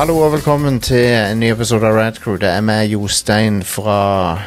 [0.00, 2.38] Hallo og velkommen til en ny episode av Radcrew.
[2.40, 4.38] Det er meg, Jostein fra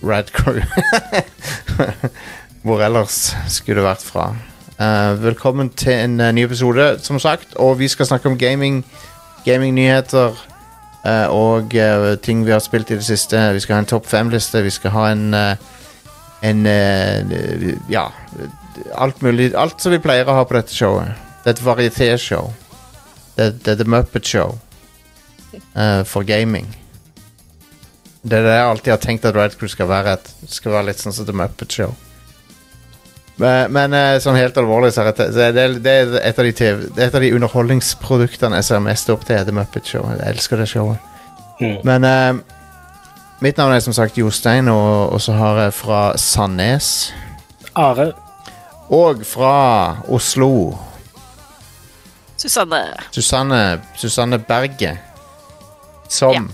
[0.00, 0.62] Radcrew.
[2.64, 3.18] Hvor ellers
[3.52, 4.30] skulle det vært fra?
[4.80, 7.52] Eh, velkommen til en eh, ny episode, som sagt.
[7.56, 8.78] Og vi skal snakke om gaming,
[9.44, 10.40] gamingnyheter
[11.04, 13.36] eh, og eh, ting vi har spilt i det siste.
[13.52, 14.64] Vi skal ha en topp fem-liste.
[14.64, 15.68] Vi skal ha en eh,
[16.40, 18.06] en eh, Ja,
[18.94, 19.52] alt mulig.
[19.54, 21.12] Alt som vi pleier å ha på dette showet.
[21.44, 22.48] Det er et varietéshow.
[23.36, 24.56] Det, er The Muppet Show
[25.54, 26.68] eh, for gaming.
[28.22, 30.18] Det er det jeg alltid har tenkt at Red Crew skal være.
[30.18, 31.94] Et, skal være litt sånn som The Muppet Show.
[33.40, 36.52] Men, men eh, sånn helt alvorlig så er det, det, det er et av de,
[36.52, 39.38] TV, et av de underholdningsproduktene jeg ser mest opp til.
[39.38, 40.04] er The Muppet Show.
[40.18, 41.00] Jeg elsker det showet.
[41.60, 41.78] Mm.
[41.88, 42.60] Men uh,
[43.44, 47.14] mitt navn er som sagt Jostein, og, og så har jeg fra Sandnes.
[47.78, 48.10] Are.
[48.90, 49.56] Og fra
[50.10, 50.76] Oslo
[52.40, 52.80] Susanne.
[53.12, 54.96] Susanne, Susanne Berge.
[56.10, 56.50] Som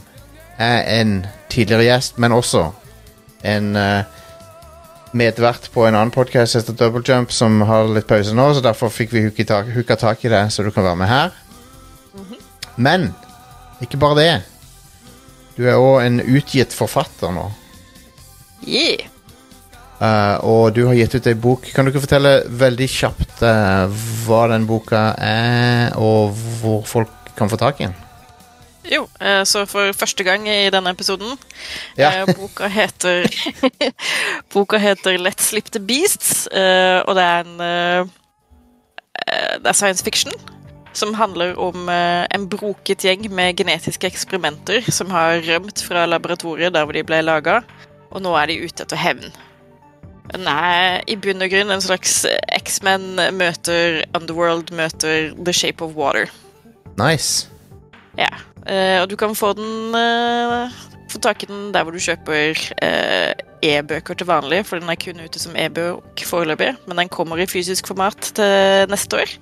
[0.60, 1.18] er en
[1.52, 2.68] tidligere gjest, men også
[3.46, 4.04] en uh,
[5.16, 8.92] medvert på en annen podkast etter Double Jump som har litt pause nå, så derfor
[8.92, 11.34] fikk vi hooka tak, i det, så du kan være med her.
[12.76, 13.10] Men
[13.80, 14.32] ikke bare det.
[15.56, 17.48] Du er òg en utgitt forfatter nå.
[18.66, 19.08] Yeah.
[19.96, 21.70] Uh, og du har gitt ut ei bok.
[21.72, 23.88] Kan du ikke fortelle veldig kjapt uh,
[24.26, 27.96] hva den boka er, og hvor folk kan få tak i den?
[28.90, 31.32] Jo, eh, så for første gang i denne episoden
[31.98, 32.10] Ja.
[32.22, 33.26] eh, Boka heter
[34.54, 38.12] Boka heter Let's Slip the Beasts, eh, og det er en
[39.56, 40.32] Det er science fiction.
[40.92, 46.84] Som handler om en broket gjeng med genetiske eksperimenter som har rømt fra laboratoriet der
[46.86, 47.58] hvor de ble laga,
[48.12, 49.32] og nå er de ute etter hevn.
[50.32, 52.24] Den er i bunn og grunn en slags
[52.60, 56.30] X-Men møter Underworld møter The Shape of Water.
[56.96, 57.48] Nice.
[58.16, 58.32] Ja,
[58.66, 60.72] Uh, og du kan få den uh,
[61.06, 63.30] Få tak i den der hvor du kjøper eh,
[63.62, 67.46] e-bøker til vanlig, for den er kun ute som e-bok foreløpig, men den kommer i
[67.46, 69.34] fysisk format til neste år.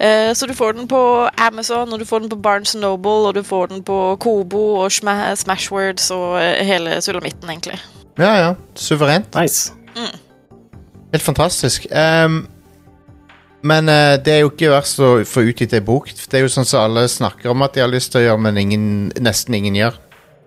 [0.00, 3.34] Eh, så du får den på Amazon, og du får den på Barnes Noble, og
[3.36, 4.88] du får den på Kobo og
[5.36, 7.76] Smashwords og hele sulamitten, egentlig.
[8.18, 8.54] Ja, ja.
[8.74, 9.34] Suverent.
[9.36, 9.74] Nice.
[11.12, 11.86] Helt fantastisk.
[11.92, 12.46] Ehm,
[13.62, 16.08] men uh, det er jo ikke verst å få utgitt ei bok.
[16.10, 18.44] Det er jo sånn som alle snakker om at de har lyst til å gjøre,
[18.46, 18.86] men ingen,
[19.20, 20.00] nesten ingen gjør.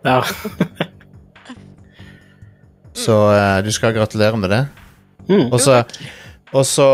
[0.05, 0.21] Ja.
[3.03, 4.65] Så uh, du skal gratulere med det.
[5.29, 5.47] Mm.
[5.49, 5.81] Og så
[6.53, 6.85] og så,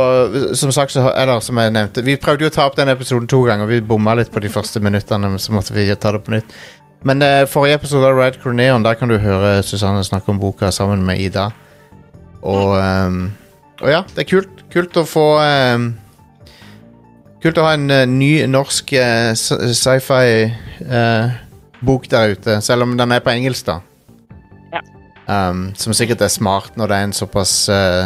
[0.56, 3.28] som sagt, så, eller som jeg nevnte Vi prøvde jo å ta opp den episoden
[3.28, 3.68] to ganger.
[3.68, 6.54] Vi bomma litt på de første minuttene, så måtte vi ta det på nytt.
[7.04, 10.72] Men uh, forrige episode av Red Corneon, der kan du høre Susanne snakke om boka
[10.72, 11.50] sammen med Ida.
[12.40, 13.26] Og, um,
[13.82, 14.64] og ja, det er kult.
[14.72, 15.90] Kult å få ehm,
[17.40, 20.84] Kult å ha en uh, ny norsk uh, sci- sci-fi-bok
[22.12, 23.78] der ute, selv om den er på engelsk, da.
[24.74, 24.82] Ja.
[25.30, 28.06] Um, som sikkert er smart når det er en såpass eh,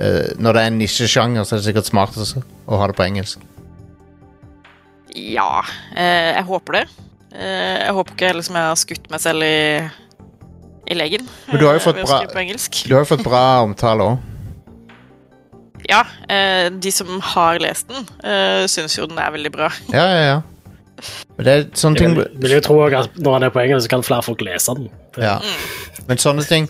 [0.00, 2.96] eh, Når det er en nisjesjanger, så er det sikkert smart også, å ha det
[2.98, 3.38] på engelsk.
[5.14, 5.62] Ja,
[5.94, 6.84] eh, jeg håper det.
[7.34, 9.58] Eh, jeg håper ikke liksom jeg har skutt meg selv i,
[10.90, 11.24] i leggen.
[11.52, 12.26] Men du har jo eh, fått bra-.
[12.26, 14.18] Du har jo fått bra omtale òg.
[15.90, 16.02] Ja,
[16.32, 19.68] eh, de som har lest den, uh, syns jo den er veldig bra.
[19.92, 20.42] Ja, ja, ja.
[21.36, 23.84] Men det er sånne ting vil, vil jo tro at når han er på engelsk,
[23.88, 24.86] så kan flere folk lese den.
[25.20, 25.38] Ja.
[26.08, 26.68] Men sånne ting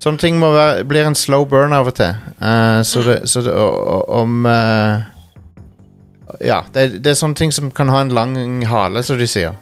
[0.00, 2.14] Sånne ting må være, blir en slow burn av og til.
[2.40, 5.02] Uh, så det, så det Om uh,
[6.40, 9.26] Ja, det, er- det er sånne ting som kan ha en lang hale, som de
[9.28, 9.52] sier.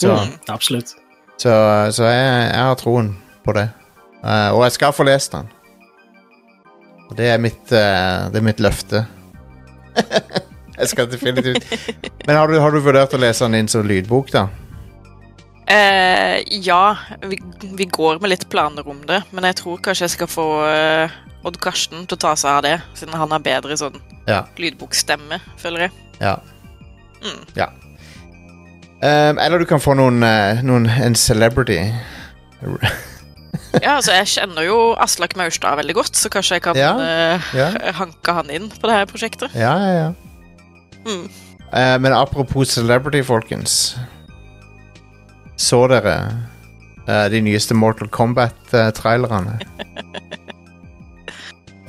[0.00, 0.92] Så, Mm, absolutt.
[1.40, 1.52] så,
[1.96, 3.14] så jeg, jeg har troen
[3.44, 3.70] på det.
[4.24, 5.48] Uh, og jeg skal få lest den.
[7.16, 9.04] Det er mitt, eh, det er mitt løfte.
[10.80, 11.66] jeg skal definitivt
[12.26, 14.46] Men har du, har du vurdert å lese den inn som lydbok, da?
[15.70, 17.38] Eh, ja, vi,
[17.78, 21.18] vi går med litt planer om det, men jeg tror kanskje jeg skal få eh,
[21.46, 24.44] Odd Karsten til å ta seg av det, siden han har bedre sånn Ja.
[24.58, 25.92] lydbokstemme, føler jeg.
[26.20, 26.34] Ja.
[27.20, 27.44] Mm.
[27.56, 27.68] ja.
[29.00, 31.78] Um, eller du kan få noen, eh, noen En celebrity.
[33.80, 37.68] Ja, altså, jeg kjenner jo Aslak Maurstad veldig godt, så kanskje jeg kan Ja, ja.
[37.70, 39.54] Uh, hanke han inn på det her prosjektet.
[39.54, 39.92] ja, ja.
[39.98, 40.10] ja.
[41.06, 41.28] Mm.
[41.70, 43.96] Uh, men apropos celebrity, folkens.
[45.56, 46.16] Så dere
[47.08, 49.58] uh, de nyeste Mortal Kombat-trailerne?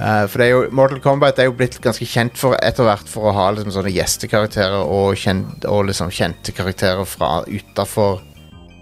[0.02, 3.10] Eh, for det er jo, Mortal Kombat er jo blitt ganske kjent for etter hvert
[3.10, 8.24] for å ha liksom, sånne gjestekarakterer og, kjent, og liksom kjente karakterer fra utafor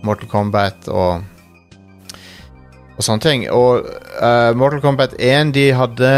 [0.07, 1.25] Mortal Kombat og
[2.99, 3.45] og sånne ting.
[3.55, 3.85] Og
[4.19, 6.13] uh, Mortal Kombat 1, de hadde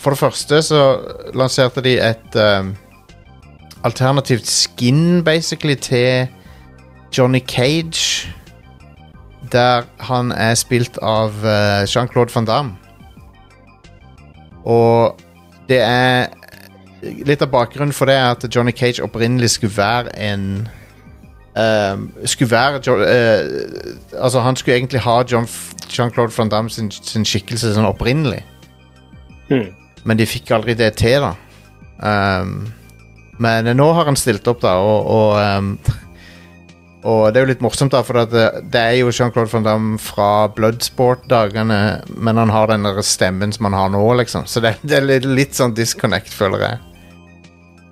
[0.00, 0.82] For det første så
[1.36, 2.70] lanserte de et um,
[3.84, 6.28] alternativt skin, basically, til
[7.18, 8.32] Johnny Cage,
[9.52, 12.76] der han er spilt av uh, Jean-Claude Van Damme.
[14.64, 15.20] Og
[15.68, 16.30] det er
[17.00, 20.42] Litt av bakgrunnen for det er at Johnny Cage opprinnelig skulle være en
[21.56, 25.48] ehm, Skulle være eh, Altså, han skulle egentlig ha John
[25.90, 28.42] Jean-Claude Van Damme sin, sin skikkelse sånn opprinnelig.
[29.50, 29.70] Mm.
[30.08, 31.34] Men de fikk aldri det til, da.
[32.00, 32.70] Um,
[33.40, 35.74] men nå har han stilt opp, da, og, og, um,
[37.10, 40.00] og det er jo litt morsomt, da, for det, det er jo Jean-Claude Van Damme
[40.00, 41.80] fra Bloodsport-dagene,
[42.20, 44.44] men han har den der stemmen som han har nå, liksom.
[44.48, 46.82] Så det, det er litt, litt sånn disconnect, føler jeg.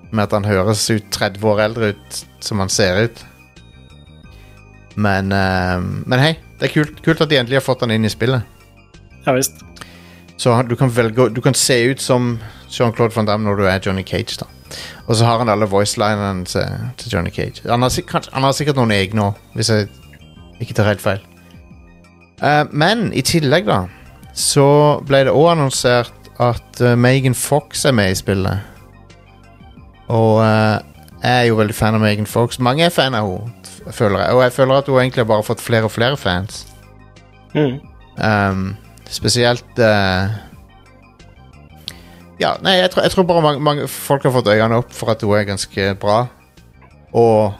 [0.09, 3.25] Med at han høres ut 30 år eldre ut som han ser ut.
[4.99, 8.05] Men, um, men hei, det er kult, kult at de endelig har fått han inn
[8.05, 8.43] i spillet.
[9.25, 9.63] Ja visst.
[10.39, 12.39] Så han- du kan velge Du kan se ut som
[12.69, 14.45] Jean-Claude Van Damme når du er Johnny Cage, da.
[15.07, 16.65] Og så har han alle voicelinene til,
[16.97, 17.61] til Johnny Cage.
[17.69, 19.87] Han har, sikkert, han har sikkert noen egne òg, hvis jeg
[20.61, 21.19] ikke tar helt feil.
[22.43, 23.87] Uh, men i tillegg, da,
[24.33, 24.67] så
[25.07, 28.59] ble det òg annonsert at uh, Megan Fox er med i spillet.
[30.07, 30.77] Og uh,
[31.23, 32.59] jeg er jo veldig fan av Megan Fox.
[32.59, 33.51] Mange er fan av henne,
[33.91, 34.33] føler jeg.
[34.35, 36.65] Og jeg føler at hun egentlig har bare fått flere og flere fans.
[37.55, 37.79] Mm.
[38.19, 38.77] Um,
[39.09, 40.27] spesielt uh,
[42.39, 45.11] Ja, nei, jeg, tror- jeg tror bare mange, mange folk har fått øynene opp for
[45.11, 46.25] at hun er ganske bra.
[47.13, 47.53] Og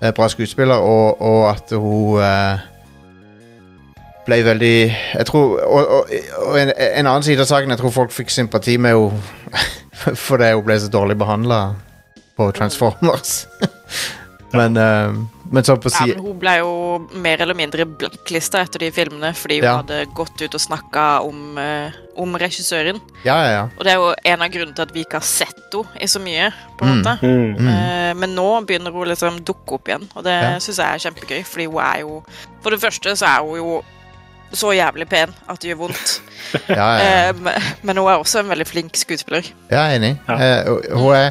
[0.00, 2.58] er bra skuespiller, og, og at hun uh,
[4.28, 4.76] ble veldig
[5.18, 6.12] Jeg tror Og, og,
[6.46, 10.52] og en, en annen side av saken, jeg tror folk fikk sympati med henne fordi
[10.54, 11.58] hun ble så dårlig behandla
[12.38, 13.48] på Transformers.
[14.52, 15.12] men, uh,
[15.52, 16.70] men så på Ja, men hun ble jo
[17.20, 19.76] mer eller mindre blacklista etter de filmene fordi hun Ja.
[19.82, 23.00] hadde gått ut og snakka om, uh, om regissøren.
[23.24, 23.62] Ja, ja, ja.
[23.76, 26.06] Og det er jo en av grunnene til at vi ikke har sett henne i
[26.06, 26.52] så mye.
[26.78, 27.02] på en Mm.
[27.02, 27.18] måte.
[27.22, 27.68] Mm.
[27.68, 30.58] Eh, men nå begynner hun liksom dukke opp igjen, og det Ja.
[30.58, 31.44] synes jeg er kjempegøy.
[31.44, 32.24] Fordi hun er jo
[32.62, 33.82] For det første så er hun jo
[34.52, 36.20] så jævlig pen at det gjør vondt.
[36.68, 37.28] ja, ja, ja.
[37.28, 39.42] Eh, men- men hun er også en veldig flink skuespiller.
[39.70, 40.18] Jeg er enig.
[40.28, 40.34] Ja.
[40.34, 41.30] Eh, hun- hun, er,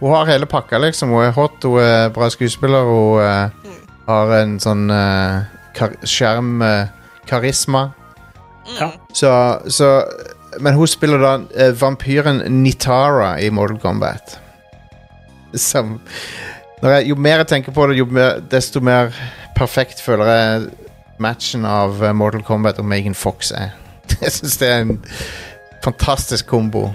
[0.00, 1.10] hun har hele pakka, liksom.
[1.14, 3.76] Hun er hot, hun er bra skuespiller, hun eh,
[4.08, 5.44] har en sånn uh,
[5.76, 6.88] kar skjerm eh,
[7.28, 7.90] karisma.
[8.78, 8.92] Ja.
[9.12, 9.30] Så,
[9.66, 10.04] så
[10.60, 14.38] Men hun spiller da eh, vampyren Nitara i Mortal Kombat.
[15.54, 15.98] Som
[16.82, 19.12] jeg, Jo mer jeg tenker på det, jo mer, desto mer
[19.56, 20.68] perfekt føler jeg
[21.18, 23.74] matchen av eh, Mortal Kombat og Megan Fox er.
[24.22, 24.98] Jeg syns det er en
[25.84, 26.88] fantastisk kombo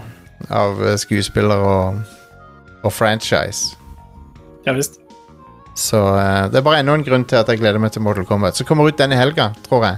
[0.49, 2.01] av eh, skuespiller og,
[2.83, 3.77] og franchise.
[4.65, 4.99] Ja visst.
[5.75, 8.25] Så eh, det er bare enda en grunn til at jeg gleder meg til Mortal
[8.29, 8.55] Kombat.
[8.59, 9.97] Som kommer ut denne helga, tror jeg.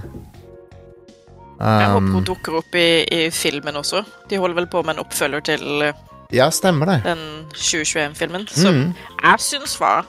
[1.60, 4.02] Jeg håper Um, hun dukker opp i, i filmen også.
[4.28, 5.92] De holder vel på med en oppfølger til eh,
[6.36, 6.96] ja, stemmer det.
[7.06, 7.22] den
[7.54, 8.90] 2021-filmen, som Mm.
[9.22, 10.04] jeg syns var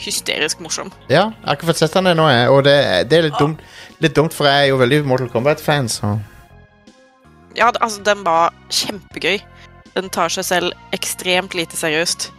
[0.00, 0.88] hysterisk morsom.
[1.10, 2.76] Ja, jeg har ikke fått sett den ennå, jeg, og det,
[3.10, 3.60] det er litt dumt,
[4.00, 6.14] litt dumt, for jeg er jo veldig Mortal Kombat-fan, så
[7.56, 9.38] Ja, det- altså, den var kjempegøy.
[9.96, 12.30] Den tar seg selv ekstremt lite seriøst.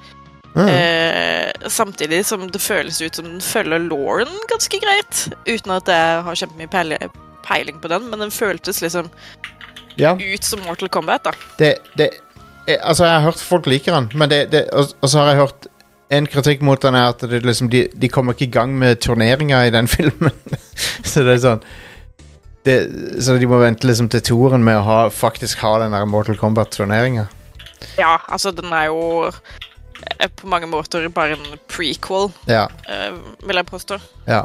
[0.55, 0.67] mm.
[0.69, 5.27] Eh, samtidig som det føles ut som den følger Lauren ganske greit.
[5.47, 7.09] Uten at jeg har kjempemye
[7.47, 9.09] peiling på den, men den føltes liksom
[9.97, 11.31] Ja, ut som Mortal Kombat, da.
[11.59, 12.09] det, det
[12.67, 15.31] eh, Altså, jeg har hørt folk liker den, men det, det og, og så har
[15.33, 15.67] jeg hørt
[16.09, 18.99] en kritikk mot den er at det liksom, de, de kommer ikke i gang med
[19.03, 20.31] turneringer i den filmen.
[21.03, 21.63] så det er sånn
[22.67, 22.77] det,
[23.23, 26.37] Så de må vente liksom til toeren med å ha, faktisk ha den der Mortal
[26.39, 27.27] Kombat-turneringa.
[27.97, 29.31] Ja, altså, den er jo
[30.19, 33.13] er på mange måter bare en prequel, Ja, eh,
[33.45, 33.99] vil jeg påstå.
[34.27, 34.41] ja.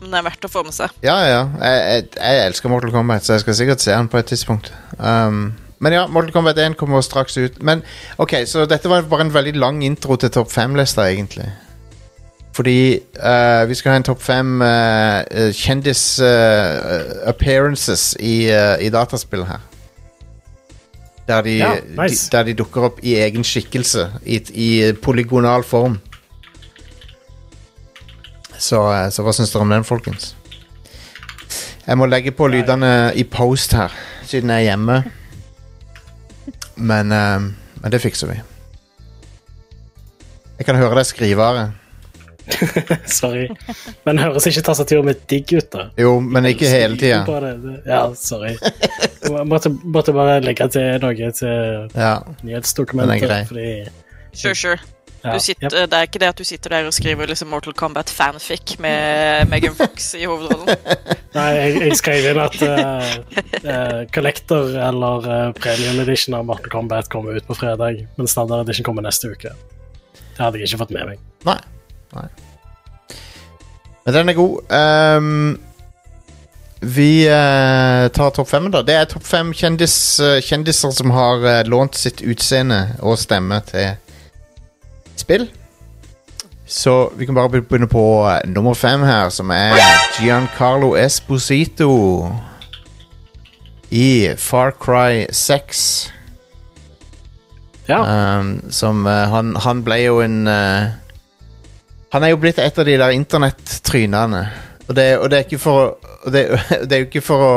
[0.00, 0.90] Men det er verdt å få med seg.
[1.06, 1.42] Ja, ja.
[1.62, 4.72] Jeg, jeg, jeg elsker Mortal Kombat, så jeg skal sikkert se den på et tidspunkt.
[4.98, 7.62] Um, men ja, Mortal Kombat 1 kommer straks ut.
[7.62, 7.82] Men
[8.20, 11.46] ok, så dette var bare en veldig lang intro til topp fem-lista, egentlig.
[12.54, 15.22] Fordi uh, vi skal ha en topp fem uh,
[15.62, 19.58] kjendis-appearances i, eh, i dataspill her.
[21.28, 22.26] Der de, Ja, nice.
[22.30, 25.98] de, der de dukker opp i egen skikkelse, i, i polygonal form.
[28.58, 30.34] Så, eh, så hva syns dere om den, folkens?
[31.86, 33.92] Jeg må legge på lydene i post her,
[34.24, 34.98] siden jeg er hjemme.
[36.76, 37.40] Men, eh,
[37.80, 38.38] men det fikser vi.
[40.58, 41.64] Jeg kan høre deg skrive, Are.
[43.20, 43.48] Sorry.
[44.06, 45.86] Men høres ikke tastaturet mitt digg ut, da?
[46.00, 47.22] Jo, men ikke hele tida.
[47.88, 48.54] Ja, sorry.
[49.24, 52.18] Jeg måtte, måtte bare legge til noe til Ja.
[52.44, 53.48] nyhetsdokumentet.
[53.48, 53.70] Fordi
[54.34, 54.78] Sure, sure.
[55.24, 55.90] ja, Du sitter, yep.
[55.90, 59.46] Det er ikke det at du sitter der og skriver liksom Mortal Kombat fanfic med
[59.48, 60.74] Megan Fox i hovedrollen.
[61.36, 63.14] Nei, jeg, jeg skrev inn at uh,
[63.62, 68.66] uh, Collector eller uh, Premium Edition av Mortal Kombat kommer ut på fredag, men Standard
[68.66, 69.54] Edition kommer neste uke.
[70.34, 71.22] Det hadde jeg ikke fått med meg.
[71.46, 71.60] Nei.
[72.14, 72.28] Nei.
[74.04, 74.60] Men den er god.
[74.68, 75.58] Um,
[76.80, 78.82] vi uh, tar topp fem, da.
[78.84, 83.62] Det er topp fem kjendis, uh, kjendiser som har uh, lånt sitt utseende og stemme
[83.70, 83.94] til
[85.16, 85.48] spill.
[86.66, 88.04] Så vi kan bare begynne på
[88.46, 89.76] nummer fem her, som er
[90.20, 92.32] Giancarlo Esposito
[93.90, 96.12] i Far Cry 6.
[97.88, 98.38] Ja.
[98.38, 100.94] Um, som uh, han, han ble jo en eh,
[102.14, 104.44] Han er jo blitt et av de der internettrynene.
[104.86, 105.96] Og det, og det er for
[106.30, 106.44] det,
[106.86, 107.54] det er jo ikke for å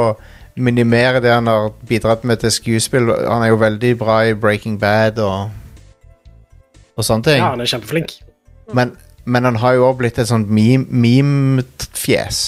[0.58, 3.12] minimere det han har bidratt med til skuespill.
[3.30, 5.54] Han er jo veldig bra i Breaking Bad og
[6.98, 7.38] og sånne ting.
[7.38, 8.16] ja, han er kjempeflink.
[8.74, 8.96] Men,
[9.30, 12.40] men han har jo også blitt et sånt meme- meme-fjes.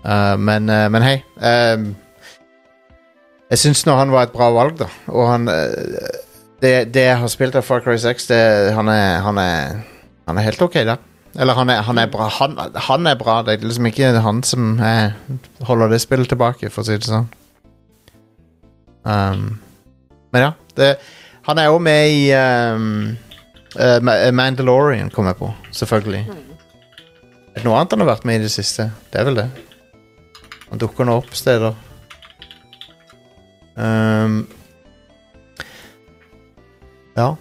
[0.00, 1.16] Uh, men, uh, men hei.
[1.40, 1.92] Uh,
[3.52, 4.88] jeg syns nå han var et bra valg, da.
[5.12, 5.48] Og han
[6.60, 8.40] det, det jeg har spilt av Far Cry 6, det,
[8.76, 9.80] han, er, han, er,
[10.28, 11.00] han er helt ok der.
[11.38, 12.26] Eller han er, han er bra.
[12.40, 13.40] Han, han er bra.
[13.46, 15.12] Det er liksom ikke han som er,
[15.66, 17.28] holder det spillet tilbake, for å si det sånn.
[19.06, 19.60] Um,
[20.34, 20.52] men ja.
[20.76, 20.92] Det,
[21.46, 23.16] han er jo med i um,
[23.78, 25.52] uh, Mandalorian, kom jeg på.
[25.74, 26.24] Selvfølgelig.
[27.50, 28.90] Er det noe annet han har vært med i det siste?
[29.10, 29.48] Det er vel det.
[30.70, 31.78] Han dukker nå opp steder.
[33.74, 34.42] Um,
[37.16, 37.32] ja.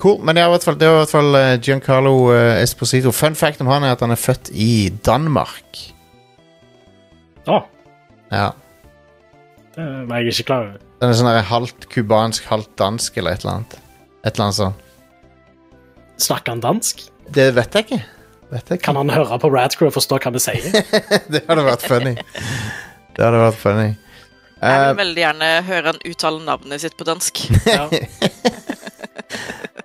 [0.00, 0.18] Cool.
[0.24, 3.12] Men det, er i hvert fall, i hvert fall eh, Giancarlo eh, Esposito.
[3.12, 5.82] Fun fact om han er at han er født i Danmark.
[7.50, 7.58] Å,
[8.32, 8.46] Ja.
[9.76, 10.78] det var jeg ikke klar over.
[11.00, 13.76] Den er sånn halvt kubansk, halvt dansk eller et eller annet.
[14.24, 14.86] Et eller annet sånt.
[16.20, 17.06] Snakker han dansk?
[17.32, 18.00] Det vet jeg ikke.
[18.50, 18.84] Vet jeg ikke.
[18.84, 20.66] Kan han høre på Radcrew og forstå hva vi sier?
[21.32, 22.12] det hadde vært funny.
[23.16, 23.88] Det hadde vært funny.
[24.60, 27.38] Jeg Eh, vil veldig gjerne høre han uttale navnet sitt på dansk.
[27.64, 27.86] Ja.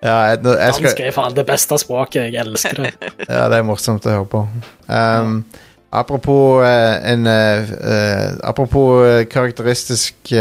[0.06, 2.30] ja, jeg, jeg jeg Dansk er faen det beste språket.
[2.30, 2.92] Jeg elsker det.
[3.30, 4.44] ja, det er morsomt å høre på.
[4.88, 5.40] Um,
[5.96, 10.34] apropos uh, en uh, eh, Apropos karakteristisk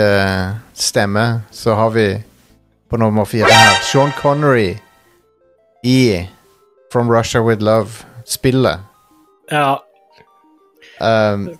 [0.74, 2.08] stemme, så har vi
[2.90, 4.76] på nummer fire her Sean Connery
[5.84, 6.26] i
[6.92, 8.04] From Russia With Love.
[8.24, 8.80] Spillet.
[9.52, 9.78] Ja,
[11.00, 11.58] Um,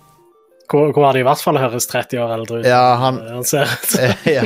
[0.71, 2.65] hvor, hvor har i hvert fall høres 30 år eldre ut?
[2.65, 3.69] Ja, han- han ser
[4.37, 4.45] ja.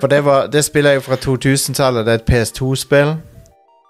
[0.00, 2.06] For det, var, det spillet er jo fra 2000-tallet.
[2.06, 3.14] Det er et PS2-spill.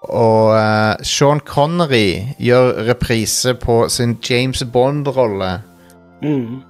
[0.07, 5.49] Og uh, Sean Connery gjør reprise på sin James Bond-rolle.
[6.23, 6.61] Mm.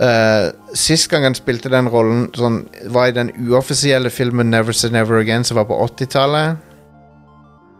[0.00, 4.90] Uh, sist gang han spilte den rollen, sånn, var i den uoffisielle filmen Never Say
[4.90, 6.56] Never Again, som var på 80-tallet.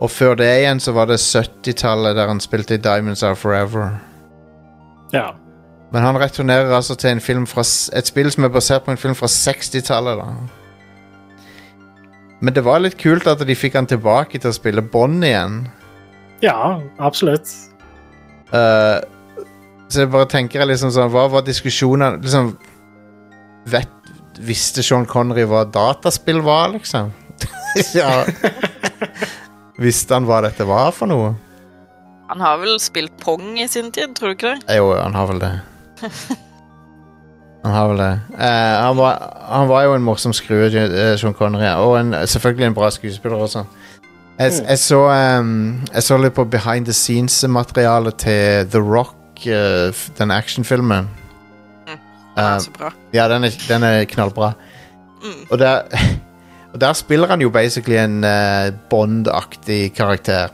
[0.01, 3.97] Og før det igjen så var det 70-tallet, der han spilte i Diamonds Are Forever.
[5.13, 5.31] Ja.
[5.91, 7.65] Men han returnerer altså til en film fra,
[7.99, 10.23] et spill som er basert på en film fra 60-tallet.
[12.41, 15.65] Men det var litt kult at de fikk han tilbake til å spille Bond igjen.
[16.43, 17.51] ja, absolutt.
[18.55, 19.03] Uh,
[19.91, 22.49] så jeg bare tenker liksom sånn Hva var diskusjonen liksom,
[23.71, 23.93] vet,
[24.43, 27.13] Visste Sean Connery hva dataspill var, liksom?
[27.99, 28.25] ja.
[29.79, 31.35] Visste han hva dette var for noe?
[32.31, 34.79] Han har vel spilt pong i sin tid, tror du ikke det?
[34.79, 35.53] Jo, han har vel det.
[37.65, 38.13] Han har vel det.
[38.41, 42.67] Eh, han, var, han var jo en morsom skrue, eh, Sean Connery, og en, selvfølgelig
[42.71, 43.67] en bra skuespiller også.
[44.39, 45.01] Jeg, jeg, så,
[45.37, 51.13] um, jeg så litt på behind the scenes-materialet til The Rock, uh, den actionfilmen.
[51.85, 52.01] Den
[52.47, 52.95] er så bra.
[53.13, 54.55] ja, den er, den er knallbra.
[55.21, 55.45] Mm.
[55.51, 55.83] Og der,
[56.73, 60.49] og der spiller han jo basically en uh, Bond-aktig karakter.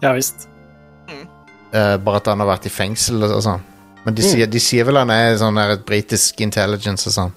[0.00, 0.48] Ja visst.
[1.72, 3.64] Eh, bare at han har vært i fengsel og sånn.
[4.08, 4.28] Men de, Mm.
[4.32, 7.32] sier, de sier vel han er sånn der et britisk intelligence og sånn.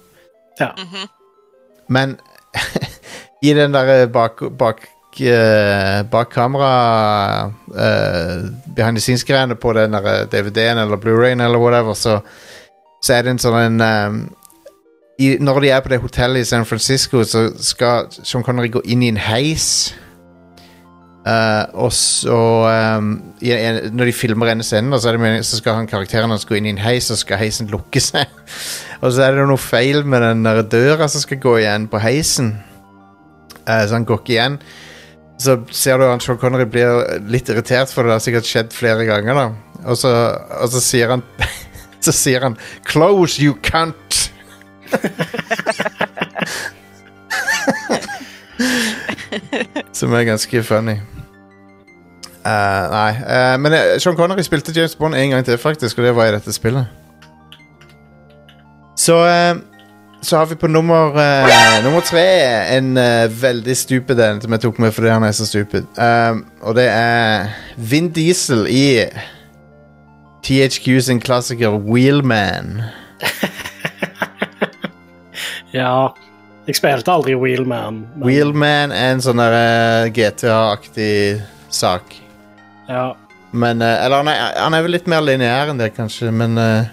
[0.60, 0.70] Ja.
[0.78, 1.08] Mhm.
[1.92, 2.14] Men
[3.44, 4.86] i den der bak, bak,
[5.20, 6.70] uh, bak kamera
[7.76, 12.20] uh, Behind the scenes-greiene på den der DVD-en eller Blu-rayen eller whatever, så,
[13.04, 14.22] så er det en sånn en um,
[15.20, 18.80] i, Når de er på det hotellet i San Francisco, så skal Sean Connery gå
[18.88, 19.92] inn i en heis.
[21.22, 22.36] Eh, og så
[22.98, 23.52] um, i,
[23.94, 26.72] Når de filmer en scene, så, det så skal han karakteren hans gå inn i
[26.74, 28.26] en heis, og skal heisen lukke seg.
[29.02, 32.02] og så er det noe feil med den der døra som skal gå igjen på
[32.02, 32.56] heisen.
[33.62, 34.58] Uh, så han går ikke igjen.
[35.42, 39.06] Så ser du han Sean Connery blir litt irritert, for det har sikkert skjedd flere
[39.08, 39.38] ganger.
[39.38, 39.46] da
[39.90, 40.10] Og så,
[40.58, 41.22] og så sier han
[42.02, 44.32] Så sier han 'Close, you cunt'.
[49.98, 50.96] Som er ganske funny.
[52.42, 56.04] Uh, nei, Uh, men eh, Sean Connery spilte James Bond en gang til, faktisk, og
[56.04, 56.86] det var i dette spillet.
[58.96, 59.16] Så
[60.22, 61.10] Så har vi på nummer
[61.82, 62.22] Nummer tre
[62.76, 62.94] en
[63.42, 65.82] veldig stupid en som jeg tok med fordi han er så stupid.
[66.62, 69.04] Og det er Vin Diesel i
[70.44, 72.82] THQ sin klassiker Wheelman.
[75.72, 76.14] Ja.
[76.66, 78.06] Jeg spilte aldri Wheelman.
[78.14, 82.14] men- Wheelman er en sånn der eh, GTA-aktig sak.
[82.88, 83.14] Ja.
[83.52, 86.56] Men eh, Eller han er, han er vel litt mer lineær enn det, kanskje, men
[86.58, 86.84] eh,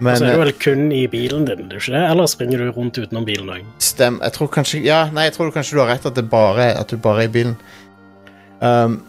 [0.00, 2.04] Men altså, er du vel kun i bilen din, du ikke det?
[2.10, 3.64] Eller springer du rundt utenom bilen òg?
[3.82, 6.68] Stem, jeg tror kanskje Ja, nei, jeg tror kanskje du har rett at, det bare,
[6.78, 7.56] at du bare er i bilen.
[8.60, 9.00] Um,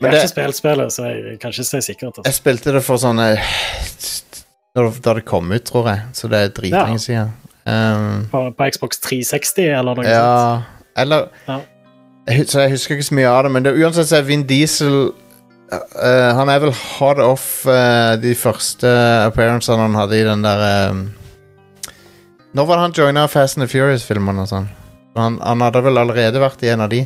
[0.00, 2.16] Jeg har ikke spilt spillet, så jeg kan ikke si sikkert.
[2.16, 2.32] jeg Altså.
[2.40, 3.20] spilte det for sånn
[4.74, 6.00] Da det kom ut, tror jeg.
[6.14, 7.04] Så det er dritlenge Ja.
[7.04, 7.32] siden.
[7.66, 10.14] Um, På, på Xbox 360 eller noe sånt.
[10.14, 10.62] ja
[11.02, 11.58] Eller Ja.
[12.46, 14.96] Så jeg husker ikke så mye av det, men det, uansett så er Vin Diesel
[15.10, 18.88] uh, Han er vel hot off uh, de første
[19.26, 20.62] appearancene han hadde i den der
[20.92, 21.00] um,
[22.54, 24.68] Når var det han joina Fast and the Furious-filmene og sånn?
[25.18, 27.02] Han, han hadde vel allerede vært i en av de?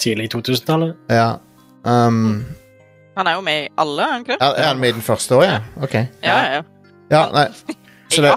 [0.00, 0.94] Tidlig 2000-tallet.
[1.10, 1.38] Ja.
[1.84, 2.44] Um,
[3.16, 5.04] Han er jo med i alle, er han ikke er, er han med i den
[5.06, 5.58] første òg, ja?
[5.82, 5.96] Ok.
[6.22, 6.62] Ja, ja, ja.
[7.10, 7.46] Ja, nei.
[8.12, 8.36] Så det,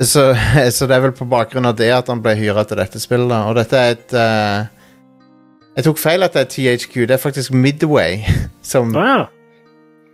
[0.00, 0.34] så,
[0.76, 3.36] så det er vel på bakgrunn av det at han ble hyra til dette spillet.
[3.48, 4.66] Og dette er et uh,
[5.76, 6.94] Jeg tok feil at det er THQ.
[7.04, 8.22] Det er faktisk Midway
[8.72, 9.26] som, ja.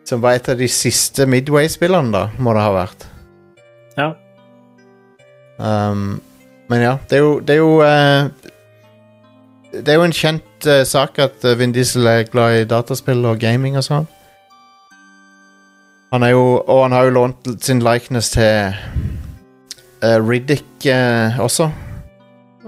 [0.08, 3.08] som var et av de siste Midway-spillene, da, må det ha vært.
[4.00, 4.12] ja.
[5.62, 6.16] Um,
[6.72, 8.30] men ja, det er jo Det er jo, uh,
[9.72, 13.38] det er jo en kjent uh, sak at Vin Diesel er glad i dataspill og
[13.38, 14.08] gaming og sånn.
[16.12, 18.74] Han er jo Og han har jo lånt sin likeness til
[20.04, 21.70] uh, Riddick uh, også.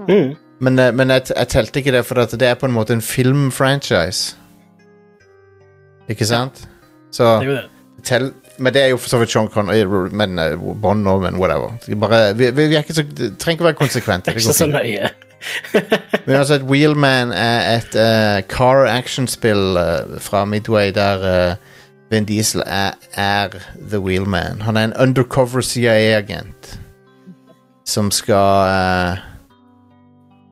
[0.07, 0.35] Mm.
[0.59, 2.93] Men, uh, men jeg, jeg telte ikke det, for at det er på en måte
[2.93, 4.35] en filmfranchise.
[6.09, 6.67] Ikke sant?
[7.11, 7.39] Så
[8.09, 11.35] Det Men det er jo for så vidt Sean Connery, men uh, Bond òg, men
[11.35, 11.75] whatever.
[11.99, 13.03] Bare, vi, vi, vi er ikke så,
[13.39, 14.25] trenger ikke være konsekvente.
[14.25, 15.09] Det er ikke så nøye.
[16.25, 21.55] Men altså, et Wheelman er et uh, car action-spill uh, fra Midway der eh,
[22.11, 23.55] Vin Diesel er, er
[23.89, 24.61] The Wheelman.
[24.61, 26.75] Han er en undercover CIA-agent
[27.85, 29.23] som skal uh,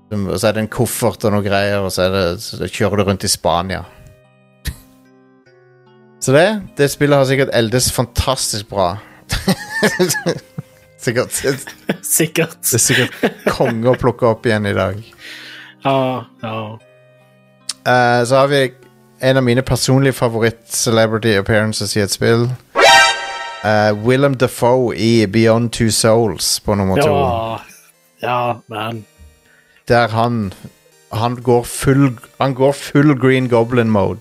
[0.09, 3.01] som, Og så er det en koffert og noe greier, og så, det, så kjører
[3.01, 3.83] du rundt i Spania.
[6.23, 8.95] så det, det spillet har sikkert eldes fantastisk bra.
[11.03, 11.33] sikkert.
[12.01, 12.57] Sikkert.
[12.61, 15.01] Det er sikkert konge å plukke opp igjen i dag.
[15.83, 15.99] Ja,
[16.45, 16.57] ja.
[17.83, 18.61] Uh, så har vi
[19.23, 22.49] en av mine personlige favoritt-celebrity appearances i et spill.
[23.63, 27.07] Uh, Willem Dafoe i Beyond Two Souls på nummer to.
[27.07, 27.59] Ja,
[28.21, 29.05] ja man.
[29.87, 30.53] Der han
[31.11, 34.19] Han går full Han går full Green Goblin-mode.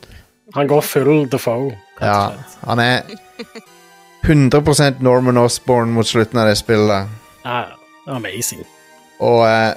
[0.54, 1.78] Han går full Defoe.
[2.00, 2.30] Ja,
[2.64, 3.00] han er
[4.22, 7.08] 100% Norman Osborn mot slutten av det spillet.
[7.44, 7.62] Ja,
[8.06, 8.66] amazing.
[9.18, 9.72] Og eh,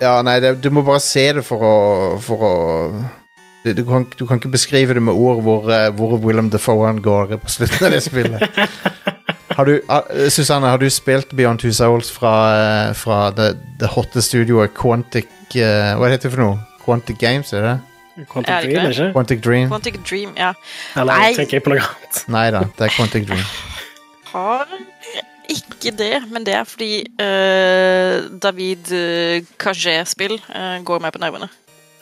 [0.00, 2.54] Ja, nei, det, du må bare se det for å For å
[3.64, 6.92] du, du, kan, du kan ikke beskrive det med ord hvor, eh, hvor Willem Defoe
[7.02, 8.44] går på slutten av det spillet.
[9.60, 13.48] Har du, ah, Susanne, har du spilt Beyond Two Souls fra, eh, fra det,
[13.80, 15.26] det hotte studioet Quantic
[15.58, 16.60] eh, Hva heter det for noe?
[16.84, 17.74] Quantic Games, er det?
[18.30, 19.08] Quantic Er det Dream, ikke?
[19.12, 19.68] Quantic Dream?
[19.68, 20.52] Quantic Dream, ja.
[20.96, 21.34] Eller Nei.
[21.36, 22.22] tenker jeg på noe annet?
[22.32, 23.44] Nei da, det er Quantic Dream.
[24.32, 24.64] Har
[25.50, 28.92] ikke det, men det er fordi uh, David
[29.60, 31.50] Cagé-spill uh, går meg på nervene.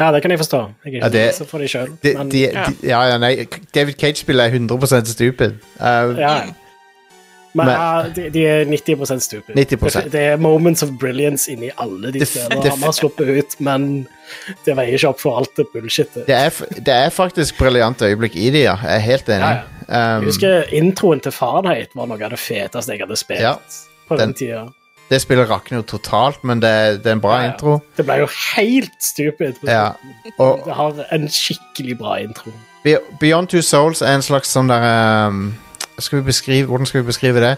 [0.01, 0.59] Ja, det kan jeg forstå.
[0.85, 1.89] Jeg er Ja, ikke det- så for de sjøl.
[2.05, 2.65] Men ja.
[2.83, 5.53] ja, ja, nei, David Cage-spillet er 100 stupid.
[5.81, 6.41] Uh, ja.
[7.55, 9.55] Men, Men- ja, de, de er 90 stupid.
[9.57, 10.03] 90%.
[10.05, 14.07] Det, det er moments of brilliance inni alle de stedene han har sluppet ut, men
[14.67, 16.27] det veier ikke opp for alt det bullshitet.
[16.29, 18.77] Det er, det er faktisk briljante øyeblikk i det, ja.
[18.83, 19.41] Jeg er helt enig.
[19.41, 23.55] Jeg Um, husker introen til Fahrenheit var noe av det feteste jeg hadde spilt Ja,
[24.09, 24.67] på den, den- tida.
[25.11, 27.53] Det spillet rakner jo totalt, men det, er- det er en bra Ja, ja.
[27.53, 27.79] intro.
[27.97, 29.55] Det ble jo helt stupid.
[29.65, 29.93] Ja.
[30.39, 32.53] Og Det har en skikkelig bra intro.
[32.85, 34.85] Be- Beyond Two Souls er en slags sånn der
[35.29, 35.55] um,
[35.99, 37.55] skal vi beskrive, Hvordan skal vi beskrive det?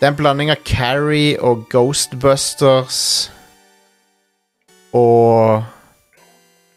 [0.00, 3.30] Det er en blanding av Carrie og Ghostbusters
[4.92, 5.62] og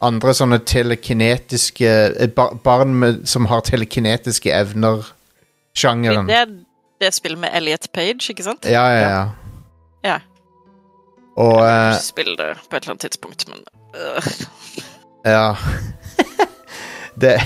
[0.06, 1.90] andre sånne telekinetiske
[2.22, 6.28] eh, ba Barn med, som har telekinetiske evner-sjangeren.
[6.30, 6.54] Det er
[7.02, 8.66] det spillet med Elliot Page, ikke sant?
[8.70, 9.24] Ja, ja, ja.
[10.06, 10.22] Ja.
[11.36, 13.64] Og Jeg eh, må det på et eller annet tidspunkt, men
[13.96, 14.32] øh.
[15.26, 15.56] Ja.
[17.22, 17.38] det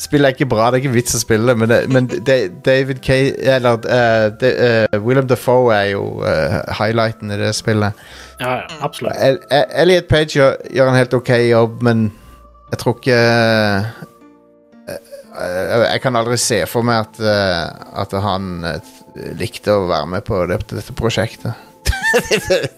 [0.00, 3.02] Spillet er ikke bra, det er ikke vits å spille, men, det, men det, David
[3.04, 3.18] K...
[3.36, 7.92] Eller uh, det, uh, William Dafoe er jo uh, highlighten i det spillet.
[8.40, 9.18] Ja, ja, absolutt.
[9.20, 12.06] El El Elliot Page gjør, gjør en helt ok jobb, men
[12.70, 13.88] jeg tror ikke eh,
[14.88, 17.64] eh, Jeg kan aldri se for meg at, eh,
[18.02, 18.94] at han eh,
[19.40, 21.69] likte å være med på dette prosjektet.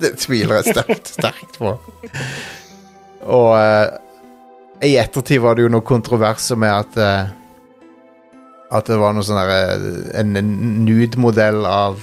[0.00, 1.74] Det, tviler jeg sterkt, sterkt på.
[3.32, 3.86] Og eh,
[4.82, 7.30] i ettertid var det jo noe kontroverser med at eh,
[8.72, 12.02] At det var noe sånn derre En, en nude-modell av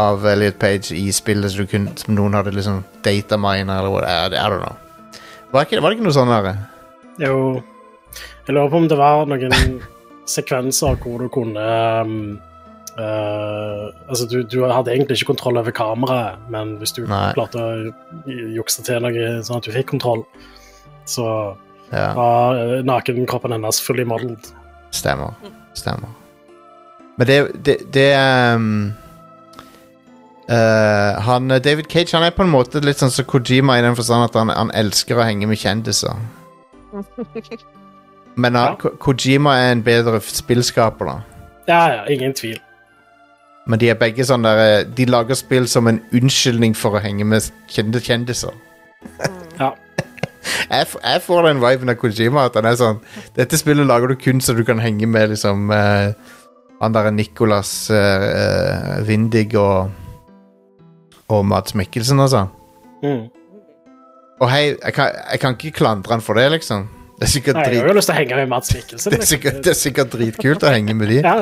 [0.00, 4.38] Av Elliot Page i spillet som, kunne, som noen hadde liksom datamina eller hva det
[4.40, 4.54] er.
[5.52, 6.54] Var, det ikke noe sånn derre
[7.20, 7.34] Jo,
[8.46, 9.76] jeg lurer på om det var noen
[10.30, 11.66] sekvenser hvor du kunne
[12.06, 12.16] um,
[12.98, 17.32] eh, Altså, du, du hadde egentlig ikke kontroll over kameraet, men hvis du Nei.
[17.36, 17.92] klarte å
[18.56, 20.24] jukse til noe sånn at du fikk kontroll,
[21.08, 21.26] så
[21.92, 24.52] Ja, var eh, nakenkroppen hennes fully modeled.
[24.92, 25.32] stemmer.
[25.74, 26.08] Stemmer.
[27.18, 28.08] Men det, det, det
[28.56, 28.92] um,
[30.50, 33.96] uh, han, David Cage han er på en måte litt sånn som Kojima i den
[33.98, 36.16] forstand at han, han elsker å henge med kjendiser.
[38.36, 38.74] Men uh, Ja.
[38.80, 41.16] Ko- Kojima er en bedre spillskaper, da.
[41.68, 42.58] Ja, ja, ingen tvil.
[43.70, 47.02] Men de er begge sånn der eh, De lager spill som en unnskyldning for å
[47.02, 48.54] henge med kjente kjendiser.
[49.60, 49.72] Ja.
[50.72, 52.96] Jeg, jeg får den viben av Kojima at han er sånn
[53.36, 56.14] Dette spillet lager du kun så du kan henge med liksom eh,
[56.80, 59.92] Han der Nicolas uh, eh, Windig og
[61.30, 62.50] Og Mads Mikkelsen sånn.
[63.04, 63.22] Mm.
[64.42, 66.88] Og hei, jeg kan, jeg kan ikke klandre han for det, liksom.
[67.20, 69.14] Det er sikkert, Nei, jeg har jo lyst til å henge med Mads Mikkelsen.
[69.14, 71.22] det er sikkert, det er sikkert dritkult å henge med de.
[71.22, 71.36] Ja,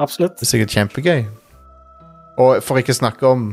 [0.00, 0.38] absolutt.
[0.40, 1.22] Det er sikkert kjempegøy.
[2.42, 3.48] Og for ikke snakke om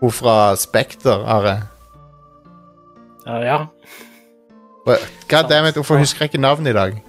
[0.00, 1.56] hun fra Spekter, Are.
[3.26, 3.58] Ja, ja.
[5.28, 7.02] God damn it, hvorfor husker jeg ikke navnet i dag?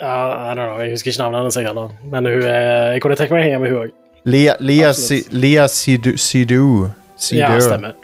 [0.00, 1.88] Ja, I don't know, jeg husker ikke navnet hennes, heller.
[2.04, 3.94] Men hun er, jeg kunne tenke meg å henge med hun òg.
[4.26, 4.92] Lia, Lia,
[5.30, 6.88] Lia Sidu, Sidu.
[7.16, 7.40] Sidu.
[7.40, 7.94] Ja, stemmer.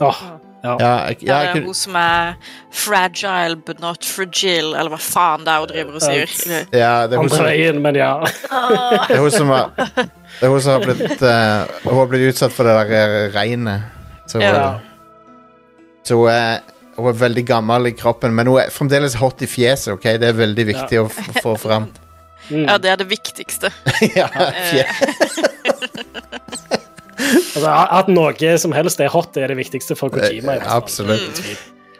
[0.00, 0.20] Åh,
[0.62, 0.74] ja.
[0.80, 2.34] Ja, jeg, ja, jeg er hun som er
[2.70, 6.34] fragile but not fragile, eller hva faen det er hun driver og sier.
[6.76, 8.10] ja, det er hun som, veien, men ja.
[8.26, 12.26] det er hun som har Det er hun som har blitt uh, Hun har blitt
[12.34, 13.88] utsatt for det der eh, regnet.
[14.30, 14.78] Så, Ja.
[16.06, 16.60] så hun, er,
[16.96, 19.94] hun er veldig gammel i kroppen, men hun er fremdeles hot i fjeset.
[19.96, 20.06] ok?
[20.20, 21.08] Det er veldig viktig å
[21.40, 21.88] få fram.
[22.50, 22.66] Mm.
[22.66, 23.72] Ja, det er det viktigste.
[24.18, 24.28] ja,
[24.70, 24.84] fje
[27.30, 30.56] Altså, at noe som helst er hot, er det viktigste for Kojima.
[30.56, 30.64] i.
[30.66, 31.40] Absolutt.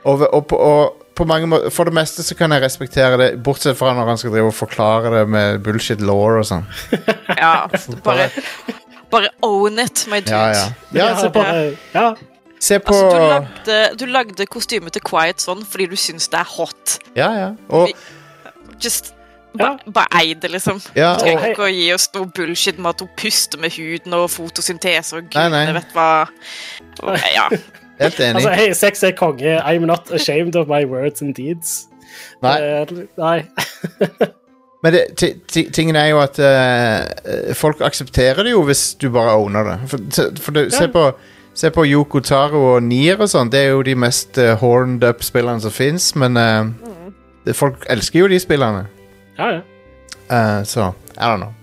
[0.04, 3.26] Og, og, på- og på mange måter For det meste så kan jeg respektere det,
[3.44, 6.64] bortsett fra når han skal drive og forklare det med bullshit law og sånn.
[7.42, 7.66] Ja,
[8.06, 8.30] bare,
[9.12, 10.32] bare own it, my dude.
[10.32, 10.66] Ja, ja.
[10.96, 12.06] ja, se på, bare- ja.
[12.60, 16.40] se på Altså, du lagde, du lagde kostymet til Quiet sånn fordi du syns det
[16.40, 16.98] er hot.
[17.18, 17.50] Ja, ja.
[17.68, 17.92] Og,
[18.80, 19.12] Just
[19.58, 19.72] Ja.
[19.90, 20.78] ba, ei det, liksom.
[20.94, 24.14] ja, og trenger ikke å gi oss noe bullshit med at hun puster med huden
[24.14, 25.64] og fotosyntese og Nei, nei.
[25.74, 26.08] vet hva.
[27.02, 27.48] Og, ja.
[27.98, 28.36] helt enig.
[28.38, 29.56] Altså, hei, sex er konge.
[29.66, 31.88] I'm not ashamed of my words and deeds.
[32.44, 32.54] Nei.
[32.62, 33.40] Uh, nei.
[34.82, 39.10] Men det, ti- ti- tingen er jo at uh, folk aksepterer det jo hvis du
[39.12, 39.74] bare owner det.
[39.90, 41.02] For, for du, se, på,
[41.58, 43.50] se på Yoko Taro og Nier og sånn.
[43.52, 46.70] Det er jo de mest uh, horned up spillene som fins, men eh,
[47.44, 48.86] det, folk elsker jo de spillene.
[49.40, 49.60] Ja, ja.
[50.30, 51.54] Uh, så I don't know.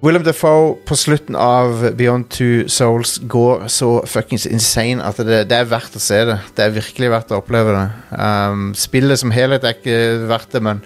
[0.00, 5.56] Willem Dafoe på slutten av Beyond Two Souls går så fuckings insane at det, det
[5.58, 6.36] er verdt å se det.
[6.54, 7.88] Det er virkelig verdt å oppleve det.
[8.14, 9.98] Um, spillet som helhet er ikke
[10.30, 10.84] verdt det, men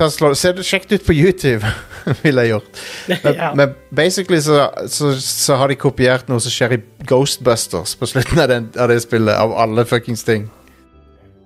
[0.00, 1.74] slå, se det, Sjekk det ut på YouTube,
[2.24, 2.82] ville jeg gjort.
[3.12, 3.52] Men, ja.
[3.54, 8.40] men basically så, så, så har de kopiert noe som skjer i Ghostbusters på slutten
[8.40, 10.48] av, den, av det spillet, av alle fuckings ting.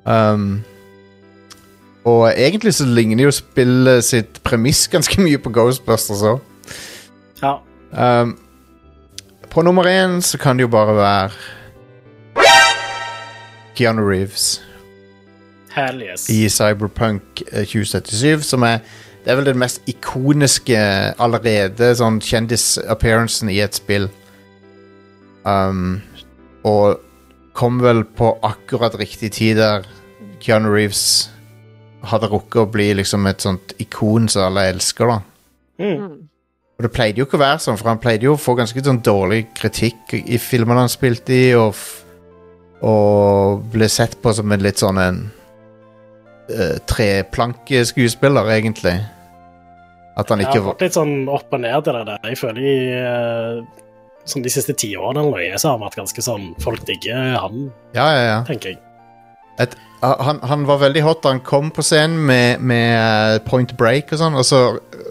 [0.07, 0.61] Um,
[2.05, 6.41] og egentlig så ligner jo spillet sitt premiss ganske mye på Ghostbusters òg.
[7.43, 7.59] ja.
[7.91, 8.37] Um,
[9.51, 11.31] på nummer én så kan det jo bare være
[13.75, 14.61] Keanu Reeves
[15.75, 16.29] Hell yes.
[16.31, 18.79] i Cyberpunk eh, 2077, som er
[19.25, 20.79] Det er vel den mest ikoniske
[21.21, 24.07] allerede sånn kjendis-appearancen i et spill.
[25.45, 26.01] Um,
[26.65, 27.03] og
[27.53, 29.85] kom vel på akkurat riktig tid der
[30.41, 31.29] Keanu Reeves
[32.09, 35.21] hadde rukket å bli liksom et sånt ikon som alle elsker, da.
[35.81, 36.31] Mm.
[36.81, 38.81] Og det pleide jo ikke å være sånn, for han pleide jo å få ganske
[38.85, 41.89] sånn dårlig kritikk i filmene han spilte i, og f
[42.81, 45.19] Og ble sett på som en litt sånn en
[46.49, 48.95] uh, treplankeskuespiller, egentlig.
[50.17, 52.25] At han Jeg ikke har vært fått litt sånn opp og ned i det der.
[52.31, 53.61] Jeg føler i uh,
[54.25, 57.69] sånn de siste tiårene eller noe, så har han vært ganske sånn Folk digger han,
[57.93, 58.41] Ja, ja, ja.
[58.49, 58.81] tenker jeg.
[59.61, 63.75] Et, han, han var veldig hot da han kom på scenen med, med eh, Point
[63.77, 64.63] Break og sånn, og så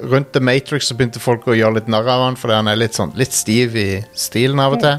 [0.09, 2.79] rundt The Matrix så begynte folk å gjøre litt narr av han fordi han er
[2.79, 4.97] litt sånn litt stiv i stilen av og til.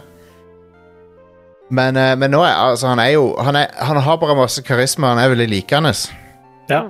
[1.74, 4.62] Men, eh, men nå er altså han er jo han, er, han har bare masse
[4.66, 5.94] karisma, han er veldig likende.
[6.70, 6.84] Ja.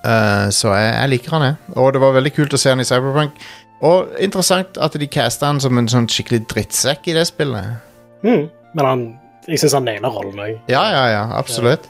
[0.00, 1.74] Uh, så jeg, jeg liker han, jeg.
[1.76, 3.36] Og det var veldig kult å se han i Cyberpunk.
[3.84, 7.80] Og interessant at de casta han som en sånn skikkelig drittsekk i det spillet.
[8.24, 8.48] Mm.
[8.76, 9.04] Men han,
[9.48, 10.58] jeg syns han nailer rollen òg.
[10.68, 11.88] Ja, ja, ja, absolutt.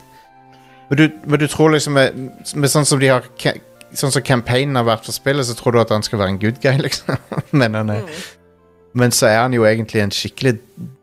[0.91, 2.17] Men, du, men du tror liksom med,
[2.55, 3.27] med sånn som de har
[3.91, 6.39] Sånn som campaignen har vært for spillet, så tror du at han skal være en
[6.39, 7.17] good guy, liksom.
[7.59, 8.05] men, han er,
[8.95, 10.53] men så er han jo egentlig en skikkelig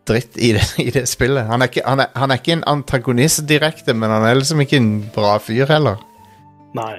[0.08, 1.50] dritt i det, i det spillet.
[1.50, 4.64] Han er, ikke, han, er, han er ikke en antagonist direkte, men han er liksom
[4.64, 6.00] ikke en bra fyr heller.
[6.80, 6.94] Nei.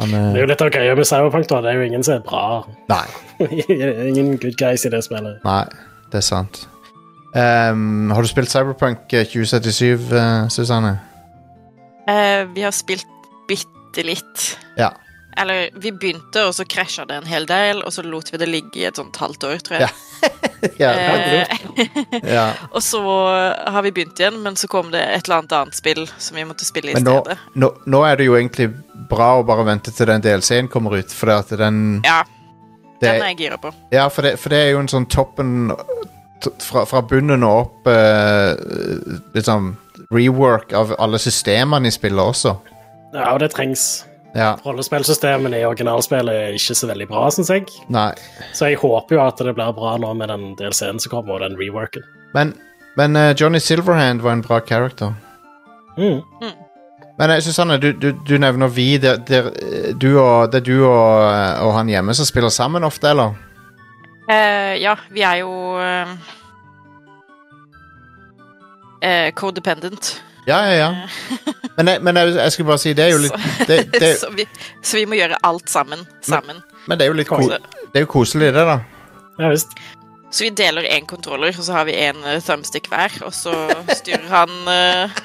[0.00, 1.62] Han Det er er, jo litt av greia med Cyberpunk, da.
[1.62, 2.42] Det er jo ingen som er bra.
[2.90, 3.06] nei,
[4.10, 5.38] ingen good guys i det spillet.
[5.46, 5.62] nei,
[6.10, 6.66] det er sant.
[7.36, 10.96] Ehm, har du spilt Cyberpunk eh, 2077, uh, Susanne?
[12.08, 13.06] Uh, vi har spilt
[13.48, 14.58] bitte litt.
[14.78, 14.94] Ja.
[15.36, 18.48] Eller vi begynte, og så krasja det en hel del, og så lot vi det
[18.48, 19.90] ligge i et sånt halvt år, tror jeg.
[19.90, 19.92] ja,
[20.66, 21.46] Eh,
[22.24, 22.46] ja.
[22.74, 23.00] og så
[23.68, 26.46] har vi begynt igjen, men så kom det et eller annet annet spill som vi
[26.48, 27.36] måtte spille i Men nå, stedet.
[27.60, 28.70] nå, nå er det jo egentlig
[29.10, 32.22] bra å bare vente til den DLC-en kommer ut, for at den Ja,
[32.96, 33.74] det, den er jeg gira på.
[33.92, 35.68] Ja, for det, for det er jo en sånn toppen
[36.42, 38.52] fra, fra bunnen og opp eh,
[39.36, 39.74] Liksom
[40.12, 42.52] rework av alle systemene i spillet også.
[43.14, 44.04] Ja, og det trengs.
[44.36, 47.64] Ja, Rollespillsystemene i originalspillet er ikke så veldig bra, syns jeg.
[47.88, 48.10] nei.
[48.54, 51.46] Så jeg håper jo at det blir bra nå med den DLC-en som kommer, og
[51.46, 52.04] den reworken.
[52.36, 52.52] Men,
[53.00, 55.16] men uh, Johnny Silverhand var en bra character.
[55.96, 56.20] Mm.
[57.18, 58.98] Men eh, Susanne, du, du, du nevner vi.
[59.00, 59.42] Det, det,
[59.96, 63.32] du og, det er du og, eh, og han hjemme som spiller sammen ofte, eller?
[64.28, 66.14] Eh, ja, vi er jo eh,
[69.00, 70.22] eh, codependent.
[70.46, 71.08] Ja, ja, ja.
[71.76, 74.30] Men, jeg, men jeg, jeg skulle bare si, det er jo litt det, det, så,
[74.34, 74.46] vi,
[74.82, 76.06] så vi må gjøre alt sammen.
[76.22, 76.62] sammen.
[76.86, 78.80] Men det er jo litt ko Det er jo koselig, det, da.
[79.38, 79.74] Ja visst.
[80.32, 83.14] så vi deler én controller, og så har vi én uh, thumbstick hver.
[83.26, 83.54] Og så
[83.94, 85.22] styrer han uh,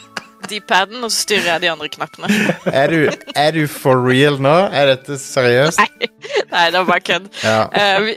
[0.50, 2.30] D-paden, og så styrer jeg de andre knappene.
[2.72, 4.54] Er du, er du for real nå?
[4.74, 5.80] Er dette seriøst?
[5.82, 6.10] Nei,
[6.52, 7.28] nei det var bare kødd.
[7.44, 7.60] Ja.
[7.70, 8.16] Uh, vi,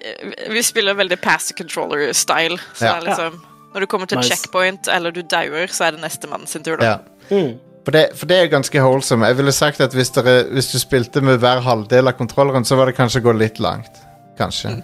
[0.57, 2.59] vi spiller veldig pass the controller-style.
[2.75, 2.95] Så Ja.
[2.95, 3.39] det er liksom,
[3.75, 4.31] når du kommer til Nice.
[4.33, 6.77] checkpoint eller du dauer, så er det nestemann sin tur.
[6.81, 6.85] da.
[6.95, 6.99] ja.
[7.31, 7.55] Mm.
[7.85, 10.79] For det, for det er ganske holdsom Jeg ville sagt at hvis, dere, hvis du
[10.81, 14.01] spilte med hver halvdel av kontrolleren, så var det kanskje å gå litt langt.
[14.41, 14.79] Kanskje.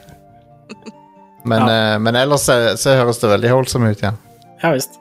[1.45, 4.13] Men, uh, men ellers så, så høres det veldig holdsomt ut, ja.
[4.61, 5.00] Ja visst.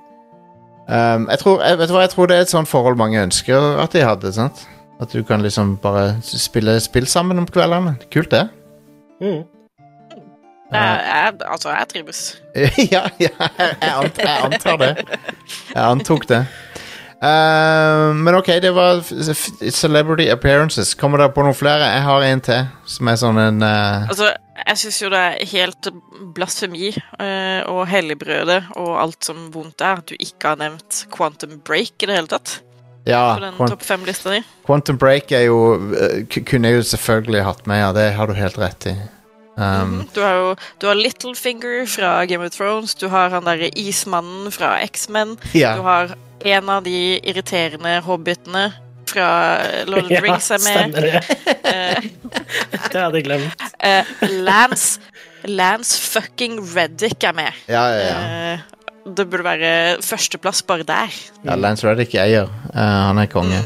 [0.89, 3.21] Um, jeg, tror, jeg, vet du hva, jeg tror det er et sånt forhold mange
[3.21, 4.33] ønsker at de hadde.
[4.33, 4.65] sant?
[4.99, 7.95] At du kan liksom bare spille spill sammen om kveldene.
[8.11, 8.47] Kult, det.
[9.21, 9.45] Mm.
[10.73, 12.41] Jeg, jeg, altså, jeg trives.
[12.93, 14.91] ja, ja jeg, antar, jeg antar det.
[15.75, 16.41] Jeg antok det.
[17.19, 19.01] Uh, men OK, det var
[19.71, 20.93] Celebrity Appearances.
[20.95, 21.89] Kommer dere på noen flere?
[21.91, 24.29] Jeg har en til, som er sånn en uh, Altså,
[24.61, 25.91] jeg syns jo det er helt
[26.35, 31.59] blasfemi uh, og helligbrødet og alt som vondt er, at du ikke har nevnt Quantum
[31.67, 32.61] Break i det hele tatt.
[33.07, 34.41] Ja, På den Quant topp fem-lista di.
[34.67, 35.59] Quantum Break er jo
[36.29, 37.93] Kunne jeg jo selvfølgelig hatt med, ja.
[37.95, 38.95] Det har du helt rett i.
[39.59, 39.65] Um,
[39.99, 40.07] Mhm.
[40.13, 44.51] Du har jo du har Littlefinger fra Game of Thrones, du har han derre ismannen
[44.55, 45.75] fra X-Men, ja.
[45.75, 48.69] du har en av de irriterende hobbitene
[49.09, 49.27] fra
[49.89, 50.75] Lord of the Rings er med.
[50.75, 51.21] stemmer det.
[51.65, 52.03] Eh,
[52.93, 53.63] Det hadde jeg glemt.
[53.79, 54.05] eh,
[54.45, 54.99] Lance
[55.47, 57.53] Lance fucking Reddick er med.
[57.71, 58.19] Ja, ja, ja.
[58.53, 58.59] Eh,
[59.15, 59.71] det burde være
[60.05, 61.13] førsteplass bare der.
[61.47, 62.49] ja Lance Reddick eier.
[62.73, 63.61] Uh, han er konge.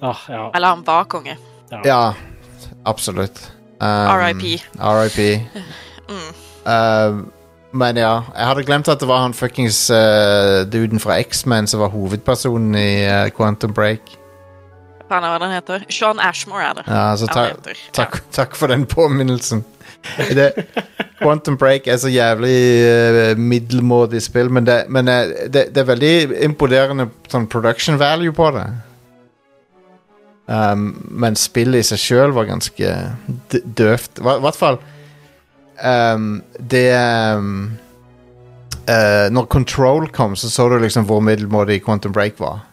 [0.00, 0.44] Åh, ja.
[0.54, 1.34] Eller han var konge.
[1.84, 2.12] Ja,
[2.88, 3.42] absolutt.
[3.80, 4.60] Um, RIP.
[4.80, 5.20] RIP.
[6.10, 6.30] Mm.
[6.66, 7.20] Uh,
[7.72, 11.84] men ja, jeg hadde glemt at det var han fuckings uh, duden fra X-Men som
[11.84, 14.16] var hovedpersonen i uh, Quantum Break.
[15.10, 15.84] Faen hva den heter.
[15.90, 16.84] Sean Ashmore er det.
[16.88, 17.78] Ja, altså, ta, heter.
[17.94, 19.64] takk, takk for den påminnelsen.
[20.32, 20.46] Det,
[21.18, 22.56] Quantum Break er så jævlig
[22.88, 26.14] uh, middelmådig spill, men, det, men uh, det, det er veldig
[26.46, 28.64] imponerende sånn production value på det.
[30.50, 32.94] Um, men spillet i seg sjøl var ganske
[33.52, 34.18] døvt.
[34.18, 34.80] I hvert fall
[35.82, 36.86] um, Det
[37.36, 37.78] um,
[38.88, 42.66] uh, Når Control kom, så så du liksom hvor middelmådig Quantum Break var.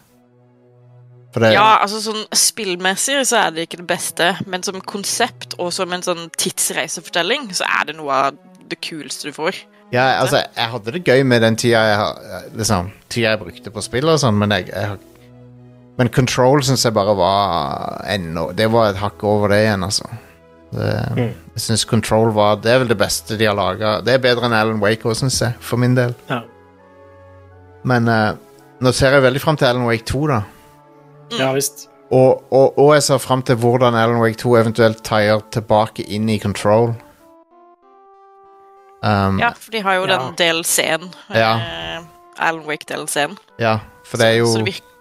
[1.38, 5.70] Det, Ja, altså sånn spillmessig så er det ikke det beste, men som konsept og
[5.76, 9.60] som en sånn tidsreisefortelling, så er det noe av det kuleste du får.
[9.92, 13.84] Ja, altså, jeg hadde det gøy med den tida jeg, liksom, tida jeg brukte på
[13.84, 14.98] spill og sånn, men jeg, jeg
[15.98, 20.06] Men Control syns jeg bare var ennå Det var et hakk over det igjen, altså.
[20.72, 21.34] Det, Mm.
[21.54, 24.00] Jeg syns Control var Det er vel det beste de har laga.
[24.04, 26.14] Det er bedre enn Alan Wake òg, syns jeg, for min del.
[26.28, 26.42] Ja.
[27.88, 28.34] Men uh,
[28.84, 30.42] nå ser jeg veldig fram til Alan Wake 2, da.
[31.38, 31.88] ja visst.
[32.10, 36.28] Og, og, og jeg ser fram til hvordan Alan Wake 2 eventuelt taier tilbake inn
[36.28, 36.94] i Control.
[39.02, 40.18] Um, Ja, for de har jo Ja.
[40.18, 41.10] den DLC-en.
[41.34, 41.52] Ja.
[42.00, 42.04] Uh,
[42.38, 43.36] Alan Wake-DLC-en.
[43.58, 44.97] ja, for det er jo Så det virker,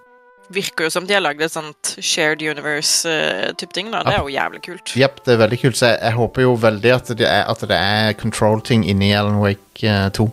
[0.53, 3.91] virker jo som de har lagd et sånt shared universe-type ting.
[3.91, 4.03] da.
[4.05, 4.95] Det er jo jævlig kult.
[4.95, 5.77] Jepp, det er veldig kult.
[5.77, 9.41] Så jeg, jeg håper jo veldig at det er, at det er control-ting inni Alan
[9.43, 10.29] Wake eh, 2.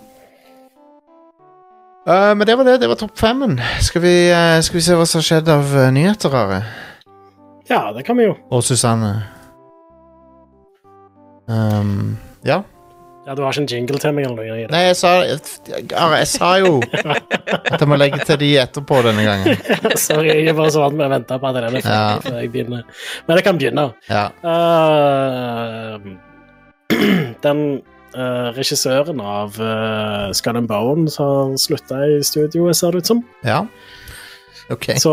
[2.04, 2.80] Uh, men det var det.
[2.80, 3.60] Det var topp femmen.
[3.80, 6.60] Skal vi, eh, skal vi se hva som har skjedd av eh, nyheter, Are?
[7.70, 8.36] Ja, det kan vi jo.
[8.52, 9.14] Og Susanne.
[11.48, 12.60] Um, ja.
[13.26, 14.26] Ja, Du har ikke en jingle til meg?
[14.26, 14.44] eller noe?
[14.58, 14.70] i det?
[14.74, 15.38] Nei, jeg sa, jeg,
[15.88, 19.56] jeg sa jo at jeg må legge til de etterpå denne gangen.
[20.06, 22.20] Sorry, jeg er bare så vant med å vente på at den er ferdig Ja.
[22.26, 22.84] før jeg begynner.
[23.26, 23.86] Men jeg kan begynne.
[24.10, 24.26] Ja.
[24.44, 25.96] Uh,
[27.46, 27.62] den
[28.12, 33.24] uh, regissøren av uh, Skull and Bones har slutta i studioet, ser det ut som.
[33.48, 33.64] ja.
[34.72, 34.86] OK.
[34.96, 35.12] Så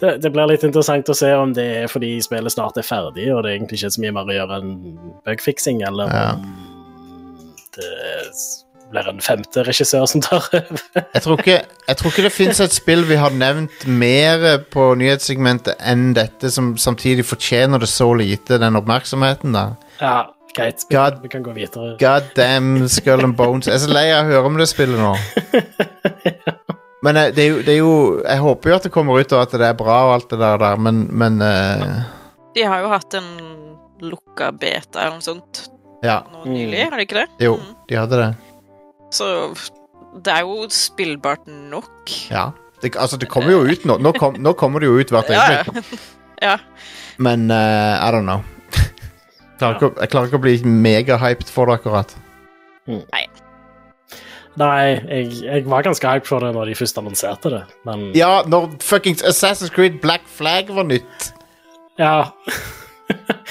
[0.00, 3.28] det, det blir litt interessant å se om det er fordi spillet snart er ferdig,
[3.34, 4.72] og det er egentlig ikke så mye mer å gjøre enn
[5.28, 6.26] bugfiksing, eller Ja.
[6.34, 6.48] om
[7.76, 7.90] det
[8.90, 10.80] blir en femte regissør som tar over.
[11.14, 14.88] Jeg tror ikke, jeg tror ikke det fins et spill vi har nevnt mer på
[14.98, 19.52] nyhetssegmentet enn dette, som samtidig fortjener det så lite, den oppmerksomheten.
[19.54, 19.66] da.
[20.00, 20.16] ja,
[20.56, 20.82] greit.
[20.90, 21.92] Vi, God- vi kan gå videre.
[22.00, 23.66] God damn Skull and Bones.
[23.70, 25.14] Jeg er så lei av å høre om det spillet nå.
[27.02, 27.92] Men eh, det er, jo, det er jo
[28.26, 30.38] Jeg håper jo at det kommer ut, og at det er bra, og alt det
[30.42, 32.00] der, der men, men uh...
[32.54, 33.28] De har jo hatt en
[34.04, 35.66] lukka beta eller noe sånt
[36.04, 36.22] Ja.
[36.32, 36.52] nå Mm.
[36.54, 37.28] nylig, har de ikke det?
[37.44, 37.74] Jo, Mm.
[37.88, 38.30] de hadde det.
[39.12, 39.26] Så
[40.24, 41.90] det er jo spillbart nok.
[42.30, 42.50] Ja.
[42.82, 43.98] Det, altså, det kommer jo ut nå.
[44.00, 46.00] Nå, kom, nå kommer det jo ut hvert øyeblikk.
[46.48, 46.56] ja.
[47.18, 48.40] Men uh, I don't know.
[49.60, 52.14] Klarer ikke, jeg klarer ikke å bli megahyped for det, akkurat.
[52.88, 53.26] Nei,
[54.58, 58.72] jeg, jeg var ganske hype for det når de først annonserte det, men Ja, når
[58.82, 61.32] fuckings Assassin's Creed Black Flag var nytt.
[61.98, 62.24] ja.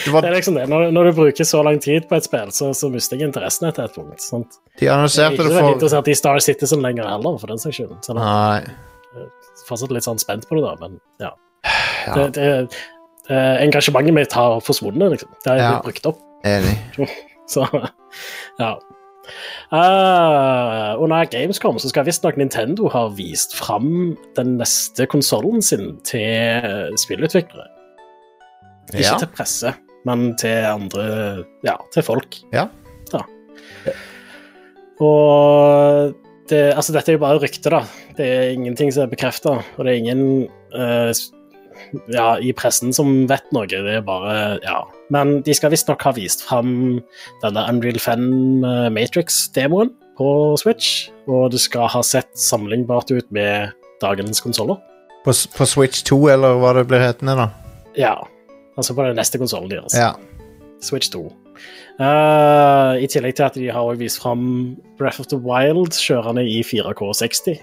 [0.05, 0.69] Det var, Det er liksom det.
[0.71, 3.67] Når, når du bruker så lang tid på et spill, så, så mister jeg interessen
[3.67, 4.21] etter et punkt.
[4.23, 4.55] Sant?
[4.79, 7.35] de Jeg er annonserte ikke det så veldig for interessert i Star Citizen lenger heller,
[7.41, 7.91] for den saks skyld.
[8.05, 8.62] Så jeg Nei.
[9.19, 9.27] er
[9.67, 11.33] fortsatt litt sånn spent på det, da, men ja.
[12.07, 12.13] Ja.
[12.15, 12.79] Det, det,
[13.27, 15.33] det, engasjementet mitt har forsvunnet, liksom.
[15.43, 15.71] Det har Ja.
[15.73, 16.23] blitt brukt opp.
[16.47, 16.77] Enig.
[17.51, 17.67] Så
[18.63, 18.71] ja.
[19.69, 26.95] Eh, under Gamescom så skal visstnok Nintendo ha vist fram den neste konsollen sin til
[26.97, 27.67] spillutviklere.
[28.95, 29.75] Ikke til presse,
[30.10, 31.05] men til andre
[31.67, 32.39] Ja, til folk.
[32.55, 32.65] Ja.
[33.13, 33.21] Ja.
[34.99, 36.15] Og
[36.49, 37.84] det, altså, dette er jo bare rykte, da.
[38.17, 40.23] Det er ingenting som er bekrefta, og det er ingen
[40.73, 41.29] eh, s-
[42.13, 43.67] ja, i pressen som vet noe.
[43.69, 44.83] Det er bare Ja.
[45.09, 47.01] Men de skal visstnok ha vist fram
[47.41, 48.25] denne Unreal 5
[48.63, 49.89] eh, Matrix-demoen
[50.19, 53.71] på Switch, og det skal ha sett sammenlignbart ut med
[54.03, 54.77] dagens konsoller.
[55.25, 57.47] På, på Switch 2, eller hva det blir hetende, da.
[57.97, 58.15] Ja.
[58.77, 59.95] Altså på den neste konsollen deres.
[59.97, 60.13] Ja.
[60.83, 61.25] Switch 2.
[61.99, 64.43] Uh, I tillegg til at de har også vist fram
[64.99, 67.57] Breath of the Wild kjørende i 4K60.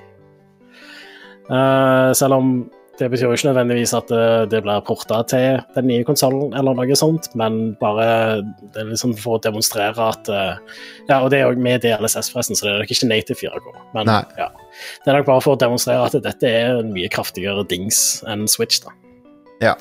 [1.48, 2.50] Uh, selv om
[2.99, 6.77] det betyr jo ikke nødvendigvis at det, det blir porta til den nye konsollen, eller
[6.77, 8.07] noe sånt, men bare
[8.75, 10.61] det er liksom for å demonstrere at eh,
[11.11, 13.75] Ja, og det er jo med DLSS, forresten, så det er nok ikke native 4K.
[13.95, 14.23] Men Nei.
[14.41, 14.49] ja,
[15.05, 18.47] det er nok bare for å demonstrere at dette er en mye kraftigere dings enn
[18.51, 18.95] Switch, da.
[19.63, 19.77] Ja.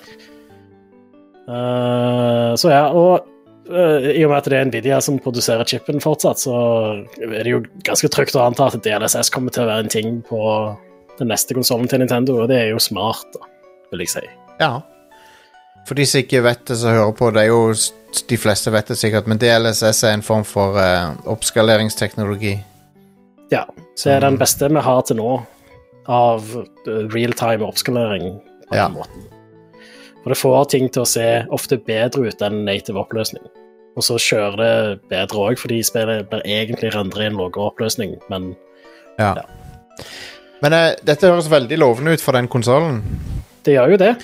[1.46, 3.28] Uh, så ja, og
[3.70, 6.56] uh, i og med at det er Nvidia som produserer chipen fortsatt, så
[7.22, 10.20] er det jo ganske trygt å anta at DLSS kommer til å være en ting
[10.26, 10.42] på
[11.20, 13.48] den neste konsollen til Nintendo, og det er jo smart, da,
[13.92, 14.26] vil jeg si.
[14.60, 14.74] ja.
[15.86, 17.74] For de som ikke vet det, som hører på, det er jo
[18.30, 22.56] De fleste vet det sikkert, men DLSS er en form for uh, oppskaleringsteknologi.
[23.52, 25.34] Ja, så er den beste vi har til nå
[26.08, 26.42] av
[26.88, 28.40] realtime real-time oppskalering
[28.70, 28.88] på Ja.
[28.88, 29.28] den måten.
[30.24, 33.44] For det får ting til å se ofte bedre ut enn native oppløsning.
[33.96, 38.16] Og så kjører det bedre òg, fordi spillet blir egentlig rendret i en lavere oppløsning,
[38.30, 38.56] men
[39.20, 39.36] Ja.
[39.36, 39.44] Ja.
[40.66, 43.04] Men eh, dette høres veldig lovende ut for den konsollen.
[43.66, 44.16] det gjør jo det.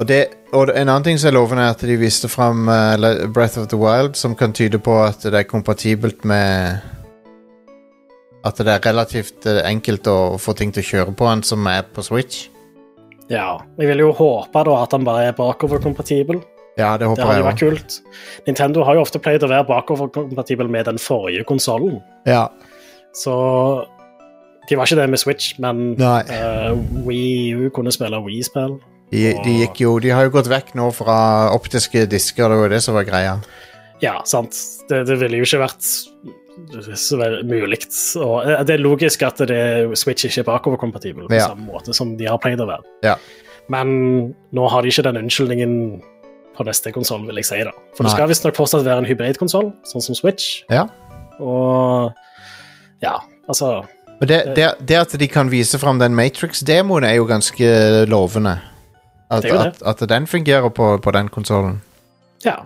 [0.00, 0.20] Og, det,
[0.56, 3.68] og en annen ting som er lovende, er at de viste fram eh, Breath of
[3.68, 6.80] the Wild, som kan tyde på at det er kompatibelt med
[8.42, 11.68] At det er relativt eh, enkelt å få ting til å kjøre på den som
[11.70, 12.48] er på Switch.
[13.30, 13.60] Ja.
[13.78, 16.40] Jeg vil jo håpe da at han bare er bakoverkompatibel.
[16.80, 17.98] Ja, det håper det jeg vært kult.
[18.48, 22.46] Nintendo har jo ofte pleid å være bakoverkompatibel med den forrige konsollen, Ja.
[23.12, 23.36] så
[24.68, 26.72] de var ikke det med Switch, men uh,
[27.06, 28.78] Wii U kunne spille Wii-spill.
[29.12, 31.16] De, de gikk jo De har jo gått vekk nå fra
[31.52, 33.34] optiske disker, det var det som var greia.
[34.02, 34.56] Ja, sant.
[34.88, 35.82] Det, det ville jo ikke vært
[36.98, 37.78] så mulig.
[38.20, 39.60] Og eh, det er logisk at det,
[40.00, 41.50] Switch ikke er bakoverkompatibel på Ja.
[41.52, 42.82] samme måte som de har pleid å være.
[43.06, 43.16] Ja.
[43.70, 45.76] Men nå har de ikke den unnskyldningen
[46.56, 47.60] på neste konsoll, vil jeg si.
[47.64, 47.72] da.
[47.96, 48.16] For det Nei.
[48.18, 50.62] skal visstnok fortsatt være en hybridkonsoll, sånn som Switch.
[50.72, 50.86] Ja.
[51.40, 52.12] Og
[53.04, 53.82] ja, altså
[54.22, 57.72] Og det, det, det at de kan vise fram den Matrix-demoen, er jo ganske
[58.06, 58.60] lovende.
[59.32, 61.80] At, at, at den fungerer på, på den konsollen.
[62.44, 62.60] Ja.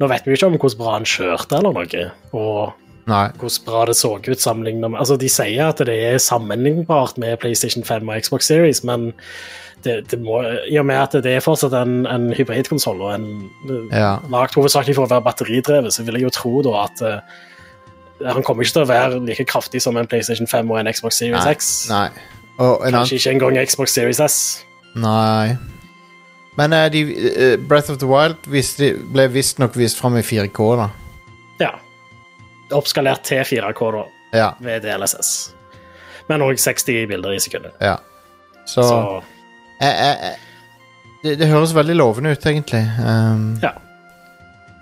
[0.00, 2.02] Nå vet vi jo ikke om hvordan bra han kjørte eller noe,
[2.36, 3.26] og Nei.
[3.40, 7.38] hvordan bra det så ut sammenlignet med Altså, de sier at det er sammenlignbart med
[7.42, 9.10] PlayStation 5 og Xbox Series, men
[9.84, 13.28] det, det må, i og med at det er fortsatt en, en hybridkonsoll og en
[13.92, 14.16] Ja.
[14.32, 17.36] lagd hovedsakelig for å være batteridrevet, så vil jeg jo tro da at eh,
[18.24, 21.18] han kommer ikke til å være like kraftig som en PlayStation 5 og en Xbox
[21.20, 21.52] Series Nei.
[21.56, 21.70] X.
[21.90, 22.08] Nei.
[22.58, 24.36] Og en Kanskje ikke engang Xbox Series S.
[24.96, 25.56] Nei.
[26.56, 30.70] Men uh, de, uh, Breath of the Wild viste, ble visstnok vist fram i 4K,
[30.80, 30.86] da.
[31.60, 31.72] Ja.
[32.72, 34.04] Oppskalert til 4K da,
[34.34, 34.48] Ja.
[34.60, 35.34] ved DLSS.
[36.28, 37.72] Men òg 60 bilder i sekundet.
[37.80, 37.96] ja.
[38.66, 39.22] Så, Så
[39.80, 40.38] Jeg, jeg, eh,
[41.22, 42.80] det, det høres veldig lovende ut, egentlig.
[42.98, 43.70] Um, Ja.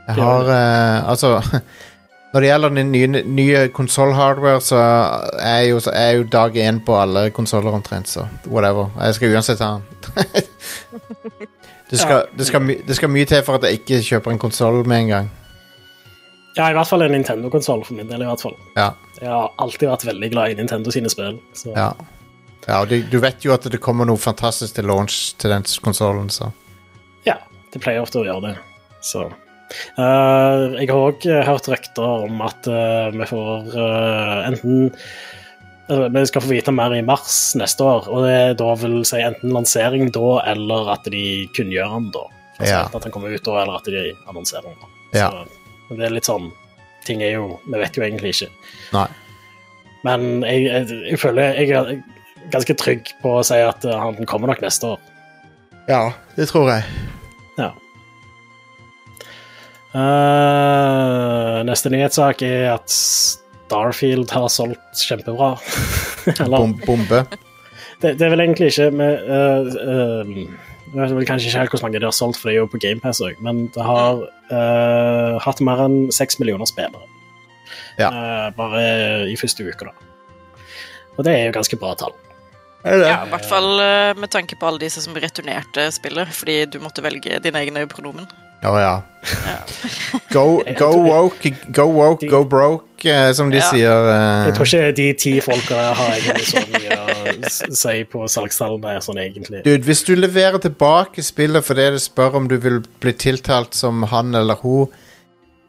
[0.06, 1.40] Jeg har uh, Altså
[2.34, 4.78] Når det gjelder den nye, nye konsoll-hardware, så
[5.38, 8.88] er jo, så er jo dag én på alle konsoller omtrent, så whatever.
[8.98, 9.84] Jeg skal uansett ha den.
[11.90, 14.42] det, skal, det, skal my, det skal mye til for at jeg ikke kjøper en
[14.42, 15.30] konsoll med en gang.
[16.56, 18.26] Ja, i hvert fall en Nintendo-konsoll, for min del.
[18.26, 18.58] i hvert fall.
[18.74, 18.90] Ja.
[19.20, 21.38] Jeg har alltid vært veldig glad i Nintendo sine spill.
[21.54, 21.70] Så.
[21.70, 21.92] Ja,
[22.66, 25.70] ja og du, du vet jo at det kommer noe fantastisk til launch til den
[25.86, 26.50] konsollen, så
[27.24, 27.38] ja,
[27.70, 28.54] det pleier ofte å gjøre det.
[29.06, 29.28] Så.
[29.98, 34.86] Eh, jeg har òg hørt rykter om at eh, vi får eh, enten
[35.88, 39.20] eh, Vi skal få vite mer i mars neste år, og det da vil si
[39.22, 41.24] enten lansering da, eller at de
[41.56, 42.24] kunngjør den da.
[42.58, 42.82] Altså Ja.
[42.86, 44.78] At den kommer ut da, eller at de annonserer den.
[44.80, 45.18] da.
[45.18, 45.28] Ja.
[45.88, 46.50] Så, det er litt sånn
[47.04, 48.46] Ting er jo Vi vet jo egentlig ikke.
[48.94, 49.08] Nei.
[50.08, 51.90] Men jeg, jeg, jeg føler jeg er
[52.52, 55.02] ganske trygg på å si at den han kommer nok neste år.
[55.88, 56.00] Ja,
[56.36, 56.84] det tror jeg.
[57.60, 57.70] Ja.
[59.94, 65.54] Eh, neste nyhetssak er at Starfield har solgt kjempebra.
[66.44, 67.24] Eller bombe.
[68.02, 70.44] det, det er vel egentlig ikke med uh, uh,
[70.94, 72.70] Jeg vet vel kanskje ikke helt hvor mange de har solgt, for det er jo
[72.70, 74.20] på GamePass òg, men det har
[74.54, 77.02] eh, hatt mer enn seks millioner spillere.
[77.98, 78.10] Ja.
[78.10, 78.84] Eh, bare
[79.30, 79.94] i første uke, da.
[81.16, 82.14] Og det er jo ganske bra tall.
[82.84, 83.08] Er det?
[83.08, 86.78] Ja, I hvert fall eh, med tanke på alle disse som returnerte spillet, fordi du
[86.84, 88.28] måtte velge dine egne pronomen.
[88.64, 88.94] Å ja.
[90.32, 93.68] Go, go woke, go woke, go broke, eh, som de Ja.
[93.70, 94.08] sier.
[94.10, 94.46] eh.
[94.48, 99.20] Jeg tror ikke de ti folka har egentlig så mye å si på salgstallene sånn
[99.20, 99.62] egentlig.
[99.64, 104.02] Dude, hvis du leverer tilbake spillet fordi det spør om du vil bli tiltalt som
[104.12, 104.88] han eller hun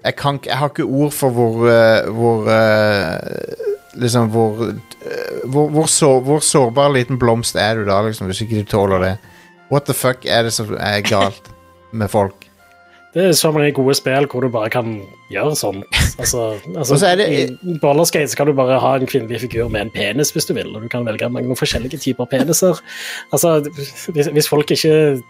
[0.05, 3.55] Jeg, kan, jeg har ikke ord for hvor eh, Hvor eh,
[3.97, 4.59] Liksom hvor
[5.45, 8.99] hvor, hvor, så, hvor sårbar liten blomst er du da, liksom, hvis ikke du tåler
[9.03, 9.13] det?
[9.71, 11.47] What the fuck er det som er galt
[11.93, 12.44] med folk?
[13.15, 14.89] Det er så mange gode spill hvor du bare kan
[15.31, 15.85] gjøre sånt.
[16.19, 17.27] Altså, altså så det-
[17.63, 20.53] I Ballerskate så kan du bare ha en kvinnelig figur med en penis hvis du
[20.57, 22.81] vil, og du kan velge mange forskjellige typer peniser.
[23.31, 23.61] Altså,
[24.11, 25.21] hvis, hvis folk ikke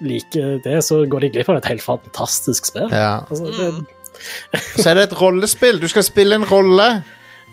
[0.00, 2.88] liker det, så går de glipp av et helt fantastisk spill.
[2.94, 3.20] Ja.
[3.28, 3.72] Altså, det,
[4.82, 5.80] Så er det et rollespill.
[5.82, 7.02] Du skal spille en rolle.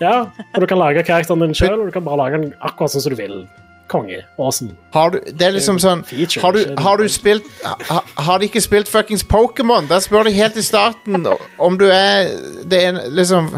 [0.01, 0.19] ja,
[0.53, 3.03] og du kan lage karakteren din sjøl, og du kan bare lage den akkurat sånn
[3.03, 3.39] som du vil.
[3.87, 4.19] Konge.
[4.39, 4.75] Awesome.
[4.93, 6.03] Har du, det er liksom sånn
[6.41, 9.87] Har du, har du spilt ha, Har de ikke spilt fuckings Pokémon?
[9.89, 11.25] Der spør de helt i starten
[11.67, 12.31] om du er
[12.67, 13.49] Det er liksom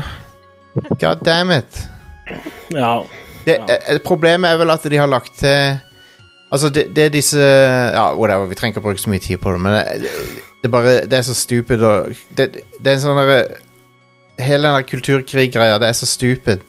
[1.02, 1.80] God damn it.
[2.72, 3.04] Ja.
[3.46, 5.80] Det, eh, Problemet er vel at de har lagt til
[6.52, 9.42] Altså, det, det er disse Ja, whatever, vi trenger ikke å bruke så mye tid
[9.42, 10.14] på det, men det,
[10.62, 13.42] det er bare Det er så stupid og Det, det er en sånn derre
[14.40, 16.62] Hele den der kulturkrig-greia, det er så stupid.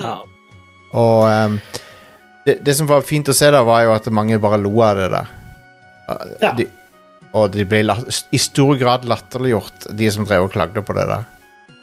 [0.00, 0.16] ja.
[0.96, 1.58] Og ehm,
[2.48, 4.96] det, det som var fint å se da, var jo at mange bare lo av
[4.96, 5.32] det der.
[6.40, 6.52] Ja.
[6.56, 6.64] De,
[7.36, 7.82] og de ble
[8.32, 11.26] i stor grad latterliggjort, de som drev og klagde på det der.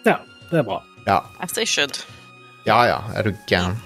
[0.07, 0.17] ja,
[0.49, 0.79] det er bra.
[1.05, 1.99] Ja, As they should.
[2.65, 3.77] ja, ja er du gæren.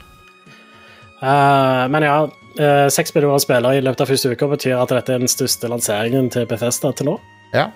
[1.19, 5.17] Uh, men ja, uh, seks millioner spillere i løpet av første uke betyr at dette
[5.17, 7.17] er den største lanseringen til Bethesda til nå.
[7.51, 7.67] Ja.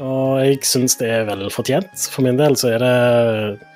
[0.00, 2.04] Og jeg syns det er vel fortjent.
[2.12, 3.69] For min del så er det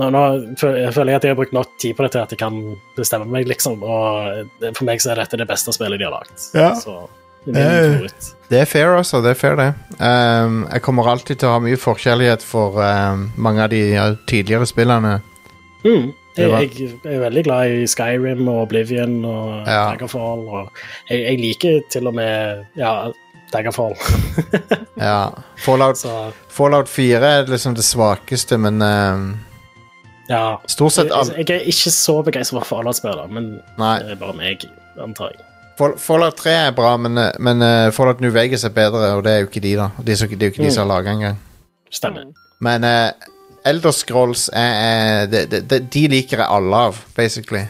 [0.00, 0.20] nå, nå
[0.60, 2.60] jeg føler jeg at jeg har brukt nok tid på det til at jeg kan
[2.96, 3.82] bestemme meg, liksom.
[3.82, 6.46] Og for meg så er dette det beste spillet de har lagd.
[6.56, 6.72] Ja.
[6.78, 7.02] Så
[7.44, 8.08] Min Eh.
[8.48, 9.20] Det er fair, altså.
[9.22, 9.74] Det er fair, det.
[9.98, 13.80] Um, jeg kommer alltid til å ha mye forkjærlighet for um, mange av de
[14.30, 15.20] tidligere spillene.
[15.82, 16.12] Mm.
[16.36, 19.90] Jeg, jeg er veldig glad i Skyrim og Oblivion og Ja.
[19.90, 20.46] Daggerfall.
[20.48, 23.10] Og jeg, jeg liker til og med ja,
[23.52, 23.96] Daggerfall.
[25.02, 25.32] Ja.
[25.58, 25.98] Fallout,
[26.52, 29.24] Fallout 4 er liksom det svakeste, men um,
[30.32, 30.44] ja.
[30.66, 31.32] stort sett Jeg, all...
[31.36, 33.96] jeg er ikke så begeistra for Fallout-spillere, men Nei.
[34.02, 34.66] det er bare meg,
[35.00, 35.44] antar jeg.
[35.98, 39.44] Fallout 3 er bra, men, men uh, Fallout New Vegas er bedre, og det er
[39.44, 39.90] jo ikke de, da.
[39.98, 41.38] Det er jo ikke de som har laga engang.
[41.92, 42.28] Stemmer.
[42.62, 43.30] Men uh,
[43.66, 47.64] Elder Scrolls er, er de, de, de, de liker jeg alle av, basically.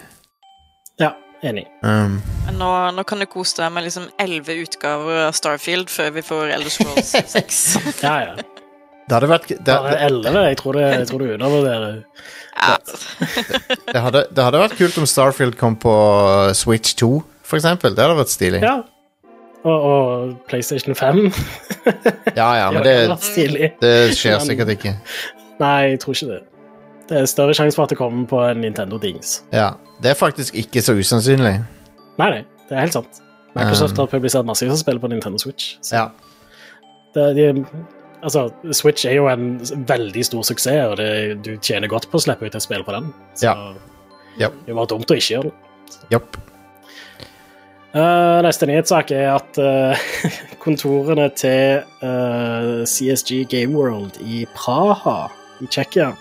[1.00, 1.12] Ja,
[1.44, 1.66] enig.
[1.82, 2.20] Um,
[2.58, 6.56] Nå, nå kan du kose deg med liksom elleve utgaver av Starfield før vi får
[6.58, 7.62] Elder Scrolls 6.
[8.06, 8.51] Ja, ja.
[9.08, 10.42] Det hadde vært det, Bare elleve?
[10.48, 12.02] jeg tror, det, jeg tror du undervurderer.
[13.92, 17.08] Det, hadde, det hadde vært kult om Starfield kom på uh, Switch 2,
[17.42, 17.96] for eksempel.
[17.96, 18.62] Det hadde vært stilig.
[18.62, 18.76] Ja.
[19.62, 21.20] Og, og PlayStation 5.
[22.36, 22.94] Ja, ja, men det
[23.82, 24.96] det, skjer Men- sikkert ikke.
[25.62, 26.40] Nei, jeg tror ikke det.
[27.10, 29.42] Det er større sjanse for at det kommer på en Nintendo-dings.
[29.52, 29.72] Ja,
[30.02, 31.58] Det er faktisk ikke så usannsynlig.
[32.18, 33.20] Nei, nei, det er helt sant.
[33.54, 35.74] Microsoft har publisert masse som spiller på Nintendo Switch.
[35.84, 36.06] Så Ja,
[37.14, 37.64] det, de,
[38.22, 39.56] altså, Switch er jo en
[39.88, 42.94] veldig stor suksess, og det, du tjener godt på å slippe ut et spill på
[42.96, 43.12] den.
[43.34, 43.56] Så Ja.
[44.40, 44.56] yep.
[44.66, 45.54] det var dumt å ikke gjøre det.
[46.14, 46.40] Yep.
[47.92, 50.06] Uh, neste nyhetssak er at uh,
[50.64, 55.26] kontorene til uh, CSG Game World i Praha
[55.60, 56.14] i Tsjekkia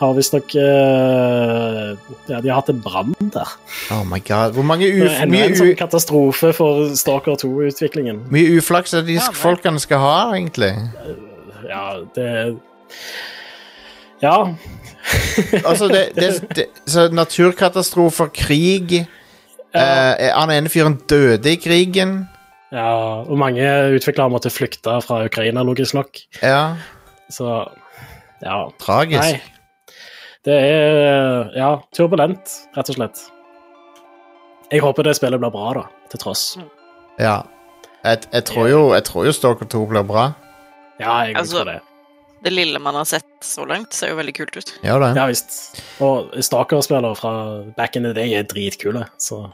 [0.00, 1.92] har visstnok uh,
[2.30, 3.50] Ja, de har hatt en brann der.
[3.92, 4.54] Oh my god.
[4.56, 8.22] Hvor mange, uf er mye, en sånn katastrofe for Stalker 2-utviklingen.
[8.32, 10.72] mye uflaks er det de Ja, folkene skal ha, egentlig?
[11.68, 11.84] Ja,
[12.16, 12.28] det
[14.22, 14.36] Ja.
[15.64, 22.26] Altså, det, det, det Så naturkatastrofer, krig eh, Han ene fyren døde i krigen.
[22.72, 22.90] ja.
[23.24, 23.64] Og mange
[23.96, 26.20] utviklere måtte flykte fra Ukraina, logisk nok.
[26.42, 26.76] Ja,
[27.30, 27.46] Så
[28.42, 28.58] ja.
[28.80, 29.22] tragisk.
[29.22, 29.40] Nei.
[30.46, 33.20] Det er ja, turbulent, rett og slett.
[34.70, 35.82] Jeg håper det spillet blir bra, da,
[36.12, 36.44] til tross.
[37.20, 37.40] Ja.
[38.06, 40.30] Jeg, jeg, tror jo, jeg tror jo Stalker 2 blir bra.
[41.00, 41.80] Ja, jeg Altså- tror det.
[42.44, 44.72] det lille man har sett så langt, ser jo veldig kult ut.
[44.82, 45.10] Ja, det.
[45.16, 45.82] Ja visst.
[46.00, 49.50] Og Stalker-spillere fra back in the day er dritkule, så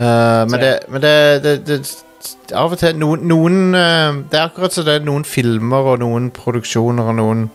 [0.00, 4.38] Uh, men Så- det, men det, det, det Av og til noen, noen eh, Det
[4.38, 7.50] er akkurat som det er noen filmer og noen produksjoner og noen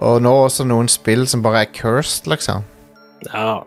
[0.00, 2.64] Og nå også noen spill som bare er cursed, liksom.
[3.28, 3.60] ja.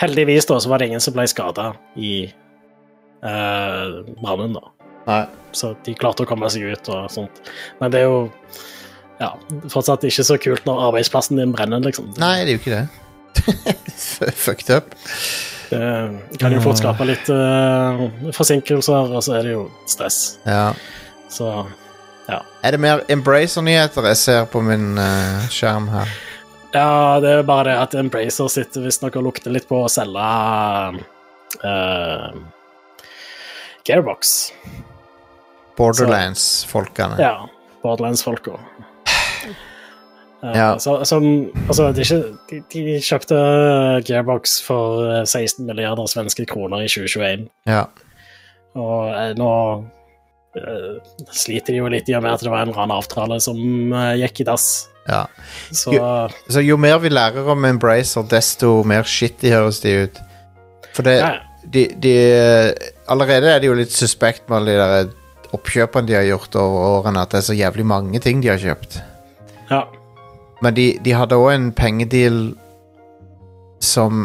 [0.00, 2.28] Heldigvis da, så var det ingen som ble skada i
[3.26, 4.70] uh, brannen, da.
[5.06, 5.22] Nei.
[5.56, 7.50] Så de klarte å komme seg ut og sånt.
[7.80, 8.20] Men det er jo
[9.20, 9.32] ja,
[9.72, 12.10] fortsatt ikke så kult når arbeidsplassen din brenner, liksom.
[12.20, 12.86] Nei, det er jo ikke det.
[14.44, 14.94] Fucked up.
[15.70, 20.20] Det kan jo fort skape litt uh, forsinkelser, og så er det jo stress.
[20.46, 20.70] Ja.
[21.32, 21.50] Så
[22.28, 26.10] Er det mer Embracer-nyheter jeg ser på min uh, skjerm her?
[26.76, 30.26] ja, det er bare det at Embracer sitter visstnok og lukter litt på å selge
[31.64, 32.34] uh,
[33.86, 34.34] Gearbox.
[35.78, 37.16] Borderlands-folkene.
[37.22, 37.46] Ja,
[37.84, 38.58] Borderlands-folka.
[40.42, 40.78] Uh, Ja.
[40.78, 41.24] så, som,
[41.68, 43.36] altså, er de, de kjøpte
[44.06, 47.46] Gearbox for eh, 16 milliarder svenske kroner i 2021.
[47.66, 47.86] Ja.
[48.76, 49.86] Og eh, nå eh,
[51.34, 53.58] sliter de jo litt i og med at det var en eller annen avtale som
[53.92, 54.68] eh, gikk i dass.
[55.08, 55.26] ja.
[55.70, 55.92] Så
[56.48, 60.22] Så jo mer vi lærer om Embracer, desto mer shitty høres de ut.
[60.96, 61.34] For det ja,
[61.66, 62.14] de, de
[63.08, 66.86] Allerede er det jo litt suspekt med alle de der oppkjøpene de har gjort over
[66.98, 69.00] årene, at det er så jævlig mange ting de har kjøpt.
[69.70, 69.84] ja.
[70.64, 72.54] Men de, de hadde òg en pengedeal
[73.84, 74.24] som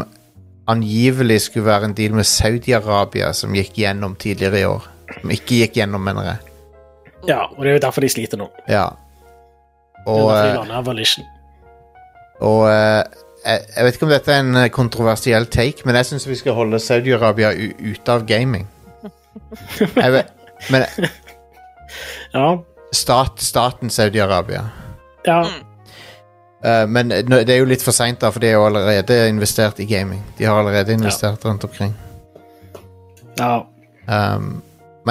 [0.71, 4.87] angivelig skulle være en deal med Saudi-Arabia, som gikk gjennom tidligere i år.
[5.19, 6.37] Som ikke gikk gjennom, mener jeg.
[7.27, 8.47] ja, og det er jo derfor de sliter nå.
[8.69, 8.87] Ja.
[10.01, 11.25] Det er Og, derfor de eh, Volition.
[12.41, 13.03] og eh,
[13.45, 16.53] jeg, vet ikke om dette er en eh, kontroversiell take, men jeg syns vi skal
[16.57, 18.67] holde Saudi-Arabia ute av gaming.
[19.95, 20.31] Vet,
[20.69, 20.85] men
[22.33, 22.45] Ja,
[22.95, 24.61] stat, staten Saudi-Arabia
[25.27, 25.41] ja.
[26.63, 30.21] Eh, men det er jo litt for seint, for de har allerede investert i gaming.
[30.37, 31.93] De har allerede investert rundt omkring.
[33.37, 33.67] ja.
[34.07, 34.61] Um,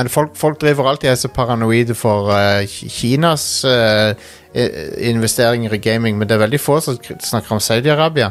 [0.00, 4.12] men folk, folk driver alltid er så paranoide for uh, Kinas uh,
[4.54, 8.30] investeringer i gaming, men det er veldig få som snakker om Saudi-Arabia.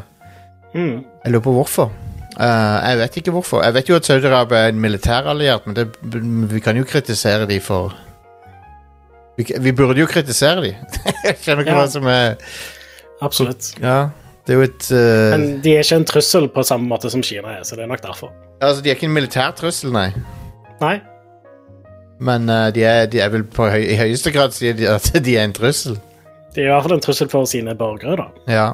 [0.74, 1.04] Mm.
[1.26, 1.92] Jeg lurer på hvorfor.
[2.40, 3.64] Uh, jeg vet ikke hvorfor.
[3.64, 5.88] Jeg vet jo at Saudi-Arabia er en militæralliert, men det,
[6.54, 7.96] vi kan jo kritisere de for
[9.40, 10.74] Vi, vi burde jo kritisere de.
[11.30, 11.80] jeg skjønner ikke Ja.
[11.80, 12.34] hva som er
[13.24, 13.70] Absolutt.
[13.80, 14.10] Ja,
[14.48, 15.32] det er jo et uh...
[15.36, 17.92] Men de er ikke en trussel på samme måte som Kina er, så det er
[17.92, 18.32] nok derfor.
[18.60, 20.10] Altså, de er ikke en militær trussel, nei.
[20.80, 20.98] Nei,
[22.20, 25.12] Men uh, de, er, de er vel på høy, i høyeste grad sier de at
[25.26, 25.98] de er en trussel.
[26.56, 28.52] De er i hvert fall en trussel for sine borgere, da.
[28.52, 28.68] Ja.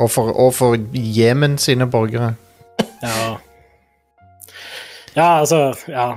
[0.00, 2.34] Og for, og for Jemen sine borgere.
[3.02, 3.36] Ja.
[5.16, 6.12] Ja, altså Ja.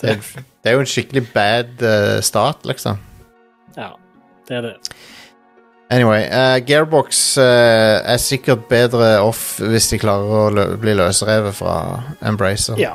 [0.00, 0.18] Det,
[0.62, 2.98] det er jo en skikkelig bad uh, stat, liksom.
[3.76, 3.88] ja.
[4.48, 4.74] Det er det.
[5.90, 7.44] Anyway, uh, Gearbox uh,
[8.12, 11.74] er sikkert bedre off hvis de klarer å lø bli løsrevet fra
[12.24, 12.76] Embracer.
[12.80, 12.94] Ja.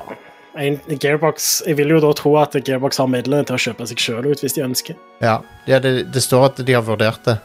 [0.55, 3.97] En, Gearbox Jeg vil jo da tro at Gearbox har midlene til å kjøpe seg
[3.97, 4.95] sjøl ut hvis de ønsker.
[5.23, 7.37] Ja, ja det, det står at de har vurdert det.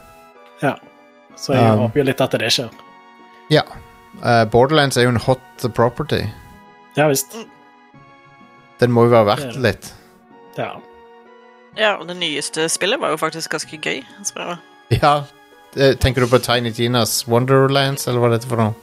[0.61, 0.75] Ja.
[1.39, 1.79] Så jeg Um.
[1.85, 2.69] håper jo litt at det skjer.
[3.49, 3.63] Ja.
[4.21, 6.25] Uh, Borderlands er jo en hot property.
[6.97, 7.33] Ja visst.
[8.79, 9.63] Den må jo være verdt er det.
[9.63, 9.89] litt.
[10.59, 10.69] Ja.
[11.77, 14.03] Ja, og det nyeste spillet var jo faktisk ganske gøy.
[14.25, 14.57] Så,
[14.91, 15.23] Ja.
[15.77, 18.73] eh, Tenker du på Tiny Tinas Wonderlands, eller hva er dette for noe?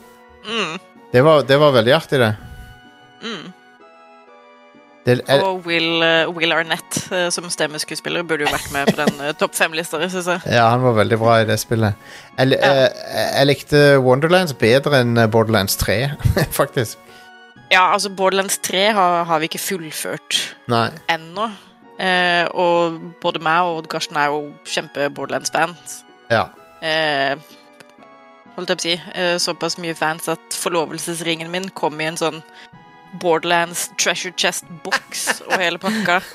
[0.46, 0.78] mm,
[1.12, 2.36] Det var, det var veldig artig, det.
[3.22, 3.52] mm.
[5.06, 9.20] Er, Og Will, eh, Will Arnett eh, som stemmeskuespiller burde jo vært med på den
[9.22, 10.40] eh, topp fem-lista, jeg.
[10.50, 11.94] ja, han var veldig bra i det spillet.
[12.38, 12.72] Jeg, Ja.
[12.86, 15.98] eh, jeg likte Wonderlands bedre enn Borderlands 3,
[16.60, 16.98] faktisk.
[17.70, 20.40] Ja, altså Borderlands 3 har, har vi ikke fullført
[20.70, 20.88] Nei.
[21.10, 21.48] ennå.
[21.98, 25.76] Eh, og både meg og Karsten er jo kjempe Borderlands-band.
[26.30, 26.42] Ja.
[26.84, 27.36] Eh,
[28.56, 28.96] holdt jeg på å si.
[29.14, 32.42] Eh, såpass mye fans at forlovelsesringen min kom i en sånn
[33.22, 36.20] Borderlands treasure chest-boks og hele pakka.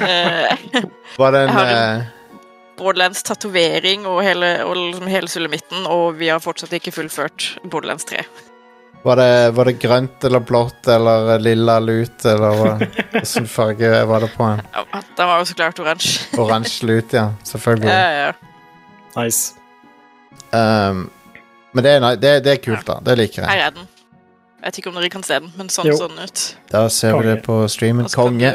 [0.00, 0.82] Eh,
[1.18, 2.02] Var det en eh,
[2.80, 8.06] Borderlands tatovering og hele, og liksom hele sulamitten, og vi har fortsatt ikke fullført Borderlands
[8.08, 8.22] 3.
[9.04, 14.32] var, det, var det grønt eller blått eller lilla lut, eller hvilken farge var det
[14.36, 14.64] på den?
[14.74, 14.84] Ja,
[15.18, 16.26] den var jo så klart oransje.
[16.40, 17.28] Oransje lut, ja.
[17.44, 17.92] Selvfølgelig.
[17.92, 19.20] Ja, ja, ja.
[19.20, 19.54] Nice.
[20.50, 21.08] Um,
[21.72, 22.98] men det er, det, det er kult, da.
[23.06, 23.50] Det liker jeg.
[23.50, 23.88] Her er den.
[24.60, 25.96] Jeg vet ikke om dere kan se den, men sånn Jo.
[25.96, 26.40] så ut.
[26.68, 28.08] Da ser vi det på streamen.
[28.12, 28.50] Konge.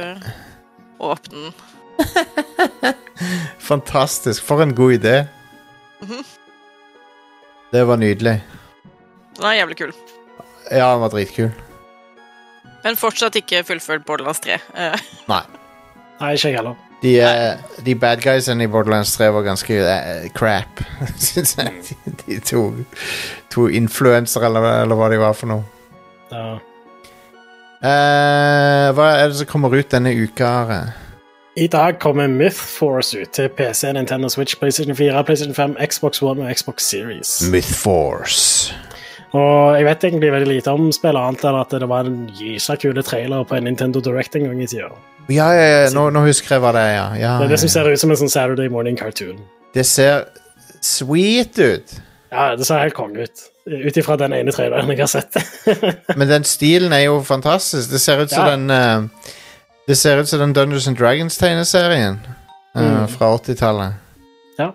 [1.01, 1.53] åpne den.
[3.69, 4.43] Fantastisk.
[4.45, 5.15] For en god idé.
[6.01, 6.21] Mhm.
[7.73, 8.43] Det var nydelig.
[9.35, 9.93] Den er jævlig kul.
[10.71, 11.49] Ja, den var dritkul.
[12.83, 14.59] Men fortsatt ikke fullført Borderlands 3.
[14.77, 15.41] Eh, Nei.
[16.21, 16.75] Nei, ikke jeg heller.
[17.01, 20.83] De, uh, de bad guysene i Borderlands 3 var ganske uh, crap,
[21.17, 21.73] syns jeg.
[22.05, 22.69] De, de to,
[23.51, 25.65] to influensere, eller, eller hva de var for noe.
[26.31, 26.59] Ja.
[27.85, 30.45] Eh, hva er det som kommer ut denne uka?
[30.45, 30.79] Are?
[31.55, 36.43] I dag kommer Mythforce ut til PC, Nintendo Switch, PlayStation 4, PlayStation 5, Xbox One
[36.43, 37.49] og Xbox Series.
[37.51, 38.73] Mythforce.
[39.35, 42.75] Og jeg vet egentlig veldig lite om spillet, annet enn at det var en gysa
[42.79, 44.91] kule trailer på en Nintendo Direct en gang i tida.
[45.27, 45.89] Ja, ja, ja.
[45.95, 47.07] Nå, nå husker jeg hva det er, ja.
[47.19, 49.39] ja Det er det som ser ut som en sånn Saturday Morning cartoon.
[49.75, 50.27] Det ser
[50.83, 51.99] sweet ut.
[52.31, 53.49] Ja, det ser helt konge ut.
[53.65, 55.37] Ut ifra den ene traileren jeg har sett.
[56.19, 57.89] Men den stilen er jo fantastisk.
[57.89, 58.51] Det ser ut som Ja.
[58.55, 59.31] den uh,
[59.87, 62.19] Det ser ut som den Dungeons and Dragons-tegneserien
[62.75, 63.07] uh, Mm.
[63.07, 63.93] fra 80-tallet.
[64.59, 64.69] Ja.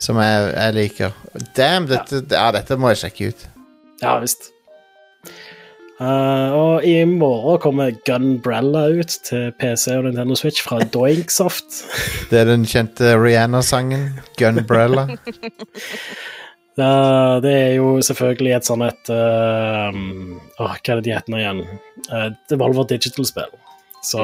[0.00, 1.10] Som jeg, jeg liker.
[1.56, 3.46] Damn, dette, ja, dette må jeg sjekke ut.
[4.02, 4.48] ja visst.
[6.02, 11.82] Uh, og i morgen kommer Gunbrella ut til PC og Nintendo Switch fra Doinksoft.
[12.30, 14.08] Det er den kjente Rihanna-sangen.
[14.40, 15.06] Gunbrella.
[16.80, 19.98] Eh, det er jo selvfølgelig et sånn et eh,
[20.62, 21.64] åh, Hva er det de heter nå igjen?
[22.08, 23.50] Uh, Devolver Digital-spill.
[24.02, 24.22] Så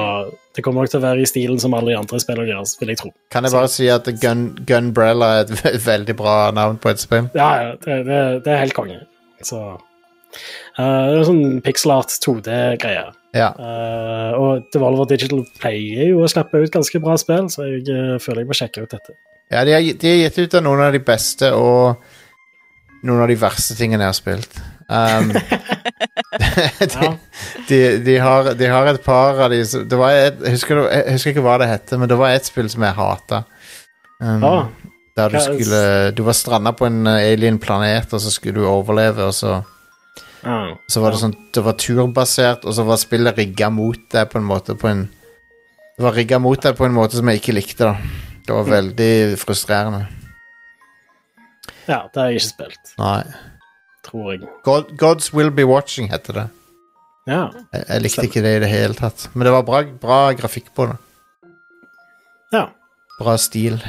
[0.57, 2.91] det kommer nok til å være i stilen som alle de andre spillene deres, vil
[2.91, 3.13] jeg tro.
[3.31, 7.29] Kan jeg bare si at Gun, Gunbrella er et veldig bra navn på et spill?
[7.39, 8.99] Ja, ja, det, det, det er helt konge.
[9.47, 9.79] Så uh,
[10.75, 13.07] Det er en sånn pixel art 2D-greie.
[13.37, 13.49] Ja.
[13.53, 18.15] Eh, og Devolver Digital pleier jo å slippe ut ganske bra spill, så jeg eh,
[18.23, 19.17] føler jeg må sjekke ut dette.
[19.53, 22.08] ja de, har, de har gitt ut av noen av de beste og
[23.07, 24.59] noen av de verste tingene jeg har spilt.
[24.89, 25.33] Um,
[26.89, 27.11] de,
[27.69, 30.83] de, de, har, de har et par av de som- det var et, jeg, husker,
[30.91, 33.43] jeg husker ikke hva det heter, men det var et spill som jeg hata.
[34.21, 34.65] Um, ah,
[35.17, 38.67] Der du skulle Du var stranda på en uh, alien planet, og så skulle du
[38.67, 39.61] overleve, og så
[40.43, 44.27] ah, Så var det sånn Det var turbasert, og så var spillet rigga mot deg
[44.33, 45.05] på en måte på en
[45.95, 48.27] Det var rigga mot deg på en måte som jeg ikke likte, da.
[48.49, 50.07] Det var veldig frustrerende.
[51.89, 53.23] Ja, det har jeg ikke spilt, Nei.
[54.07, 54.41] tror jeg.
[54.65, 56.47] God, Gods Will Be Watching heter det.
[57.29, 57.47] Ja.
[57.73, 59.29] Jeg, jeg likte ikke det i det hele tatt.
[59.35, 60.97] Men det var bra, bra grafikk på det.
[62.53, 62.67] ja.
[63.19, 63.81] Bra stil.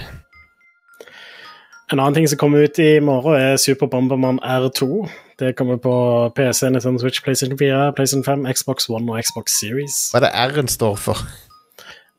[1.92, 5.08] En annen ting som kommer ut i morgen, er Super Bomberman R2.
[5.40, 5.94] Det kommer på
[6.36, 10.10] PC, Nintendo Switch, PlayStation 4, PlayStation 5, Xbox One og Xbox Series.
[10.12, 11.22] Hva er det R-en står for?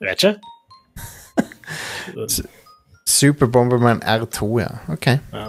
[0.00, 0.38] Jeg vet ikke.
[3.18, 4.70] Super Bomberman R2, ja.
[4.88, 5.06] Ok.
[5.06, 5.46] Ja.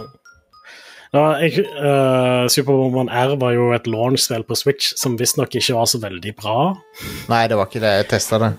[1.12, 5.74] Ja, jeg, eh, Super Bomberman R var jo et launch-spill på Switch som visstnok ikke
[5.76, 6.72] var så veldig bra.
[7.28, 7.90] Nei, det var ikke det.
[8.00, 8.52] Jeg testa det.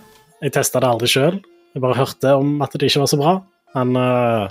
[0.44, 1.40] Jeg testa det aldri sjøl.
[1.74, 3.34] Jeg bare hørte om at det ikke var så bra.
[3.74, 4.46] Men uh,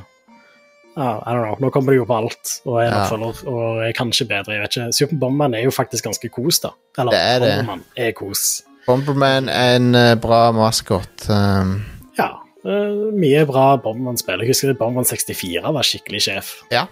[0.99, 1.55] uh, I don't know.
[1.63, 3.05] Nå kommer det jo på alt, og er en Ja.
[3.05, 4.57] oppfølger, og er kanskje bedre.
[4.57, 4.93] jeg vet ikke.
[4.99, 6.73] Super Bomberman er jo faktisk ganske kos, da.
[6.99, 7.53] Eller Det er det.
[7.61, 8.63] Bomberman er kos.
[8.89, 11.29] Bomberman er en eh, bra maskot.
[11.31, 11.85] Um,
[12.19, 12.33] Ja.
[12.67, 14.43] mye bra Bomberman-spill.
[14.43, 16.51] Jeg husker Bomberman 64 var skikkelig sjef.
[16.73, 16.87] ja.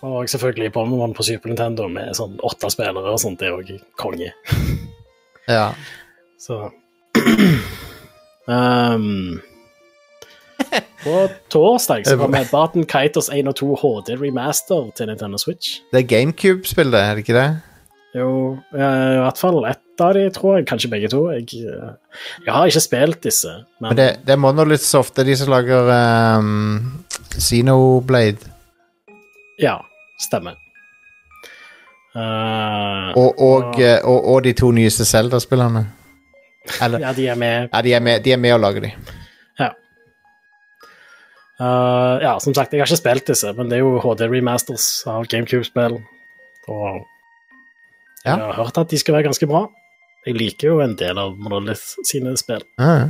[0.00, 3.72] Og selvfølgelig Bomberman på Super Nintendo med sånn åtte spillere og sånt, det er òg
[4.00, 4.32] konge.
[5.58, 5.70] ja.
[6.40, 6.70] Så
[8.48, 9.40] um,
[11.04, 11.16] På
[11.52, 15.80] torsdag så kommer Barton Kiters 1 og 2 HD Remaster til Nintendo Switch.
[15.92, 17.50] Det er GameCube-spill, det, er det ikke det?
[18.16, 18.30] Jo,
[18.74, 20.66] eh, i hvert fall ett av de, tror jeg.
[20.66, 21.20] Kanskje begge to.
[21.30, 21.92] Jeg, eh,
[22.46, 25.36] jeg har ikke spilt disse, men, Men det, det er Monolith Soft, det er de
[25.38, 25.92] som lager
[26.40, 27.04] um,
[27.36, 28.50] Xenoblade.
[29.60, 29.76] ja,
[30.20, 30.58] stemmer.
[32.10, 35.84] Uh, Og, og, eh, og, og de to nyeste Zelda-spillerne.
[36.82, 37.68] Eller ja, de er med.
[37.72, 38.90] Ja, de er med, de er med å lage de.
[39.60, 39.68] Ja.
[41.60, 44.86] Uh, ja, som sagt, jeg har ikke spilt disse, men det er jo HD remasters
[45.10, 45.98] av GameCube-spill.
[46.70, 47.00] Og
[48.24, 48.36] jeg Ja.
[48.36, 49.66] har hørt at de skal være ganske bra.
[50.26, 52.60] Jeg liker jo en del av Monolith sine spill.
[52.78, 53.06] Ah,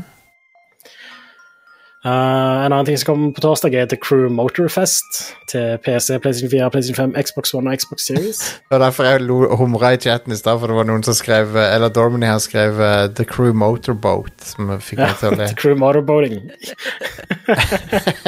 [2.04, 5.18] Eh, en annen ting som kommer på torsdag, er The Crew Motorfest
[5.52, 8.38] til PC, PlayStation 4, PlayStation 5, Xbox One og Xbox Series.
[8.70, 11.52] Det var derfor jeg humra i chatten i stad, for det var noen som skrev
[11.60, 15.48] Eller Dormany her skrev uh, The Crew Motorboat, som fikk meg til å le.
[15.52, 16.38] The Crew Motorboating.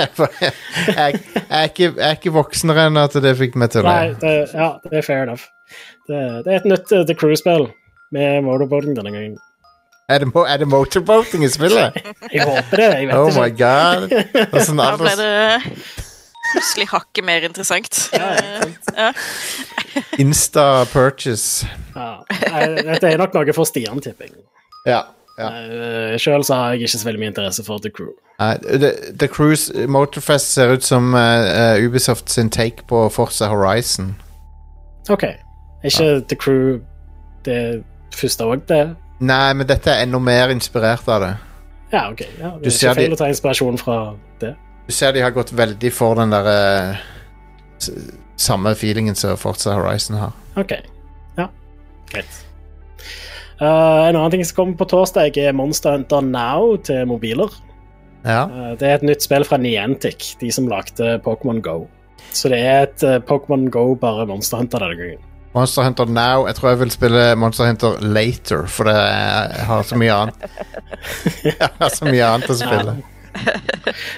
[0.02, 0.10] jeg,
[0.92, 1.14] jeg,
[1.48, 4.18] er ikke, jeg er ikke voksnere enn at det fikk meg til å Nei, le.
[4.20, 5.48] det, ja, det er fair enough.
[6.10, 7.70] Det, det er et nytt uh, The Crew-spill
[8.12, 9.40] med motorboating denne gangen.
[10.12, 11.98] Er det, er det motorboating i spillet?
[12.32, 12.88] Jeg håper det.
[12.98, 13.40] jeg vet Oh ikke.
[13.40, 14.08] my god.
[14.12, 15.32] Det Da ble det
[16.52, 18.10] plutselig hakket mer interessant.
[18.12, 18.36] Ja.
[18.98, 19.12] Ja.
[20.18, 21.66] Insta-purchase.
[21.96, 22.20] Ja.
[22.76, 24.42] Dette er nok noe for Stian, tipper jeg.
[24.86, 25.02] Ja.
[25.38, 25.48] ja.
[25.48, 28.12] Uh, Sjøl så har jeg ikke så veldig mye interesse for The Crew.
[28.40, 33.48] Uh, The, The Cruise Motorfest ser ut som uh, eh, Ubisoft sin take på Forza
[33.48, 34.16] Horizon.
[35.08, 35.22] OK.
[35.22, 36.80] Er ikke The Crew
[37.44, 37.84] det
[38.14, 38.96] første òg, det?
[39.22, 41.32] Nei, men dette er enda mer inspirert av det.
[41.92, 42.22] Ja, OK.
[42.40, 43.96] Ja, det er ikke feil de- å ta inspirasjon fra
[44.40, 44.54] det.
[44.88, 47.02] Du ser de har gått veldig for den der eh,
[48.36, 50.32] Samme feelingen som Forza Horizon har.
[50.58, 50.72] OK.
[51.38, 51.46] Ja,
[52.10, 52.40] greit.
[53.62, 57.52] Uh, en annen ting som kommer på torsdag, er Monster Hunter Now til mobiler.
[58.24, 58.46] Ja.
[58.50, 61.84] Uh, det er et nytt spill fra Niantic, de som lagde Pokémon Go.
[62.32, 65.28] Så det er et uh, Pokémon Go, bare Monster Hunter denne gangen.
[65.52, 69.66] Monster Hunter Now Jeg tror jeg vil spille Monster Hunter Later, for det er, jeg
[69.68, 70.46] har så mye annet
[71.50, 72.94] Jeg har så mye annet å spille.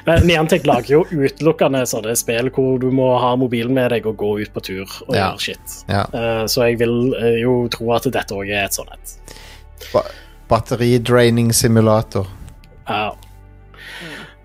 [0.04, 4.16] Men Niantic lager jo utelukkende sånne spill hvor du må ha mobilen med deg og
[4.20, 5.28] gå ut på tur og Ja.
[5.30, 5.76] gjøre shit.
[5.88, 6.02] Ja.
[6.14, 9.14] Uh, så jeg vil uh, jo tro at dette òg er et sånt et.
[9.92, 10.02] Ba
[10.50, 12.26] Batteridraining simulator.
[12.84, 13.14] Ja.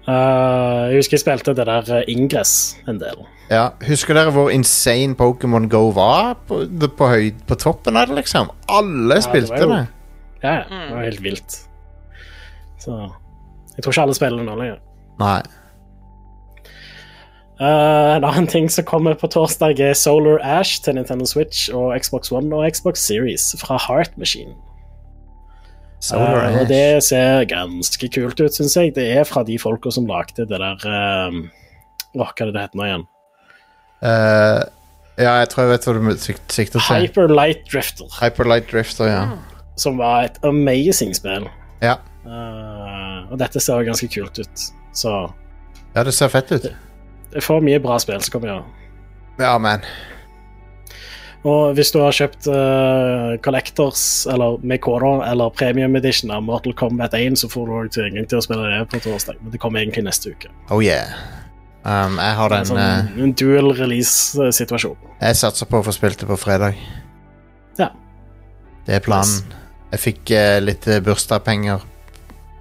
[0.07, 3.25] Uh, jeg husker jeg spilte det der Ingress en del.
[3.49, 8.19] Ja, Husker dere hvor insane Pokémon Go var på, på, høy, på toppen av det,
[8.19, 8.51] liksom?
[8.69, 9.63] Alle ja, spilte det.
[9.63, 9.87] jo- det.
[10.43, 11.55] Ja, ja, det var helt vilt.
[12.79, 12.93] Så
[13.75, 14.77] jeg tror ikke alle spiller det nå lenger.
[15.19, 15.39] Nei.
[17.59, 21.91] Uh, en annen ting som kommer på torsdag, er Solar Ash til Nintendo Switch og
[21.99, 24.53] Xbox One og Xbox Series fra Heart Machine.
[25.99, 26.69] Solar Uh, og Ash.
[26.69, 28.93] det ser ganske kult ut, syns jeg.
[28.95, 31.41] Det er fra de folka som lagde det der uh,
[32.15, 33.07] hva er det det heter nå igjen?
[34.05, 34.59] Eh,
[35.19, 36.83] ja, jeg tror jeg vet hva du sikter til.
[36.87, 38.07] Hyper Light Drifter.
[38.21, 39.23] Hyperlight Drifter, ja.
[39.79, 41.47] Som var et amazing spill.
[41.83, 41.97] Ja,
[42.29, 44.67] Uh, og dette ser ganske kult ut.
[44.93, 45.15] Så
[45.95, 46.67] ja det ser fett ut.
[47.33, 48.51] det får mye bra spill som kommer.
[48.51, 48.61] Ja.
[49.39, 49.85] Ja, man.
[51.47, 56.75] Og hvis du har kjøpt uh, Collectors, eller med koder, eller Premium Edition av Mortal
[56.75, 59.39] Kombat 1, så får du også tilgang til å spille det på torsdag.
[59.39, 60.51] Men det kommer egentlig neste uke.
[60.69, 61.15] Oh yeah.
[61.89, 64.97] Um, jeg har den sånn, uh, en dual release-situasjon.
[65.23, 66.77] Jeg satser på å få spilt det på fredag.
[67.79, 67.87] Ja.
[68.85, 69.55] Det er planen.
[69.89, 71.81] Jeg fikk uh, litt eh, bursdagspenger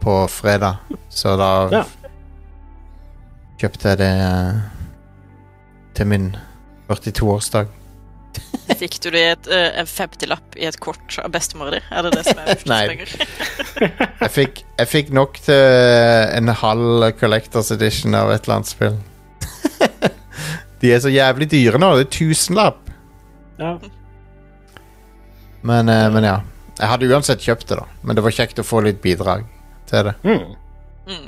[0.01, 0.79] på fredag,
[1.13, 1.83] så da Ja.
[3.61, 4.63] kjøpte jeg det uh,
[5.99, 6.31] til min
[6.89, 7.75] 42-årsdag.
[8.79, 11.83] Fikk du det i et, uh, en 50-lapp i et kort av bestemora di?
[11.91, 13.13] Er det det som er bursdagspenger?
[14.23, 15.69] Jeg fikk, jeg fikk nok til
[16.39, 18.99] en halv Collectors Edition av et eller annet spill.
[20.81, 21.91] De er så jævlig dyre nå.
[21.99, 22.93] Det er tusenlapp.
[23.59, 23.73] Ja.
[25.67, 26.37] Men, eh, men ja.
[26.79, 27.87] Jeg hadde uansett kjøpt det, da.
[28.07, 29.43] Men det var kjekt å få litt bidrag
[29.91, 30.15] til det.
[30.23, 30.55] Mm.
[31.09, 31.27] Mm.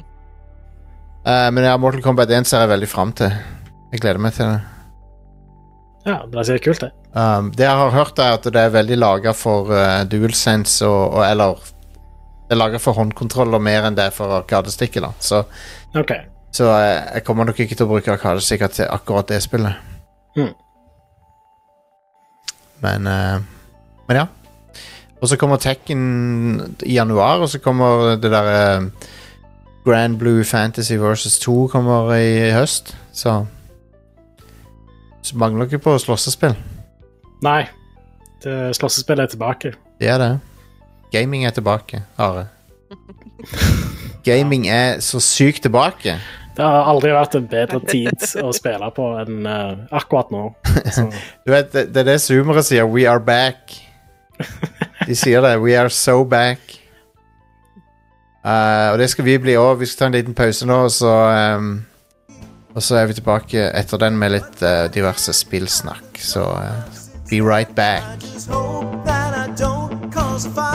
[1.26, 3.34] Eh, men ja, Mortal Kombat 1 ser jeg veldig fram til.
[3.90, 4.60] Jeg gleder meg til det.
[6.06, 6.96] ja, det ser kult ut.
[7.10, 11.16] Um, det jeg har hørt, er at det er veldig laga for uh, DualSense og,
[11.18, 11.58] og eller
[12.46, 15.02] Det er laga for håndkontroller mer enn det er for arkadestikket.
[15.02, 15.42] da Så,
[15.98, 16.14] OK.
[16.52, 19.74] Så jeg, jeg kommer nok ikke til å bruke arkadestikker til akkurat det spillet.
[20.36, 20.52] Mm.
[22.80, 23.40] Men uh,
[24.08, 24.26] Men ja.
[25.20, 28.90] Og så kommer Tekken i januar, og så kommer det derre
[29.84, 33.44] Grand Blue Fantasy versus 2 kommer i høst, så
[35.22, 36.54] Så mangler ikke på slåssespill.
[37.42, 37.68] Nei.
[38.40, 39.72] Slåssespill Slåssespillet er tilbake.
[40.00, 40.38] Det er det.
[41.12, 42.46] Gaming er tilbake, Are.
[44.24, 46.16] Gaming er så sykt tilbake.
[46.60, 50.42] Det har aldri vært en bedre tid å spille på enn uh, akkurat nå.
[50.92, 51.06] Så,
[51.46, 52.84] Du vet, det, det er det zoomere sier.
[52.84, 53.78] We are back.
[55.06, 55.54] De sier det.
[55.64, 56.76] We are so back.
[58.44, 59.78] Uh, og det skal vi bli òg.
[59.80, 61.14] Vi skal ta en liten pause nå, og så
[61.56, 61.72] um,
[62.74, 66.20] Og så er vi tilbake etter den med litt uh, diverse spillsnakk.
[66.20, 66.44] Så
[67.32, 68.04] be right back.
[68.04, 70.69] I just hope that I don't cause fire.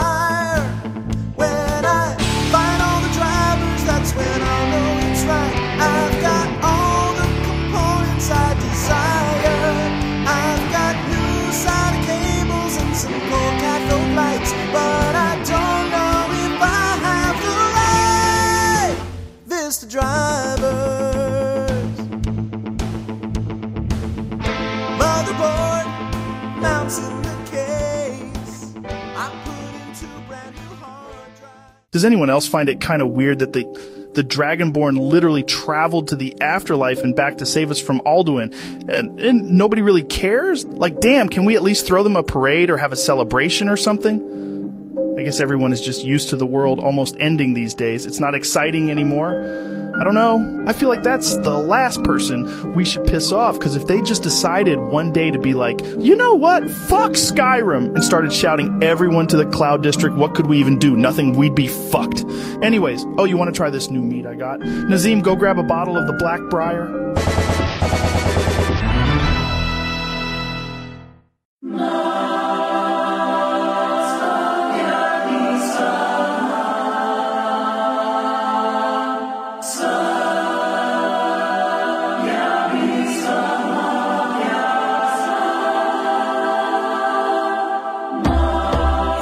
[31.96, 33.64] Does anyone else find it kind of weird that the
[34.12, 38.52] the Dragonborn literally traveled to the afterlife and back to save us from Alduin,
[38.86, 40.66] and, and nobody really cares?
[40.66, 43.78] Like, damn, can we at least throw them a parade or have a celebration or
[43.78, 44.20] something?
[45.18, 48.04] I guess everyone is just used to the world almost ending these days.
[48.04, 49.30] It's not exciting anymore.
[49.98, 50.64] I don't know.
[50.66, 54.22] I feel like that's the last person we should piss off because if they just
[54.22, 56.68] decided one day to be like, you know what?
[56.70, 60.94] Fuck Skyrim and started shouting everyone to the Cloud District, what could we even do?
[60.94, 62.22] Nothing, we'd be fucked.
[62.62, 64.60] Anyways, oh, you want to try this new meat I got?
[64.60, 67.14] Nazim, go grab a bottle of the Black Briar.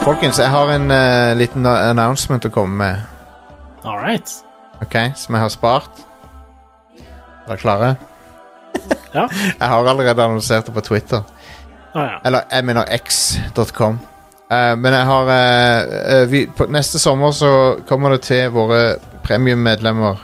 [0.05, 3.05] Folkens, jeg har en eh, liten announcement å komme med.
[3.85, 4.33] all right.
[4.83, 6.03] Ok, Som jeg har spart.
[6.99, 7.95] Er dere klare?
[9.15, 9.29] Ja.
[9.61, 11.23] Jeg har allerede annonsert det på Twitter.
[11.95, 12.19] Ah, ja.
[12.25, 13.99] Eller jeg mener x.com.
[14.51, 17.51] Eh, men jeg har eh, eh, vi, på, Neste sommer så
[17.87, 20.19] kommer det til våre premiummedlemmer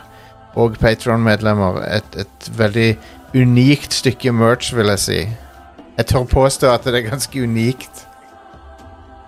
[0.58, 2.88] og Patron-medlemmer et, et veldig
[3.34, 5.20] unikt stykke merch, vil jeg si.
[5.96, 8.06] Jeg tør påstå at det er ganske unikt.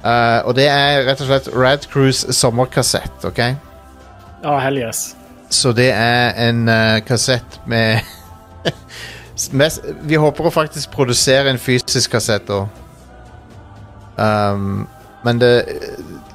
[0.03, 3.38] Eh, og det er rett og slett Rad Cruise sommerkassett, OK?
[4.42, 5.12] Ja, hell yes.
[5.53, 8.00] Så det er en uh, kassett med
[10.09, 12.68] Vi håper å faktisk produsere en fysisk kassett òg.
[14.16, 14.86] Um,
[15.24, 15.50] men det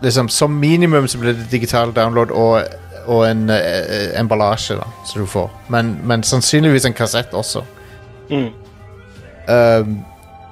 [0.01, 2.63] liksom, Som minimum så blir det digital download og,
[3.05, 5.49] og en uh, emballasje da, som du får.
[5.73, 7.63] Men, men sannsynligvis en kassett også.
[8.29, 8.49] Mm.
[9.47, 9.97] Um,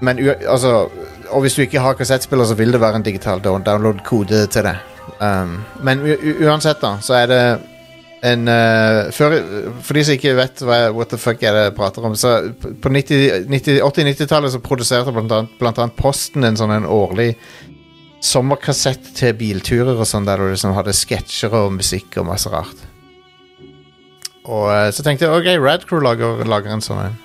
[0.01, 0.87] men altså
[1.35, 4.75] Og hvis du ikke har kassettspiller, så vil det være en digital download-kode til det.
[5.19, 6.01] Um, men
[6.45, 7.41] uansett, da, så er det
[8.25, 9.35] en uh, for,
[9.85, 12.37] For de som ikke vet hva what the fuck er det jeg prater om, så
[12.81, 17.33] på 90 90 80-90-tallet så produserte blant annet, blant annet Posten en sånn en årlig
[18.25, 22.87] sommerkassett til bilturer og sånn, der du liksom hadde sketsjer og musikk og masse rart.
[24.47, 27.21] Og uh, så tenkte jeg ok, Radcrew lager, lager en sånn en.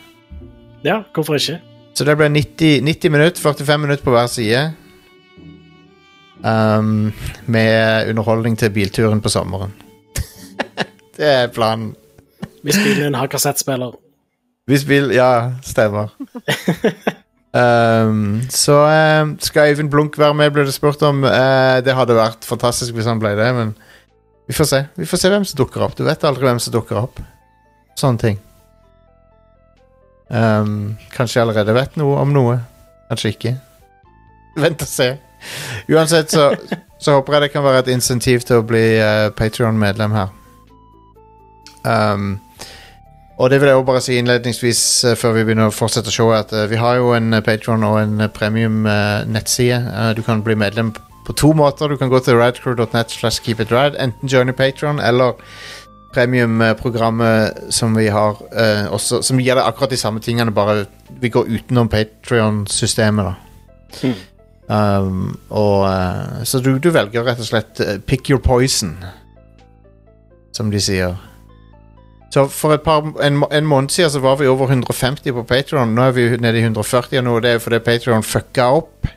[0.85, 1.61] Ja, hvorfor ikke?
[1.95, 4.63] Så det ble 90, 90 minutter, 45 minutter på hver side.
[6.41, 7.13] Um,
[7.47, 9.75] med underholdning til bilturen på sommeren.
[11.17, 11.95] det er planen.
[12.63, 13.93] Hvis bilen har kassettspiller.
[14.69, 16.09] Hvis bil Ja, stemmer.
[17.53, 18.77] um, så
[19.23, 21.25] um, skal Øyvind Blunk være med, ble det spurt om.
[21.25, 23.75] Uh, det hadde vært fantastisk hvis han ble det, men
[24.49, 24.85] vi får se.
[24.97, 25.99] Vi får se hvem som dukker opp.
[25.99, 27.21] Du vet aldri hvem som dukker opp.
[27.99, 28.41] Sånne ting.
[30.31, 32.61] Um, kanskje jeg allerede vet noe om noe.
[33.11, 33.55] Kanskje ikke.
[34.61, 35.09] Vent og se.
[35.91, 36.51] Uansett så,
[37.03, 40.31] så håper jeg det kan være et insentiv til å bli uh, Patreon-medlem her.
[41.83, 42.39] Um,
[43.41, 46.47] og det vil jeg også bare si innledningsvis uh, før vi begynner å fortsette showet,
[46.47, 49.81] at uh, vi har jo en uh, Patreon og en uh, premium-nettside.
[50.17, 50.93] du kan bli medlem
[51.27, 51.89] på to måter.
[51.89, 55.41] Du kan gå til radcrew.net slash keepitrad, enten joine Patreon eller
[56.15, 60.85] premium-programmet som vi har uh, også, som gir deg akkurat de samme tingene, bare
[61.21, 64.13] vi går utenom Patreon-systemet, da.
[64.71, 68.93] Um, og, eh, så du, du velger rett og slett eh, pick your poison,
[70.55, 71.17] som de sier.
[72.31, 75.91] Så for et par, en, en måned siden så var vi over 150 på Patreon
[75.97, 79.09] Nå er vi nede i 140, og nå er det fordi Patreon fucka opp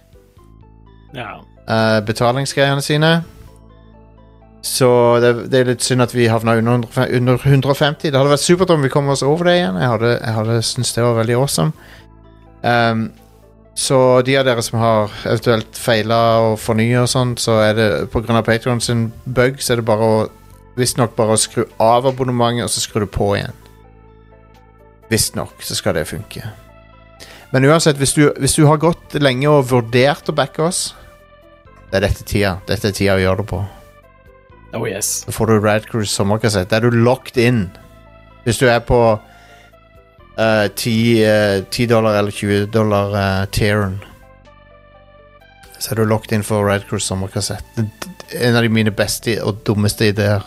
[1.13, 1.35] Ja.
[1.69, 3.11] eh, betalingsgreiene sine.
[4.63, 4.89] Så
[5.19, 8.11] det, det er litt synd at vi havna under, 150 under 150.
[8.11, 9.79] Det hadde vært supert om vi kom oss over det igjen.
[9.81, 11.89] Jeg hadde, jeg hadde syntes det var veldig awesome.
[12.63, 13.09] Um,
[13.75, 17.89] så de av dere som har eventuelt feila og fornya og sånn, så er det
[18.13, 18.39] pga.
[18.45, 20.23] Patreon sin bug, så er det bare å
[20.73, 23.53] Visstnok bare å skru av abonnementet, og så skrur du på igjen.
[25.11, 26.47] Visstnok så skal det funke.
[27.53, 30.81] Men uansett, hvis du, hvis du har gått lenge og vurdert å backe oss,
[31.91, 32.55] det er dette tida.
[32.65, 33.61] Dette er tida å gjøre det på.
[34.73, 35.25] Oh yes.
[35.29, 36.69] Får du Radcruise sommerkassett.
[36.69, 37.67] Da er du locked in.
[38.43, 43.99] Hvis du er på uh, 10, uh, 10 dollar eller 20 dollar uh, tieren,
[45.79, 47.63] så er du locked in for Radcruise sommerkassett.
[48.33, 50.41] En av de mine beste og dummeste ideer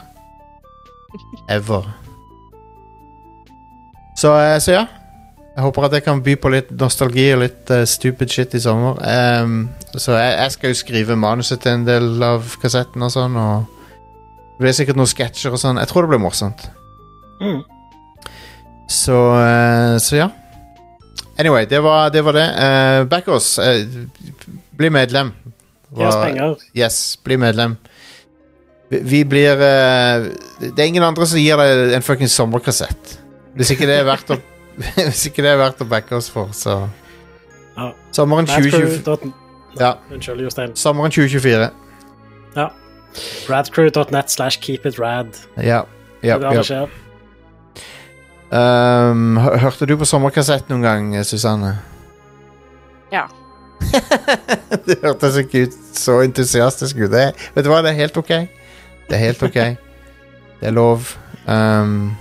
[1.49, 1.85] ever.
[4.17, 4.87] Så, eh, så ja.
[5.57, 8.61] Jeg håper at jeg kan by på litt nostalgi og litt eh, stupid shit i
[8.61, 8.99] sommer.
[9.01, 13.37] Um, så jeg, jeg skal jo skrive manuset til en del av kassetten og sånn,
[13.41, 13.76] og
[14.57, 15.77] det blir sikkert noen sketsjer og sånn.
[15.83, 16.63] Jeg tror det blir morsomt.
[17.45, 17.59] Mm.
[18.89, 20.29] Så, eh, så ja.
[21.37, 22.23] Anyway, det var det.
[22.25, 22.47] Var det.
[22.57, 23.59] Uh, back oss.
[23.59, 24.09] Uh,
[24.73, 25.35] bli medlem.
[25.93, 26.57] Gi oss penger.
[26.73, 27.77] Yes, bli medlem.
[28.89, 30.31] Vi, vi blir uh,
[30.61, 33.19] Det er ingen andre som gir deg en fucking sommerkassett.
[33.57, 34.41] Hvis ikke det er verdt å
[35.11, 36.87] Hvis ikke det er verdt å backe oss for, så
[37.77, 37.91] Ja.
[38.17, 39.33] Sommeren 2024.
[39.77, 39.93] Ja.
[40.73, 41.69] Sommeren 2024.
[42.57, 42.71] Ja.
[43.49, 45.37] Radcrew.net slash keep it rad.
[45.57, 45.85] Ja.
[46.21, 46.87] Det ja, ja.
[48.51, 51.77] Um, hørte du på sommerkassett noen gang, Susanne?
[53.13, 53.27] Ja.
[54.87, 57.11] det hørtes ikke ut så entusiastisk ut.
[57.13, 58.33] Det, vet du hva, det er helt ok.
[59.09, 59.61] Det er helt ok.
[60.57, 61.11] Det er lov.
[61.47, 62.17] Um,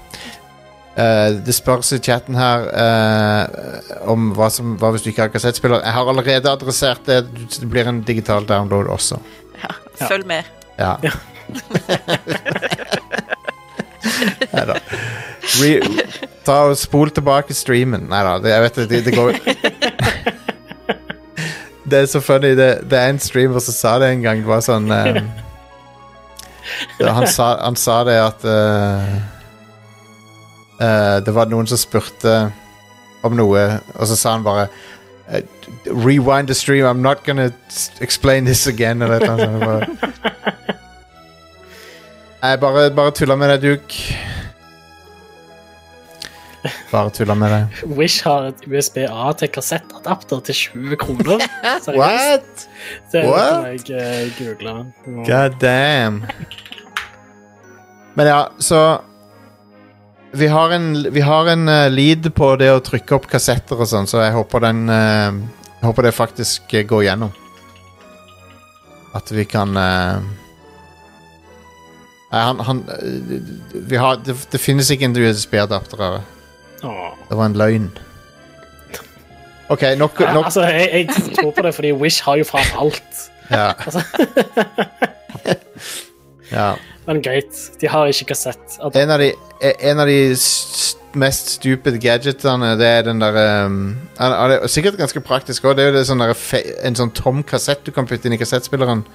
[0.95, 5.31] Uh, det spørs i chatten her uh, om hva, som, hva hvis du ikke har
[5.33, 5.81] kassettspiller.
[5.83, 7.17] Jeg har allerede adressert det.
[7.51, 9.19] Det blir en digital download også.
[9.59, 9.73] ja.
[9.99, 10.07] Ja.
[10.07, 10.43] Følg med.
[10.79, 10.97] Ja.
[14.55, 14.79] Neida.
[15.61, 15.71] Re,
[16.45, 18.07] ta og spol tilbake streamen.
[18.11, 19.31] Nei da, jeg vet det, det, det går
[21.85, 22.55] Det er så funny.
[22.57, 24.41] Det, det er en streamer som sa det en gang.
[24.41, 25.27] Det var sånn um,
[26.97, 29.05] han, sa, han sa det at uh,
[30.81, 32.33] uh, Det var noen som spurte
[33.25, 33.61] om noe,
[33.95, 34.67] og så sa han bare
[35.29, 35.41] eh,
[35.87, 36.85] Rewind the stream.
[36.85, 37.51] I'm not gonna
[38.01, 39.01] explain this again.
[39.01, 39.63] Eller et eller annet sånt.
[39.63, 39.87] Bare-
[42.43, 44.17] Jeg bare, bare tuller med deg, Duke.
[46.91, 47.81] Bare tuller med deg.
[47.97, 51.43] Wish har et USB-A til kassettadapter til 20 kroner.
[51.85, 51.97] Seriøst.
[51.97, 52.67] What?
[53.11, 53.85] Det What?
[53.85, 54.85] kan jeg uh, google.
[55.25, 56.23] God damn.
[58.15, 58.97] Men ja, så
[60.35, 63.87] Vi har en, vi har en uh, lead på det å trykke opp kassetter og
[63.87, 65.31] sånn, så jeg håper den uh,
[65.79, 67.31] Jeg håper det faktisk uh, går gjennom.
[69.15, 70.17] At vi kan eh,
[72.29, 73.39] han, han eh,
[73.71, 76.17] vi har, det, det finnes ikke en USB-adapter her.
[76.81, 77.87] Det var en løgn.
[79.69, 83.31] OK, nok, Ja, altså, jeg, jeg tror på det, fordi Wish har jo faen alt.
[83.49, 83.71] ja.
[86.55, 86.71] ja.
[87.05, 88.79] Men greit, de har ikke kassett.
[88.97, 89.27] En av de,
[89.61, 90.17] en av de
[91.15, 93.37] mest stupid gadgetene, det er den der
[93.67, 93.75] um,
[94.17, 95.77] han er Sikkert ganske praktisk òg.
[95.77, 96.33] Det er jo det sånn der
[96.89, 99.05] en sånn tom kassett du kan putte inn i kassettspilleren,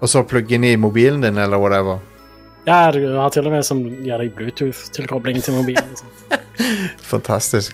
[0.00, 1.98] og så plugge inn i mobilen din, eller whatever.
[2.68, 5.96] Ja, du har til og med som gir deg Bluetooth-tilkobling til mobilen.
[5.96, 6.44] Sånn.
[7.14, 7.72] Fantastisk.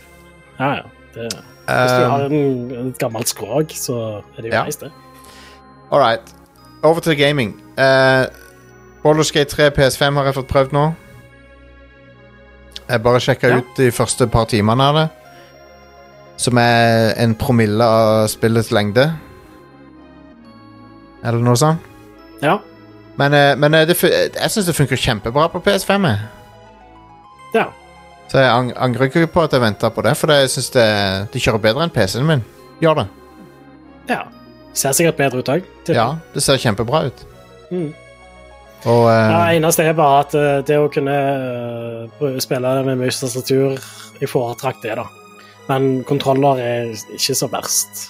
[0.60, 0.86] Ja, ja.
[1.16, 1.26] Det,
[1.66, 2.34] hvis du har Um,
[2.70, 3.96] en, et gammelt skrog, så
[4.36, 4.64] er det jo Ja.
[4.64, 4.92] nice, det.
[5.90, 6.22] all right.
[6.86, 7.56] Over til gaming.
[7.78, 8.30] Uh,
[9.06, 10.84] Baldur's Gate 3 PS5 har jeg fått prøvd nå.
[12.88, 13.58] Jeg bare sjekka Ja.
[13.62, 15.06] ut de første par timene av det.
[16.42, 19.06] Som er en promille av spillets lengde.
[21.24, 21.78] Eller noe sånt.
[22.42, 22.58] Ja.
[23.16, 26.06] Men, eh, men eh, det, jeg syns det funker kjempebra på PS5.
[26.06, 26.18] Jeg.
[27.54, 27.66] ja.
[28.28, 30.86] Så jeg ang angrer ikke på at jeg venta på det, for jeg synes det,
[31.32, 32.42] det kjører bedre enn PC-en min.
[32.82, 33.06] Gjør det.
[34.10, 34.24] ja.
[34.76, 35.62] Ser sikkert bedre ut òg.
[35.88, 37.22] Ja, det ser kjempebra ut.
[37.70, 37.94] Mm.
[38.86, 41.14] Og uh, det eneste er bare at eh, det å kunne
[42.06, 43.80] eh, spille det med mye tastatur
[44.20, 45.08] Jeg foretrakk det, da.
[45.66, 48.08] Men kontroller er ikke så verst.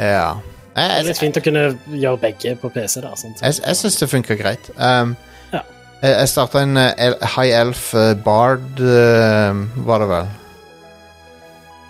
[0.00, 0.32] ja.
[0.74, 2.98] Det er litt fint å kunne gjøre begge på PC.
[3.04, 3.36] da sånn.
[3.38, 4.70] jeg, jeg syns det funker greit.
[4.74, 5.14] Um,
[5.52, 5.60] Ja.
[6.00, 10.32] Jeg, jeg starta en uh, High Elf uh, Bard, eh, var det vel.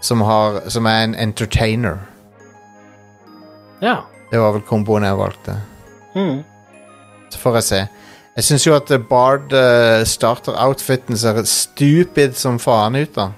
[0.04, 2.02] Som, har, som er en entertainer.
[3.80, 4.02] Ja.
[4.30, 5.56] Det var vel komboen jeg valgte.
[6.12, 6.42] Mm.
[7.32, 7.80] Så får jeg se.
[8.34, 13.28] Jeg syns jo at eh, Bard uh, starter-outfiten ser stupid som faen ut, da.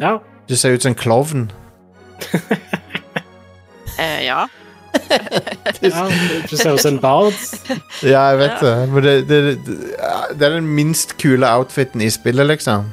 [0.00, 0.16] Ja.
[0.48, 1.50] Du ser ut som en klovn.
[3.98, 4.44] Eh, ja.
[5.80, 6.02] ja.
[6.50, 7.34] Du ser ut som en bard.
[8.12, 8.74] Ja, jeg vet det.
[8.92, 9.78] Men det, det, det,
[10.38, 12.86] det er den minst kule outfiten i spillet, liksom.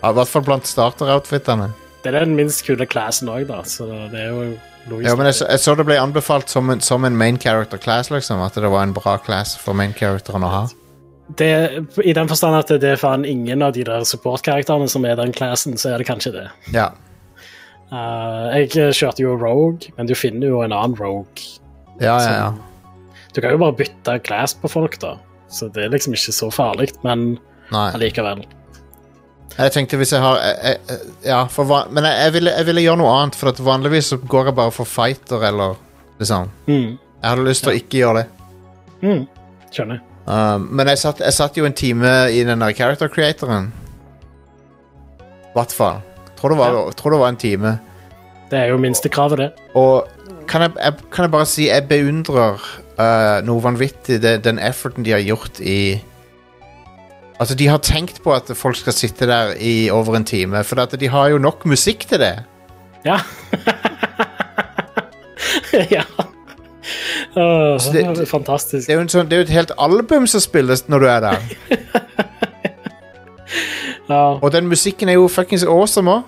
[0.00, 1.74] Ja, I hvert fall blant starter-outfitene.
[2.04, 4.48] Det er den minst kule classen òg, da, så det er jo
[4.90, 5.08] logisk.
[5.08, 7.78] Ja, men jeg, så- jeg så det ble anbefalt som en, som en main character
[7.78, 8.40] class, liksom.
[8.44, 10.64] At det var en bra class for main characteren å ha.
[11.36, 11.50] det,
[12.04, 15.32] I den forstand at det er faen ingen av de der support-karakterene som er den
[15.32, 16.48] classen, så er det kanskje det.
[16.74, 16.90] Ja.
[17.92, 21.44] Eh, jeg kjørte jo Rogue, men du finner jo en annen Rogue.
[22.00, 22.52] Ja, ja, ja.
[23.34, 25.16] Du kan jo bare bytte class på folk, da.
[25.50, 27.38] Så det er liksom ikke så farlig, men
[27.72, 27.88] Nei.
[27.94, 28.44] allikevel.
[29.54, 33.00] Jeg tenkte hvis jeg har jeg, jeg, Ja, for men jeg, ville, jeg ville gjøre
[33.04, 35.76] noe annet, for vanligvis så går jeg bare for fighter eller
[36.18, 36.50] liksom.
[36.66, 36.96] Mm.
[36.98, 38.26] Jeg hadde lyst til å ikke gjøre det.
[39.04, 39.22] Mm.
[39.74, 40.02] Skjønner.
[40.24, 43.70] Um, men jeg satt, jeg satt jo en time i den der character creatoren.
[45.54, 46.00] Hvert fall.
[46.38, 47.76] Tror det, var, tror det var en time.
[48.50, 49.50] Det er jo minstekravet, det.
[49.78, 50.08] Og
[50.50, 52.58] kan jeg, kan jeg bare si jeg beundrer
[52.98, 56.00] uh, noe vanvittig det, den efforten de har gjort i
[57.40, 60.80] Altså, de har tenkt på at folk skal sitte der i over en time, for
[60.80, 62.36] at de har jo nok musikk til det.
[63.04, 63.18] Ja.
[65.90, 66.02] ja.
[67.36, 68.86] Åh, det- det er fantastisk.
[68.86, 71.06] Det er jo, en sånn, det er jo et helt album som spilles når du
[71.06, 71.38] er der.
[74.08, 76.22] Ja, Og den musikken er jo fuckings awesome òg.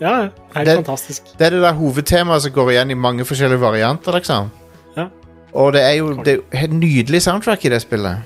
[0.00, 1.22] ja helt Det- fantastisk.
[1.38, 4.50] Det er det der hovedtemaet som går igjen i mange forskjellige varianter, liksom.
[4.96, 5.06] Ja.
[5.54, 8.16] Og det er jo det er nydelig soundtrack i det spillet.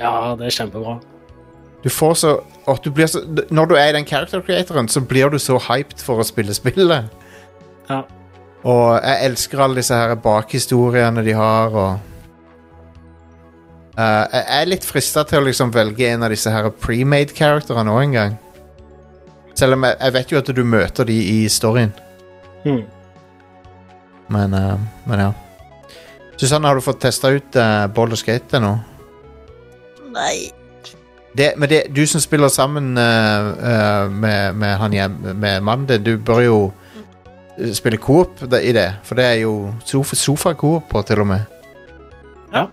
[0.00, 0.98] Ja, det er kjempebra.
[1.84, 2.32] Du får så,
[2.80, 3.20] du blir så
[3.52, 6.54] Når du er i den character creatoren, så blir du så hyped for å spille
[6.56, 7.10] spillet.
[7.90, 8.02] Ja.
[8.64, 12.14] Og jeg elsker alle disse her bakhistoriene de har, og
[13.94, 18.00] Uh, Jeg er litt frista til å liksom velge en av disse her premade-characterene òg
[18.02, 18.32] en gang.
[19.54, 21.92] Selv om jeg, jeg vet jo at du møter de i storyen.
[22.64, 22.80] Mm.
[24.34, 24.74] Men, uh,
[25.06, 25.30] men ja.
[26.34, 28.72] Susanne, har du fått testa ut uh, Boulder Skate nå?
[30.10, 30.50] Nei.
[31.36, 35.86] Det, men det, du som spiller sammen uh, uh, med, med han hjem, med mannen
[35.90, 36.58] din, du bør jo
[37.58, 38.86] eh, spille coop i det.
[39.02, 41.40] For det er jo sofa, sofa-coop på, til og med.
[42.54, 42.66] Ja.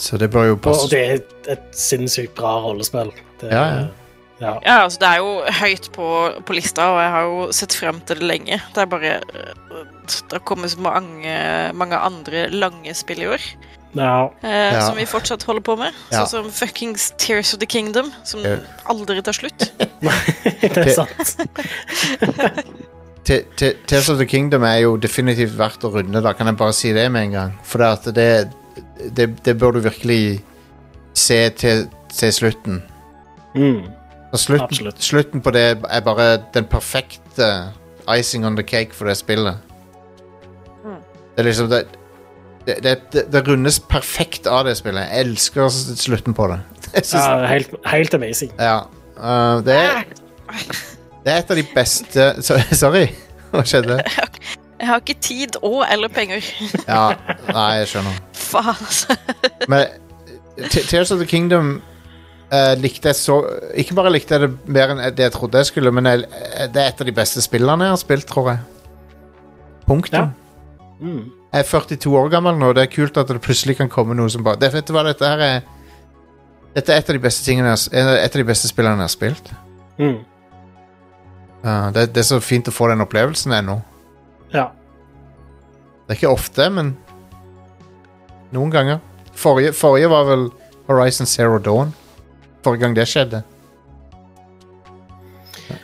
[0.00, 1.18] Så det bør jo Og det er
[1.52, 3.12] et- sinnssykt bra rollespill.
[3.40, 3.82] Det, Ja, ja.
[4.40, 4.54] ja.
[4.64, 6.06] Ja, altså det er jo høyt på,
[6.46, 8.60] på lista, og jeg har jo sett frem til det lenge.
[8.74, 11.36] Det er bare øh, Det har kommet så mange,
[11.74, 13.44] mange andre lange spill i år
[13.92, 14.32] Ja.
[14.40, 15.92] eh, som vi fortsatt holder på med.
[16.10, 16.22] Ja.
[16.24, 18.40] Sånn som fuckings Tears of the Kingdom, som
[18.88, 19.66] aldri tar slutt.
[20.62, 21.36] det er sant.
[23.24, 26.56] Te- Te- Tears of the Kingdom er jo definitivt verdt å runde, da kan jeg
[26.58, 27.52] bare si det med en gang.
[27.68, 28.28] For det, at det,
[29.14, 30.40] det, det bør du virkelig
[31.14, 31.84] se til,
[32.16, 32.80] til slutten.
[33.54, 33.84] Mm.
[34.32, 35.02] Og slutten, Absolutt.
[35.04, 37.50] slutten på det er bare den perfekte
[38.08, 39.60] icing on the cake for det spillet.
[40.82, 40.96] Mm.
[41.36, 41.82] Det er liksom det,
[42.66, 45.08] det, det, det, rundes perfekt av det spillet.
[45.10, 46.60] Jeg elsker slutten på det.
[46.92, 48.50] Ja, helt, helt amazing.
[48.60, 48.82] ja.
[49.16, 50.02] Uh, det, er,
[51.24, 52.24] det er et av de beste
[52.82, 53.06] Sorry,
[53.52, 53.98] hva skjedde?
[54.80, 56.44] Jeg har ikke tid og eller penger.
[56.88, 57.14] Ja,
[57.48, 58.18] nei, jeg skjønner.
[58.34, 59.16] Faen, altså.
[59.70, 59.86] Men
[60.72, 61.76] Tears of the Kingdom
[62.52, 63.38] uh, likte jeg så
[63.78, 66.26] Ikke bare likte jeg det mer enn det jeg trodde jeg skulle, men jeg,
[66.74, 68.64] det er et av de beste spillene jeg har spilt, tror jeg.
[69.86, 70.34] Punktum.
[71.00, 71.30] Mm.
[71.52, 74.44] Er 42 år gammel nå, det er kult at det plutselig kan komme noe som
[74.44, 75.58] bare det, Vet du hva, dette her er
[76.72, 79.12] Dette er et av de beste tingene jeg, et av de beste spillene jeg har
[79.12, 79.50] spilt.
[80.00, 80.22] Mm.
[81.60, 83.74] Uh, det, det er så fint å få den opplevelsen ennå.
[84.54, 84.70] Ja.
[86.06, 86.94] Det er ikke ofte, men
[88.56, 89.02] noen ganger.
[89.36, 90.48] Forrige, forrige var vel
[90.88, 91.92] Horizon Zero Dawn.
[92.64, 93.42] Forrige gang det skjedde.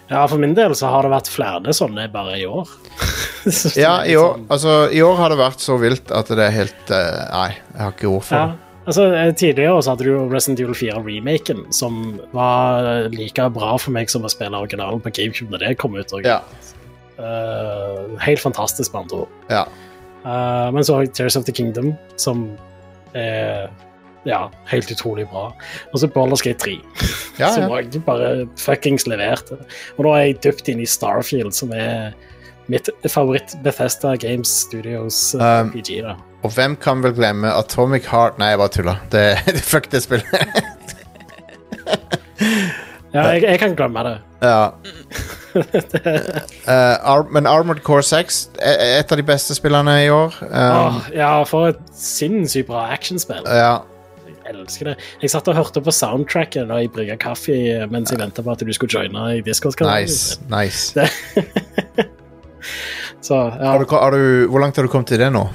[0.09, 2.73] ja, for min del så har det vært flere sånne bare i år.
[3.85, 6.91] Ja, i år, altså, i år har det vært så vilt at det er helt
[6.93, 8.47] uh, Nei, jeg har ikke ord for Ja.
[8.51, 8.65] det.
[8.89, 13.93] Altså, eh, Tidligere så hadde du jo Resident Evil 4-remaken, som var like bra for
[13.93, 16.15] meg som å spille originalen på GameCube når det kom ut.
[16.25, 16.41] Ja,
[17.19, 19.29] Uh, helt fantastisk, med andre ord.
[19.51, 19.65] ja.
[20.23, 22.45] Uh, men så har jeg Tears of the Kingdom, som
[23.19, 23.67] er
[24.29, 25.49] ja, helt utrolig bra.
[25.93, 26.77] Og så Baldur's Gate 3,
[27.41, 27.69] ja, som ja.
[27.81, 28.31] også bare
[28.61, 29.59] fuckings leverte.
[29.97, 32.15] Og nå er jeg dypt inn i Starfield, som er
[32.69, 36.15] mitt favoritt Bethesda Games Studios eh, Um, PG, da.
[36.47, 39.01] Og hvem kan vel glemme Atomic Heart Nei, jeg bare tuller.
[39.13, 39.25] Det,
[39.73, 40.27] fuck det spillet.
[43.15, 44.19] Ja, jeg, jeg kan glemme det.
[44.45, 44.67] ja.
[45.57, 45.63] uh,
[47.13, 50.37] Ar men Armored Core 6 er er et av de beste spillene i år.
[50.45, 53.49] Um, oh, ja, for et sinnssykt bra actionspill.
[53.49, 53.79] ja,
[54.29, 54.97] Jeg elsker det.
[55.23, 57.57] Jeg satt og hørte på soundtracket da jeg brygga kaffe
[57.91, 60.05] mens jeg venta på at du skulle joine i Discord-kanalen.
[60.05, 60.39] nice.
[60.53, 61.09] nice.
[63.29, 65.47] Så ja, Har du, har du, hvor langt har du kommet i det nå?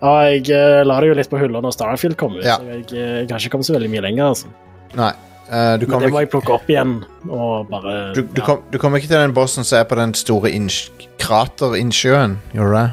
[0.00, 2.54] ja jeg eh, la det jo litt på hylla når Starfield kom ut, Ja.
[2.56, 4.30] så jeg, eh, jeg har ikke kommet så veldig mye lenger.
[4.32, 4.48] Altså.
[4.96, 5.10] Nei.
[5.50, 6.92] Uh, du, Men kommer det må jeg plukke opp igjen
[7.26, 8.44] og bare du, du, ja.
[8.46, 12.70] kom, du kommer ikke til den bossen som er på den store inns- kraterinnsjøen, gjør
[12.70, 12.84] du det?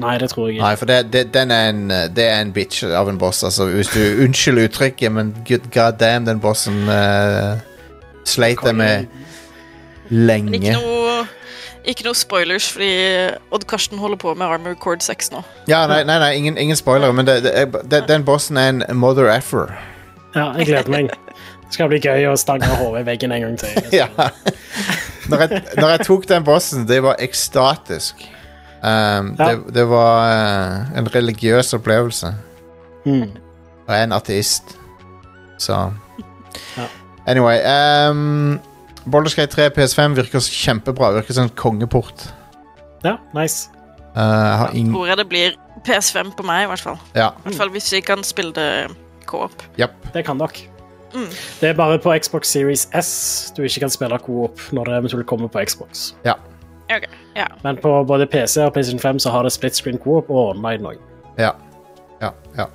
[0.00, 0.64] Nei, det tror jeg ikke.
[0.64, 1.82] Nei, for det, det, den er en,
[2.16, 3.66] det er en bitch av en boss, altså.
[3.68, 7.60] Hvis du Unnskyld uttrykket, men good god damn, den bossen uh,
[8.24, 9.04] sleit jeg med
[10.08, 10.56] Men lenge.
[10.62, 11.26] ikke noe,
[11.88, 12.90] ikke noe spoilers, fordi
[13.54, 15.42] Odd Karsten holder på med Armor Cord 6 nå.
[15.70, 18.84] Ja, nei, nei, nei ingen, ingen spoilere, men det, det, det, den bossen er en
[18.98, 19.72] mother effer.
[20.36, 21.10] Ja, jeg gleder meg.
[21.66, 23.88] Det skal bli gøy å stange hodet i veggen en gang til.
[24.00, 24.08] ja.
[25.28, 28.26] når, jeg, når jeg tok den bossen, det var ekstatisk.
[28.82, 29.52] Um, Ja.
[29.52, 32.32] det, det var uh, en religiøs opplevelse.
[33.06, 33.28] Mm.
[33.86, 34.76] Og jeg er en ateist.
[35.58, 35.78] Så
[36.76, 36.86] Ja.
[37.26, 37.60] Anyway
[38.10, 38.58] um,
[39.06, 41.12] Baldur's Gate 3 PS5 virker kjempebra.
[41.18, 42.26] Virker som en kongeport.
[43.04, 43.70] Ja, nice.
[44.16, 45.56] Uh, jeg har ingen Tror jeg det blir
[45.88, 46.98] PS5 på meg, i hvert fall.
[47.16, 47.32] Ja.
[47.40, 48.68] I hvert fall hvis vi kan spille det
[49.26, 49.64] co-op.
[49.78, 49.96] Japp.
[50.14, 50.68] Det kan dere.
[51.14, 51.28] Mm.
[51.60, 55.26] Det er bare på Xbox Series S du ikke kan spille co-op når det eventuelt
[55.26, 56.14] kommer på Xbox.
[56.24, 56.38] Ja.
[56.84, 57.08] Okay.
[57.36, 57.46] ja.
[57.64, 60.88] Men på både PC og PlayStation 5 så har det split screen co-op og online
[60.88, 61.00] òg.
[61.38, 61.50] Ja.
[62.20, 62.30] Ja.
[62.56, 62.66] ja.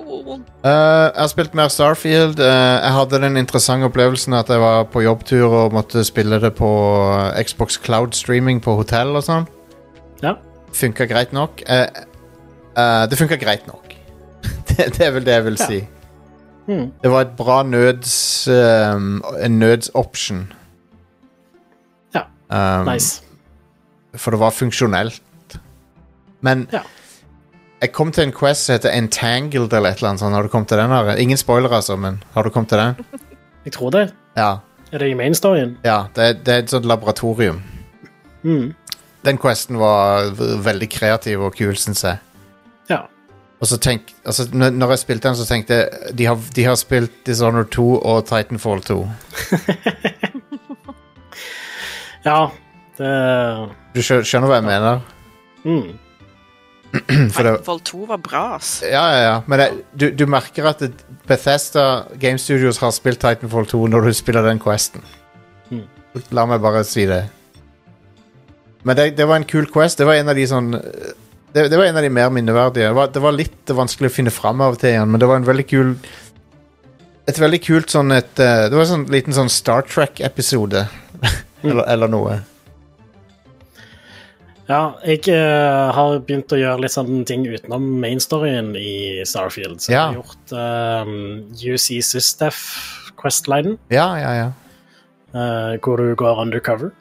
[0.00, 2.40] Uh, jeg har spilt mer Starfield.
[2.40, 2.46] Uh,
[2.84, 6.68] jeg hadde den interessante opplevelsen at jeg var på jobbtur og måtte spille det på
[6.68, 9.48] uh, Xbox Cloud Streaming på hotell og sånn.
[10.22, 10.34] Ja.
[10.76, 11.62] Funka greit nok.
[11.68, 13.94] Uh, det funka greit nok.
[14.70, 15.66] det, det er vel det jeg vil Ja.
[15.72, 15.80] si.
[16.70, 16.86] Mm.
[17.02, 20.44] Det var et bra nøds En nødsoption.
[22.14, 22.22] Ja.
[22.52, 23.22] Um, Nice.
[24.14, 25.20] For det var funksjonelt.
[26.40, 26.84] Men Ja.
[27.80, 30.34] Jeg kom til en quest som heter Entangled eller et eller annet sånt.
[30.34, 30.90] Har du kommet til den?
[30.90, 31.14] her?
[31.16, 33.20] Ingen spoiler, altså, men har du kommet til den?
[33.64, 34.12] Jeg tror det.
[34.36, 34.50] Ja.
[34.92, 35.76] Er det i mainstoryen?
[35.84, 37.62] ja det, det er et sånt laboratorium.
[38.42, 38.74] Mm.
[39.24, 40.30] Den questen var
[40.64, 42.18] veldig kreativ og kul, syns jeg.
[42.90, 43.02] Ja.
[43.60, 46.74] Og så tenk, altså, når, jeg spilte den, så tenkte jeg de har, de har
[46.80, 49.00] spilt Dishonored 2 og Titanfall 2.
[52.24, 52.50] Ja,
[52.98, 53.10] det
[53.94, 55.00] Du skjø- skjønner hva jeg mener?
[55.64, 55.98] mm.
[56.90, 58.80] Titanfall 2 var bra, ass.
[58.82, 59.34] ja, ja, ja.
[59.46, 60.82] Men det, du, du merker at
[61.28, 65.04] Bethesda Game Studios har spilt Titanfall 2 når du spiller den questen.
[65.68, 65.86] Hmm.
[66.34, 67.22] La meg bare si det.
[68.82, 70.00] Men det, det var en kul quest.
[70.00, 72.88] Det var en av de sånn Det, det var en av de mer minneverdige.
[72.88, 75.28] Det var, det var litt vanskelig å finne fram av og til igjen, men det
[75.30, 75.94] var en veldig kul
[77.30, 80.86] Et veldig kult sånn et eh, Det var en sånn liten sånn Star Trek-episode.
[81.62, 82.40] eller, eller noe.
[84.70, 89.80] Ja, jeg uh, har begynt å gjøre litt sånne ting utenom mainstoryen i Starfield.
[89.82, 90.04] Så Ja.
[90.12, 92.60] jeg har gjort uh, UC Systef
[93.18, 94.50] Quest-linen, Ja, ja, ja.
[95.34, 96.92] Uh, hvor du går undercover.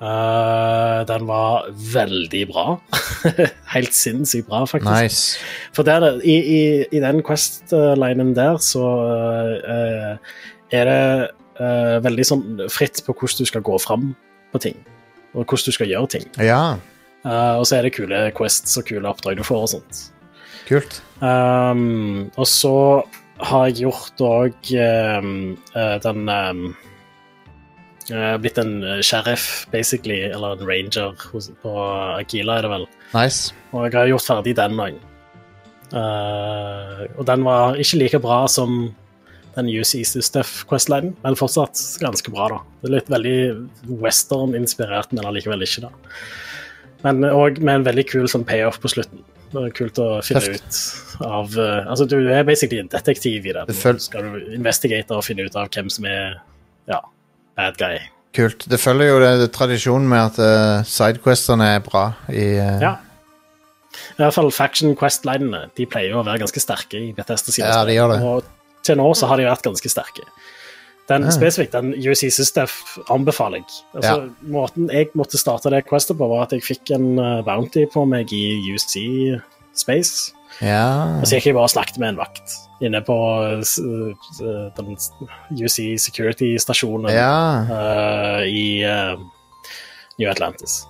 [0.00, 2.78] Uh, den var veldig bra.
[3.74, 4.90] Helt sinnssykt bra, faktisk.
[4.90, 5.38] Nice.
[5.76, 6.62] For der, i, i,
[6.92, 8.88] i den Quest-linen der, så
[9.60, 10.16] uh,
[10.72, 11.00] er det
[12.02, 14.08] veldig sånn fritt på hvordan du skal gå fram
[14.50, 14.80] på ting.
[15.34, 16.26] Og hvordan du skal gjøre ting.
[16.38, 16.76] Ja,
[17.24, 20.00] Uh, og så er det kule quests og kule oppdrag du får og sånt.
[20.68, 21.00] kult.
[21.24, 22.74] Um, og så
[23.44, 24.68] har jeg gjort òg
[26.04, 26.60] den um,
[28.12, 31.16] eh, Blitt en sheriff, basically, eller en ranger
[31.64, 31.72] på
[32.20, 32.86] Akila, er det vel.
[33.16, 33.56] Nice.
[33.72, 35.00] Og jeg har gjort ferdig den òg.
[35.94, 38.94] og den var ikke like bra som
[39.54, 42.58] den Use Easy Stuff Quest-linen, men fortsatt ganske bra, da.
[42.82, 43.36] Det er litt veldig
[44.02, 46.18] western-inspirert, men allikevel ikke, da.
[47.04, 49.22] Men òg med en veldig kul sånn payoff på slutten.
[49.54, 50.64] Det er kult å finne Tøft.
[51.14, 53.66] ut av uh, Altså, du er basically en detektiv i det.
[53.68, 56.40] Det føl- skal du investigate og finne ut av hvem som er
[56.90, 56.98] ja,
[57.54, 58.00] bad guy.
[58.34, 58.66] Kult.
[58.66, 62.82] Det følger jo det, det tradisjonen med at uh, sidequestene er bra i uh...
[62.82, 62.96] Ja.
[63.94, 65.68] I hvert fall Faction Quest-linene.
[65.78, 68.18] De pleier jo å være ganske sterke i Bethesda sine Ja, de gjør det.
[68.26, 68.48] Og
[68.84, 70.26] til nå så har de vært ganske sterke.
[71.08, 71.30] Den Ja.
[71.30, 73.66] spesifikt, den UC Systef anbefaler jeg.
[73.94, 77.84] Altså, Måten jeg måtte starte det questet på, var at jeg fikk en eh, bounty
[77.92, 79.40] på meg i UC
[79.74, 80.32] Space.
[80.62, 81.18] ja.
[81.20, 83.16] Og så gikk jeg bare og snakket med en vakt inne på
[84.76, 84.96] den
[85.50, 87.66] UC Security-stasjonen ja.
[87.68, 89.20] uh, i uh,
[90.18, 90.86] New Atlantis.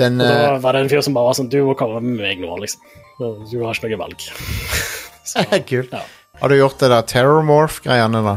[0.00, 2.22] Den Og da var det en fyr som bare var sånn Du må komme med
[2.22, 2.80] meg nå, liksom.
[3.18, 4.24] Du har ikke noe valg.
[5.32, 5.92] Så, Kult.
[5.92, 6.02] ja.
[6.40, 8.36] Har du gjort det der Terrormorph-greiene, da?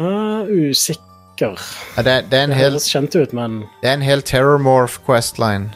[0.00, 1.60] Uh, usikker.
[1.96, 4.22] Ja, det, det, er en Det hel, høres kjent ut, men det er en hel
[4.22, 5.70] Terrormorph questline.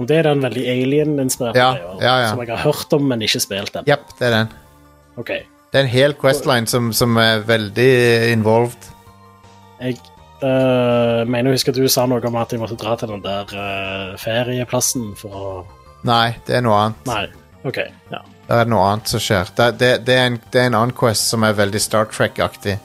[0.00, 1.70] om det er den veldig alien-inspirerte Ja,
[2.00, 2.28] ja, ja.
[2.32, 3.84] som jeg har hørt om, men ikke spilt den.
[3.86, 4.54] Yep, det er den.
[5.20, 5.42] Okay.
[5.70, 7.90] Det er en hel questline som, som er veldig
[8.32, 8.88] involved.
[9.80, 10.00] Jeg
[10.42, 13.22] uh, mener å huske at du sa noe om at jeg måtte dra til den
[13.22, 15.52] der uh, ferieplassen for å
[16.08, 17.06] Nei, det er noe annet.
[17.06, 17.39] Nei.
[17.64, 17.78] OK.
[18.10, 18.20] Ja.
[18.48, 19.50] Det er noe annet som skjer.
[19.56, 22.78] Det, det, det, er, en, det er en annen quest som er veldig Star Trek-aktig.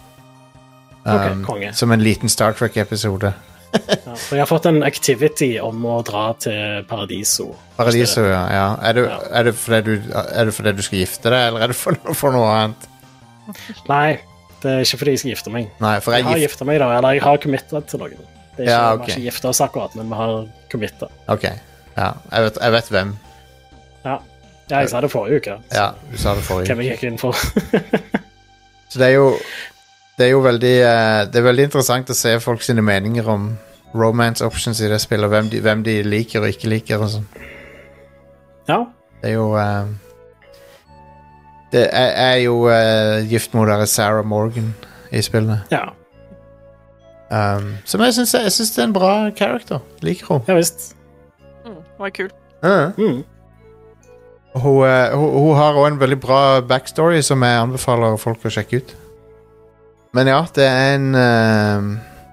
[1.06, 1.70] Um, konge.
[1.78, 3.30] som en liten Star Trek-episode.
[3.76, 4.16] ja.
[4.16, 7.52] For jeg har fått en activity om å dra til Paradiso.
[7.78, 8.44] Paradiso, ja.
[8.52, 8.68] ja.
[8.82, 9.20] Er, det, Ja.
[9.40, 11.98] er, det fordi du, er det fordi du skal gifte deg, eller er det for,
[12.18, 12.88] for noe annet?
[13.92, 14.18] Nei,
[14.64, 15.68] det er ikke fordi jeg skal gifte meg.
[15.84, 16.48] Nei, Jeg jeg har gift...
[16.50, 16.88] gifta meg, da.
[16.98, 18.16] Eller jeg har committa til noen.
[18.56, 20.36] Det er ikke, Ja, Vi har ikke gifta oss akkurat, men vi har
[20.72, 21.12] committa.
[21.30, 21.46] Ok.
[21.96, 23.12] Ja, jeg vet, jeg vet hvem.
[24.06, 24.18] Ja.
[24.70, 25.56] Ja, jeg sa det forrige uke.
[25.74, 26.68] Ja, du sa det forrige.
[26.74, 27.34] Hvem jeg gikk inn for.
[28.90, 29.32] Så det er jo
[30.18, 33.50] Det er jo veldig eh, Det er veldig interessant å se folk sine meninger om
[33.96, 37.10] romance options i det spillet, og hvem de, hvem de liker og ikke liker og
[37.14, 37.28] sånn.
[38.68, 38.82] ja.
[39.22, 39.86] Det er jo eh,
[41.72, 44.74] Det er, er jo uh, gift med hun derre Sarah Morgan
[45.12, 45.62] i spillene.
[45.72, 45.86] ja.
[47.32, 49.80] Um, som jeg syns er en bra character.
[50.06, 50.44] Liker hun.
[50.48, 50.96] Ja visst.
[51.66, 52.30] Mm, var kul.
[52.64, 52.92] Ja.
[52.98, 53.24] Mm.
[54.56, 58.54] Hun, eh, hun, hun har òg en veldig bra backstory som jeg anbefaler folk å
[58.54, 58.96] sjekke ut.
[60.16, 61.88] Men ja, det er en eh,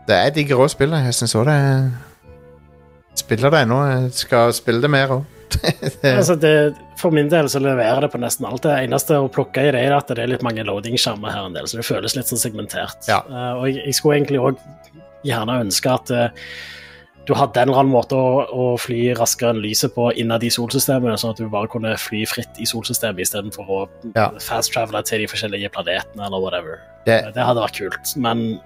[0.07, 1.09] Det er digger òg spillet.
[1.09, 1.85] Jeg syns òg det er
[3.19, 3.79] Spiller det ennå.
[3.91, 5.29] Jeg skal spille det mer òg.
[6.17, 6.39] Altså
[6.97, 8.63] for min del så leverer det på nesten alt.
[8.65, 11.57] Det eneste å plukke i det er at det er litt mange loading-skjermer her en
[11.57, 13.03] del, så det føles litt sånn segmentert.
[13.11, 13.19] Ja.
[13.27, 14.63] Uh, og jeg, jeg skulle egentlig òg
[15.27, 16.47] gjerne ønske at eh,
[17.27, 20.51] du hadde en eller annen måte å, å fly raskere enn lyset på innad i
[20.51, 23.81] solsystemet, sånn at du bare kunne fly fritt i solsystemet istedenfor å
[24.17, 24.31] Ja.
[24.43, 26.81] fast-travele til de forskjellige planetene eller whatever.
[27.07, 28.61] Det, Det hadde vært kult, men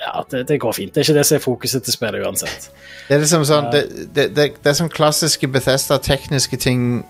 [0.00, 0.94] ja, det, det går fint.
[0.94, 2.70] Det er ikke det som er fokuset til spillet uansett.
[3.08, 3.82] det er liksom sånn Det,
[4.14, 7.04] det, det, er sånn klassiske Bethesda-tekniske ting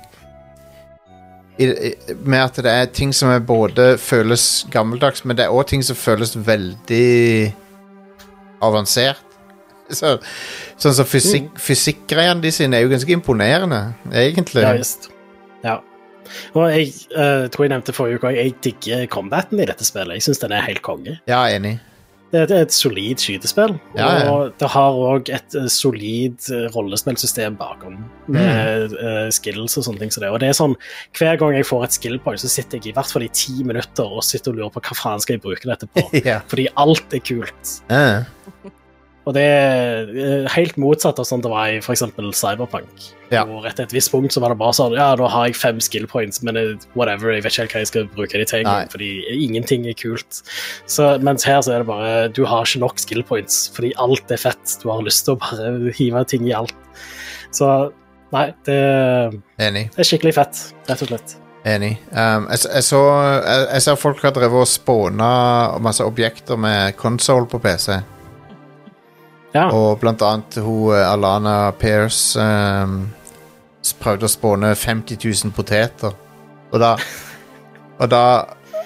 [1.58, 1.92] i, i,
[2.24, 5.82] med at det er ting som er både føles gammeldags, men det er òg ting
[5.84, 7.52] som føles veldig
[8.62, 9.31] avansert.
[10.00, 10.16] Så,
[10.80, 14.64] sånn som fysikk, fysikkgreiene de sine er jo ganske imponerende, egentlig.
[14.64, 15.10] Ja visst.
[15.62, 15.78] Ja.
[16.56, 20.18] Og jeg uh, tror jeg nevnte forrige uke jeg digger combaten i dette spillet.
[20.18, 21.18] Jeg syns den er helt konge.
[21.28, 21.76] Ja, enig.
[22.32, 24.28] Det er et solid skytespill, Ja, ja.
[24.32, 27.98] og det har òg et eh, solid eh, rollespillsystem bakom,
[28.32, 30.30] med eh, skills og sånne ting som det.
[30.32, 30.72] Og det er sånn,
[31.18, 33.58] Hver gang jeg får et skill point, så sitter jeg i hvert fall i ti
[33.68, 36.08] minutter og sitter og lurer på hva faen skal jeg bruke dette på.
[36.32, 36.38] Ja.
[36.48, 37.74] Fordi alt er kult.
[37.92, 38.72] Eh,
[39.22, 42.02] Og det er eh, helt motsatt av sånn det var i f.eks.
[42.34, 43.04] Cyberpunk.
[43.30, 43.44] Ja.
[43.46, 45.78] Hvor etter et visst punkt så var det bare sånn Ja, da har jeg fem
[45.84, 48.64] skill points, men eh, whatever, jeg vet ikke helt hva jeg skal bruke de til,
[48.64, 50.42] engang, fordi ingenting er kult.
[50.90, 54.34] Så, mens her så er det bare Du har ikke nok skill points, fordi alt
[54.34, 54.78] er fett.
[54.82, 56.74] Du har lyst til å bare hive ting i alt.
[57.54, 57.68] Så
[58.34, 58.80] nei, det,
[59.62, 59.86] enig.
[59.94, 61.36] er skikkelig fett, rett og slett.
[61.62, 61.92] Enig.
[62.10, 63.00] Um, jeg, jeg, så,
[63.38, 65.28] jeg, jeg ser folk har drevet og spåna
[65.84, 68.00] masse objekter med console på PC.
[69.54, 69.66] Ja.
[69.70, 73.10] Og blant annet hun eh, Alana Pears um,
[74.00, 76.12] prøvde å spåne 50 000 poteter.
[76.72, 76.94] Og da
[78.02, 78.24] Og da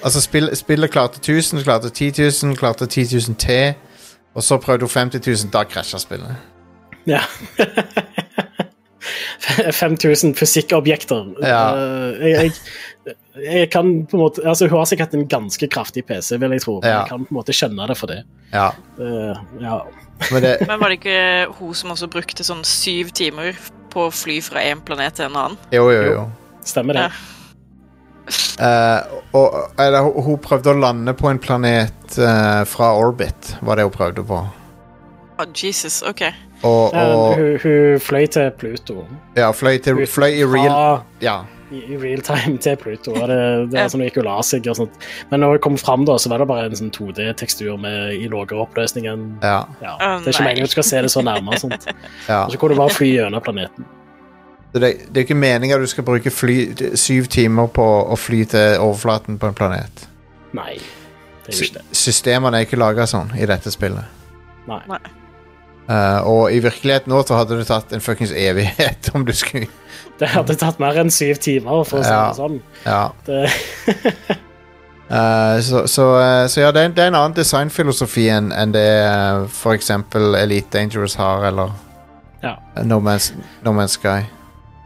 [0.05, 2.12] Altså, spill, spillet klarte 1000, klarte 10
[2.44, 3.72] 000, klarte 10 000 til.
[4.36, 5.51] Og så prøvde hun 50 000.
[5.55, 6.36] Da krasja spillet.
[7.09, 7.22] Ja.
[9.72, 11.24] 5000 fysikkobjekter.
[11.43, 11.76] Ja.
[11.76, 12.52] Eh, Jeg,
[13.06, 13.14] jeg,
[13.44, 16.62] jeg kan på en måte Altså, hun har sikkert en ganske kraftig PC, vil jeg
[16.62, 16.78] tro.
[16.82, 16.98] Men Ja.
[17.01, 18.22] jeg kan på en måte skjønne det for det.
[18.52, 18.68] Ja.
[19.01, 19.80] Uh, ja.
[20.32, 23.56] Men det Men var det ikke hun som også brukte sånn syv timer
[23.93, 25.59] på å fly fra én planet til en annen?
[25.74, 26.26] Jo, jo, jo.
[26.66, 27.09] Stemmer det.
[27.09, 27.32] Ja.
[28.59, 33.84] Uh, og eller, hun- prøvde å lande på en planet uh, fra orbit, var det
[33.86, 34.40] hun prøvde på.
[35.38, 36.24] Oh, Jesus, OK.
[36.62, 36.97] Og, og...
[36.97, 39.05] og hun, hun fløy til Pluto.
[39.36, 41.43] ja, fløy, til, fløy i real Ja.
[41.70, 43.14] I, i real time til Pluto.
[43.16, 43.38] Og det,
[43.72, 45.06] det var sånn det gikk og la seg og sånt.
[45.32, 47.74] Men når det kom fram, da, så var det bare en sånn 2D-tekstur
[48.14, 49.97] i lavere oppløsning enn ja, ja.
[50.22, 51.55] Det er ikke meningen du skal se det så nærme.
[51.55, 51.88] og Sånt.
[52.30, 52.44] ja.
[52.44, 53.88] Og så kunne du bare fly gjennom planeten.
[54.76, 56.59] Det, det er ikke meninga du skal bruke fly,
[57.01, 60.05] syv timer på å fly til overflaten på en planet.
[60.56, 60.74] Nei,
[61.47, 61.86] det er ikke det.
[61.97, 64.12] Systemene er ikke laga sånn i dette spillet.
[64.68, 64.82] Nei.
[64.90, 65.01] Nei.
[65.86, 69.68] Eh, og i virkeligheten nå så hadde det tatt en fuckings evighet om du skulle
[70.18, 72.28] Det hadde tatt mer enn syv timer, for å si Ja.
[72.30, 72.60] det sånn.
[72.86, 73.01] Ja.
[73.26, 74.36] Det,
[75.10, 78.72] uh, så, så, eh, så ja, det er, det er en annen designfilosofi enn en
[78.72, 78.86] det
[79.52, 81.70] for eksempel Elite Dangerous har, eller
[82.43, 82.56] Ja.
[82.84, 83.32] no, Man's,
[83.64, 84.24] no Man's Sky.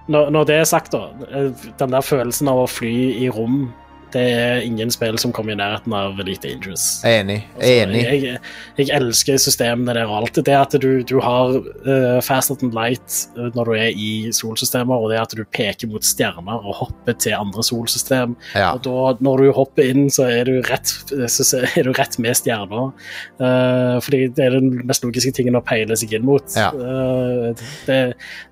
[0.08, 2.94] når, når det er sagt, da, eh, den der følelsen av å fly
[3.24, 3.68] i rom
[4.14, 6.86] Det er ingen spill som kommer i nærheten av Elite Dangerous.
[7.06, 7.38] Jeg er enig.
[7.60, 8.00] Jeg er enig.
[8.00, 8.40] Altså, jeg,
[8.80, 10.40] jeg elsker systemene der og alt.
[10.46, 14.96] Det at du, du har uh, faster and light eh, når du er i solsystemer,
[14.98, 18.34] og det at du peker mot stjerner og hopper til andre solsystem.
[18.58, 18.72] Ja.
[18.74, 22.90] Og da, når du hopper inn, så er du rett, er du rett med stjerner.
[23.40, 26.50] Uh, fordi det er den mest logiske tingen å peile seg inn mot.
[26.58, 26.70] Ja.
[26.74, 27.54] Uh,
[27.86, 28.00] det,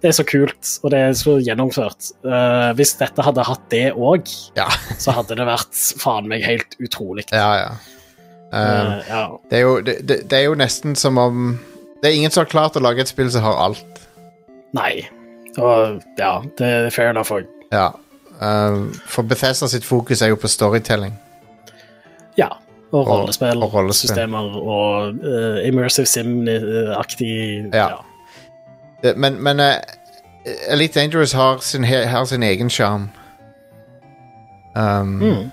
[0.02, 2.12] det er så kult, og det er så gjennomført.
[2.26, 4.68] Uh, hvis dette hadde hatt det òg, Ja.
[5.00, 7.26] så hadde det vært faen meg helt utrolig.
[7.32, 7.70] ja, ja.
[8.48, 9.40] Uh, ja.
[9.50, 11.58] det, er jo, det, det, er jo nesten som om
[12.00, 13.98] Det er ingen som har klart å lage et spill som har alt.
[14.72, 15.02] Nei.
[15.58, 17.44] Og ja, det er fair enough òg.
[17.74, 17.90] Ja.
[18.40, 21.12] Uh, for Bethesda sitt fokus er jo på storytelling.
[22.38, 22.48] Ja.
[22.88, 24.32] Og rollespill, og rollespill.
[24.32, 27.98] og uh, immersive sim-aktig Ja.
[29.02, 29.60] Det, men men
[30.68, 33.10] Elite Dangerous har sin, har sin egen sjarm.
[34.78, 35.50] Um, Mm.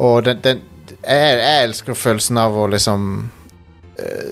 [0.00, 0.60] Og den, den
[1.00, 3.30] jeg, jeg elsker følelsen av å liksom
[4.00, 4.30] uh,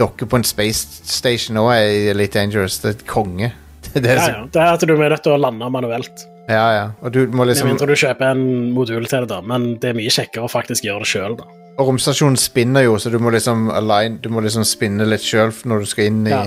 [0.00, 2.78] dokke på en space station òg er Elite Dangerous.
[2.82, 3.52] Det er et konge.
[3.96, 4.40] Det er Ja, ja.
[4.52, 6.26] Det er at du er nødt til å lande manuelt.
[6.48, 6.86] ja, ja.
[7.02, 9.40] Og du må Med liksom mindre du kjøper en modul til det, da.
[9.40, 11.48] Men det er mye kjekkere å faktisk gjøre det sjøl, da.
[11.76, 15.52] Og romstasjonen spinner jo, så du må liksom align Du må liksom spinne litt sjøl
[15.68, 16.44] når du skal inn i Ja.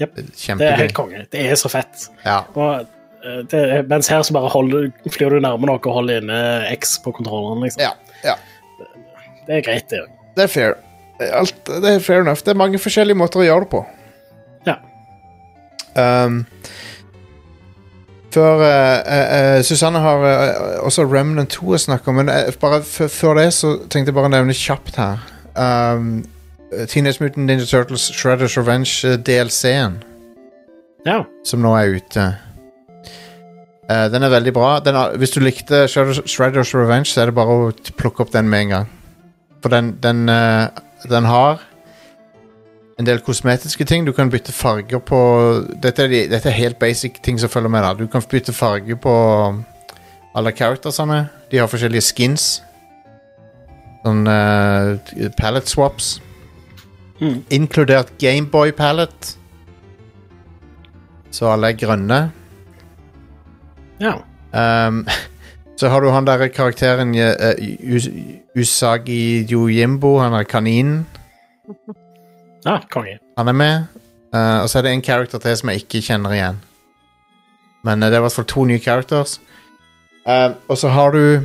[0.00, 0.14] Jep.
[0.16, 0.76] Det er Kjempegøy.
[0.78, 1.26] helt konge.
[1.30, 2.06] Det er så fett.
[2.24, 2.40] Ja.
[2.54, 2.86] Og,
[3.50, 6.38] det, er- mens her så bare holder, flyr du nærme nok og holder inne
[6.76, 7.82] X på kontrolleren, liksom.
[7.84, 7.90] ja.
[8.24, 8.36] ja.
[9.46, 10.12] Det er greit, det òg.
[10.36, 10.76] Det er fair.
[11.20, 12.40] Alt, det er fair enough.
[12.44, 13.80] Det er mange forskjellige måter å gjøre det på.
[14.68, 14.76] Ja.
[15.98, 16.44] Um,
[18.30, 22.52] før uh, eh, eh, Susanne har uh, også Remnant 2 å snakke om, men eh,
[22.62, 25.24] bare før det så tenkte jeg bare å nevne kjapt her.
[25.58, 26.20] Um,
[26.86, 29.98] Teenage Mutant Ninja Turtles Shredders Revenge eh, DLC-en,
[31.08, 31.24] Ja.
[31.44, 32.28] som nå er ute.
[33.90, 34.78] Eh, den er veldig bra.
[34.84, 38.50] Den er, hvis du likte Shredders, Revenge, så er det bare å plukke opp den
[38.50, 38.86] med en gang.
[39.62, 40.68] For den, den, eh,
[41.10, 41.64] den har
[43.00, 44.06] en del kosmetiske ting.
[44.06, 45.18] Du kan bytte farger på
[45.82, 47.82] Dette er, de, dette er helt basic ting som følger med.
[47.82, 49.14] da Du kan bytte farge på
[50.34, 51.28] alle charactersene.
[51.50, 52.62] De har forskjellige skins.
[54.04, 54.96] Sånn uh,
[55.36, 56.20] palette swaps.
[57.20, 57.40] Mm.
[57.50, 59.34] Inkludert Gameboy palette.
[61.30, 62.20] Så alle er grønne.
[64.00, 64.14] Ja.
[64.88, 65.06] Um,
[65.76, 68.08] så har du han der karakteren uh, Us
[68.56, 71.06] Usagi Yojimbo, han er kaninen.
[72.66, 73.18] Ja, konge.
[73.38, 73.84] Han er med.
[74.34, 76.60] Uh, og så er det en character til som jeg ikke kjenner igjen.
[77.84, 79.40] Men uh, det er i hvert fall to nye characters.
[80.26, 81.40] Uh, og så har du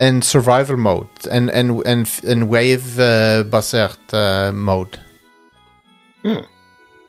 [0.00, 1.08] en survival mode.
[1.32, 4.14] En, en, en, en wave-basert
[4.52, 5.00] mode.
[6.24, 6.42] Mm.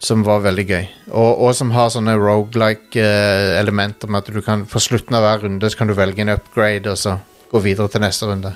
[0.03, 0.88] Som var veldig gøy.
[1.13, 5.23] Og, og som har sånne roguelike uh, elementer med at du kan på slutten av
[5.23, 7.17] hver runde så kan du velge en upgrade, og så
[7.53, 8.51] gå videre til neste runde.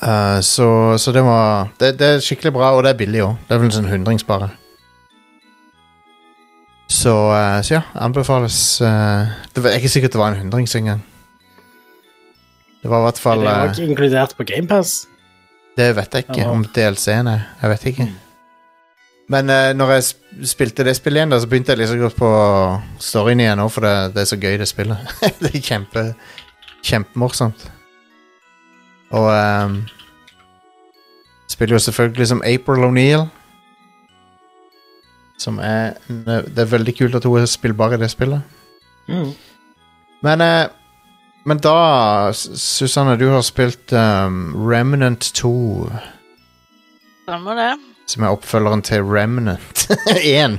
[0.00, 0.68] Uh, så,
[1.00, 3.36] så det var det, det er skikkelig bra, og det er billig òg.
[3.44, 4.50] Det er vel en sånn hundrings bare.
[6.92, 11.02] Så, uh, så ja, anbefales uh, Det var ikke sikkert det var en hundrings engang.
[12.82, 15.00] Det var i hvert fall Er det ikke òg inkludert på GamePass?
[15.76, 17.42] Det vet jeg ikke om DLC-en er.
[17.60, 18.06] Jeg vet ikke.
[19.28, 22.30] Men uh, når jeg spilte det spillet igjen, da, så begynte jeg liksom godt på
[23.02, 25.14] storyen igjen òg, for det, det er så gøy, det spillet.
[25.42, 26.04] det er kjempe
[26.86, 27.66] kjempemorsomt.
[29.16, 29.80] Og um,
[31.50, 33.26] spiller jo selvfølgelig som April O'Neill.
[35.38, 38.42] Som er eh, Det er veldig kult at hun er spillbar i det spillet.
[39.08, 39.32] Mm.
[40.22, 40.70] Men, uh,
[41.46, 45.90] men da, Susanne, du har spilt um, Remnant 2.
[47.26, 47.95] Stemmer det.
[48.06, 49.86] Som er oppfølgeren til Remnant
[50.22, 50.58] 1.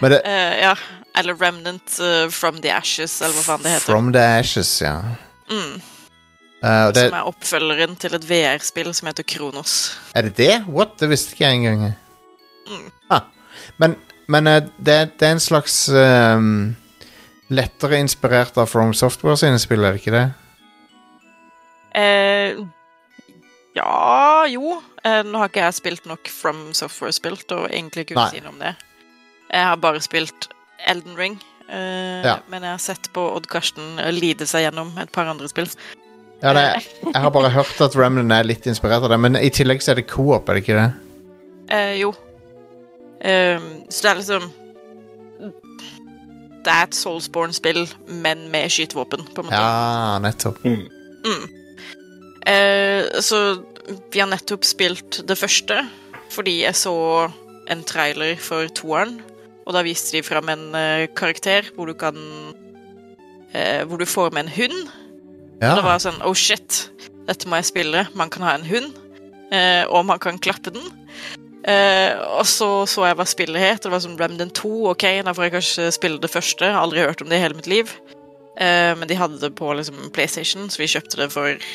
[0.00, 0.74] Men det uh, ja.
[1.18, 3.86] Eller Remnant uh, from the Ashes, eller hva faen det heter.
[3.88, 4.98] From the Ashes, ja.
[5.50, 5.78] Mm.
[6.62, 9.78] Uh, det, Som er oppfølgeren til et VR-spill som heter Kronos.
[10.14, 10.52] er det det?
[10.68, 10.98] What?
[11.00, 11.96] Det visste ikke jeg engang.
[12.68, 12.90] Mm.
[13.10, 13.26] Ah.
[13.78, 13.96] Men,
[14.28, 16.76] men det, det er en slags um,
[17.48, 20.26] lettere inspirert av From Software sine spill, er det ikke det?
[23.78, 24.80] Eh, ja Jo.
[25.04, 28.30] Eh, nå har ikke jeg spilt nok From Software-spilt, og egentlig kunne Nei.
[28.34, 28.74] si noe om det.
[29.52, 30.48] Jeg har bare spilt
[30.86, 31.38] Elden Ring.
[31.70, 32.38] eh, Ja.
[32.50, 35.68] Men jeg har sett på Odd Karsten eh, lide seg gjennom et par andre spill.
[36.42, 36.84] Ja, det,
[37.14, 39.90] jeg har bare hørt at Remnant er litt inspirert av det, men i tillegg så
[39.92, 40.92] er det co-op, er det ikke det?
[41.70, 42.12] Eh, jo.
[43.20, 44.52] Ehm, så det er liksom
[46.64, 49.56] Det er et Soulsborne-spill, men med skytevåpen, på en måte.
[49.58, 50.58] Ja, nettopp.
[50.64, 50.88] Mm.
[51.24, 51.44] Mm.
[52.46, 53.38] Eh, så
[54.12, 55.82] vi har nettopp spilt det første,
[56.32, 56.94] fordi jeg så
[57.68, 59.18] en trailer for toeren,
[59.68, 62.16] og da viste de fram en eh, karakter hvor du kan
[63.52, 64.78] eh, hvor du får med en hund.
[65.60, 65.72] Ja.
[65.72, 66.86] Og det var sånn Oh shit,
[67.28, 68.06] dette må jeg spille.
[68.16, 68.96] Man kan ha en hund,
[69.52, 70.88] eh, og man kan klappe den.
[71.68, 73.82] Eh, og så så jeg hva spillet het.
[73.82, 74.72] og Det var sånn Remden 2.
[74.94, 76.70] Ok, da får jeg kanskje spille det første.
[76.72, 77.92] Aldri hørt om det i hele mitt liv.
[78.56, 81.68] Eh, men de hadde det på liksom, PlayStation, så vi kjøpte det for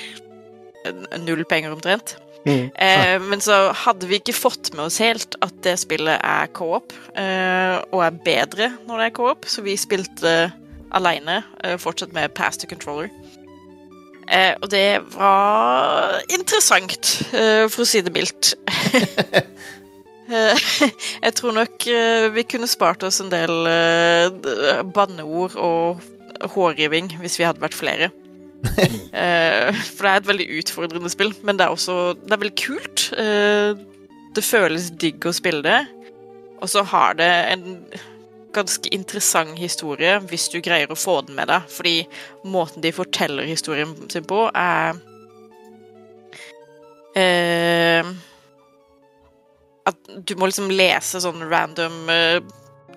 [1.24, 2.18] null penger omtrent.
[2.44, 2.72] Mm.
[2.76, 6.92] Eh, men så hadde vi ikke fått med oss helt at det spillet er co-op,
[7.16, 10.52] eh, og er bedre når det er co-op, så vi spilte
[10.94, 13.10] aleine, eh, fortsatt med pass to controller.
[14.28, 18.56] Eh, og det var interessant, eh, for å si det mildt.
[20.34, 20.56] Eh,
[21.26, 26.00] jeg tror nok eh, vi kunne spart oss en del eh, banneord og
[26.56, 28.08] hårriving hvis vi hadde vært flere.
[29.14, 32.56] Eh, for det er et veldig utfordrende spill, men det er også det er veldig
[32.58, 33.04] kult.
[33.22, 33.76] Eh,
[34.34, 35.84] det føles digg å spille det,
[36.58, 37.68] og så har det en
[38.54, 41.94] ganske interessant historie hvis du greier å få den med deg, fordi
[42.50, 44.98] måten de forteller historien sin på, er
[47.22, 48.12] eh,
[49.86, 52.10] At du må liksom lese sånne random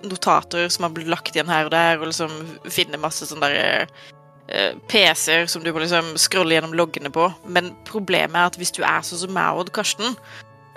[0.03, 2.33] notater som har blitt lagt igjen her og der, og liksom
[2.71, 4.07] finne masse sånne der eh,
[4.47, 7.27] PC-er som du må liksom scrolle gjennom loggene på.
[7.51, 10.15] Men problemet er at hvis du er sånn som meg og Karsten,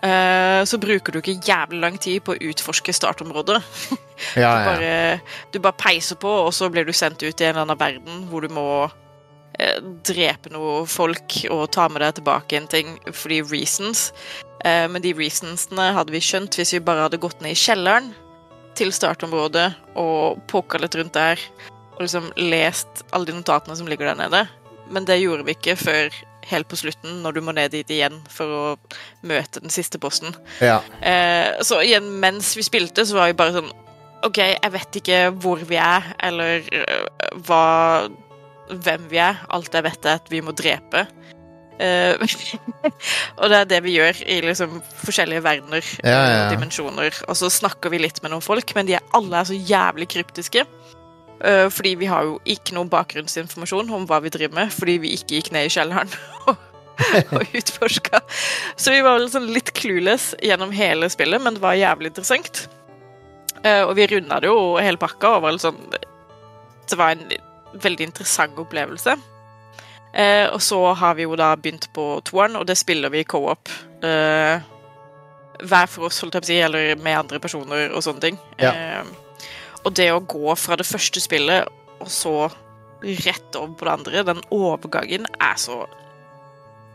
[0.03, 3.61] eh, så bruker du ikke jævlig lang tid på å utforske startområdet.
[4.43, 4.95] ja, Du bare,
[5.53, 8.27] du bare peiser på, og så blir du sendt ut i en eller annen verden
[8.31, 8.69] hvor du må
[9.59, 14.11] eh, drepe noe folk og ta med deg tilbake en ting fordi reasons.
[14.65, 18.13] Eh, men de reasonsene hadde vi skjønt hvis vi bare hadde gått ned i kjelleren
[18.79, 21.41] til startområdet og poka litt rundt der
[22.01, 24.47] og liksom lest alle de notatene som ligger der nede.
[24.91, 26.15] Men det gjorde vi ikke før
[26.49, 28.63] helt på slutten, når du må ned dit igjen for å
[29.29, 30.33] møte den siste posten.
[30.65, 30.81] ja.
[31.05, 33.71] Eh, så igjen, mens vi spilte, så var vi bare sånn
[34.25, 37.07] OK, jeg vet ikke hvor vi er, eller øh,
[37.47, 37.65] hva
[38.71, 39.41] Hvem vi er.
[39.51, 41.01] Alt jeg vet, er at vi må drepe.
[41.83, 42.15] Eh,
[43.41, 47.19] og det er det vi gjør i liksom forskjellige verdener Ja, ja, og dimensjoner.
[47.27, 50.07] Og så snakker vi litt med noen folk, men de er alle er så jævlig
[50.15, 50.63] kryptiske.
[51.45, 55.15] Eh, fordi vi har jo ikke noen bakgrunnsinformasjon om hva vi driver med, fordi vi
[55.17, 56.13] ikke gikk ned i kjelleren
[56.51, 56.67] og,
[57.59, 58.21] utforska.
[58.77, 62.67] Så vi var vel sånn litt clueless gjennom hele spillet, men det var jævlig interessant.
[63.65, 67.25] Eh, og vi runda det jo hele pakka, og var litt sånn Det var en
[67.81, 69.17] veldig interessant opplevelse.
[70.13, 73.71] Eh, og så har vi jo da begynt på toeren, og det spiller vi co-op.
[74.03, 74.69] Eh,
[75.61, 78.41] hver for oss, holdt jeg på å si, eller med andre personer og sånne ting.
[78.59, 78.73] Ja.
[78.73, 79.20] Eh,
[79.85, 81.69] og det å gå fra det første spillet
[82.01, 82.35] og så
[83.01, 85.85] rett over på det andre, den overgangen er så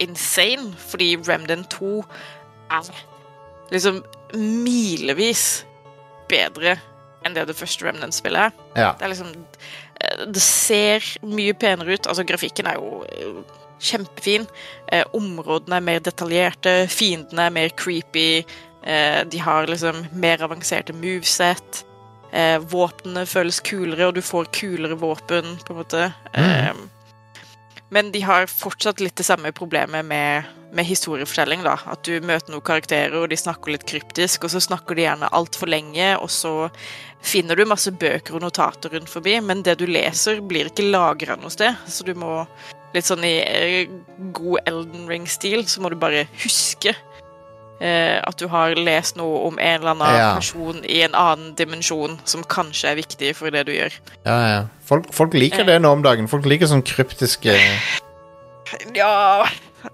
[0.01, 2.03] insane, fordi Remden 2
[2.75, 2.89] er
[3.73, 4.03] liksom
[4.35, 5.63] milevis
[6.29, 6.75] bedre
[7.25, 8.51] enn det det første Remnant-spillet er.
[8.77, 8.91] ja.
[8.97, 12.07] Det er liksom eh, Det ser mye penere ut.
[12.07, 13.39] Altså, grafikken er jo eh,
[13.81, 14.45] kjempefin.
[14.91, 18.45] Eh, områdene er mer detaljerte, fiendene er mer creepy.
[18.85, 21.84] Eh, de har liksom mer avanserte moveset.
[22.35, 26.09] Eh, våpnene føles kulere, og du får kulere våpen, på en måte.
[26.35, 26.75] Eh,
[27.95, 31.63] men de har fortsatt litt det samme problemet med, med historiefortelling.
[31.63, 31.77] da.
[31.87, 35.31] At du møter noen karakterer, og de snakker litt kryptisk, og så snakker de gjerne
[35.31, 36.67] altfor lenge, og så
[37.25, 41.39] finner du masse bøker og notater rundt forbi, men det du leser, blir ikke lagra
[41.39, 41.77] noe sted.
[41.87, 42.43] Så du må,
[42.97, 43.95] litt sånn i eh,
[44.35, 46.97] god Elden Ring-stil, så må du bare huske
[47.81, 50.31] eh, at du har lest noe om en eller annen Ja.
[50.35, 53.93] person i en annen dimensjon som kanskje er viktig for det du gjør.
[54.25, 54.63] ja, ja.
[54.85, 56.27] Folk, folk liker det nå om dagen.
[56.29, 57.55] Folk liker sånn kryptiske
[58.93, 59.45] Ja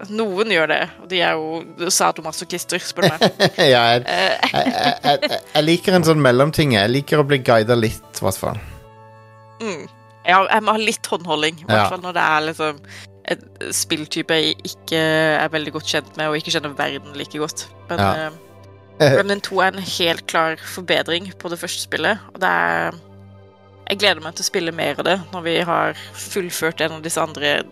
[0.09, 3.41] Noen gjør det, og de er jo sadomasochister, spør du meg.
[3.73, 6.75] Ja, jeg, jeg, jeg, jeg, liker en sånn mellomting.
[6.77, 8.61] Jeg liker å bli guida litt, i hvert fall.
[9.59, 9.89] mm.
[10.21, 12.81] Ja, jeg må ha litt håndholding, i hvert fall når det er liksom
[13.30, 17.68] en spilltype jeg ikke er veldig godt kjent med, og ikke kjenner verden like godt.
[17.89, 18.30] Men Ja.
[18.30, 18.34] uh,
[19.02, 22.91] Remnant 2 er en helt klar forbedring på det første spillet, og det er
[23.89, 27.02] Jeg gleder meg til å spille mer av det når vi har fullført en av
[27.03, 27.64] disse andre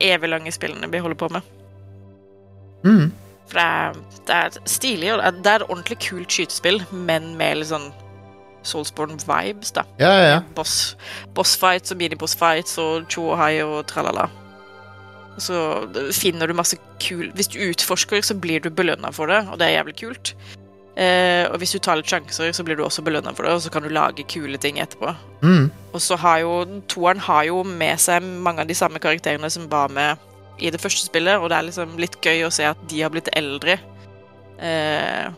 [0.00, 1.42] evig lange spillene vi holder på med.
[2.84, 3.12] Mm.
[3.46, 6.80] For det er, det er stilig, og det er, det er et ordentlig kult skytespill,
[6.92, 7.90] men med litt sånn
[8.64, 9.82] Soulsborne-vibes, da.
[9.98, 10.40] Ja, ja, ja.
[10.54, 10.96] Boss,
[11.34, 14.28] bossfights og mini-bossfights og tjo og hai og tralala.
[15.36, 15.58] Og Så
[16.12, 19.68] finner du masse kul Hvis du utforsker, så blir du belønna for det, og det
[19.68, 20.34] er jævlig kult.
[20.92, 23.62] Eh, og hvis du tar litt sjanser, så blir du også belønna for det, og
[23.64, 25.14] så kan du lage kule ting etterpå.
[25.40, 25.70] Mm.
[25.92, 29.70] Og så har jo toeren har jo med seg mange av de samme karakterene som
[29.72, 30.20] var med
[30.60, 33.12] i det første spillet, og det er liksom litt gøy å se at de har
[33.14, 33.78] blitt eldre.
[34.60, 35.32] Eh,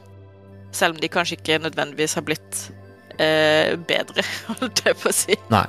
[0.74, 2.66] selv om de kanskje ikke nødvendigvis har blitt
[3.22, 4.26] eh, bedre,
[4.58, 5.38] holdt jeg på å si.
[5.54, 5.66] Nei.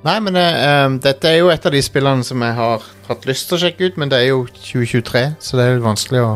[0.00, 3.50] Nei, men um, dette er jo et av de spillene som jeg har hatt lyst
[3.50, 6.30] til å sjekke ut, men det er jo 2023, så det er litt vanskelig å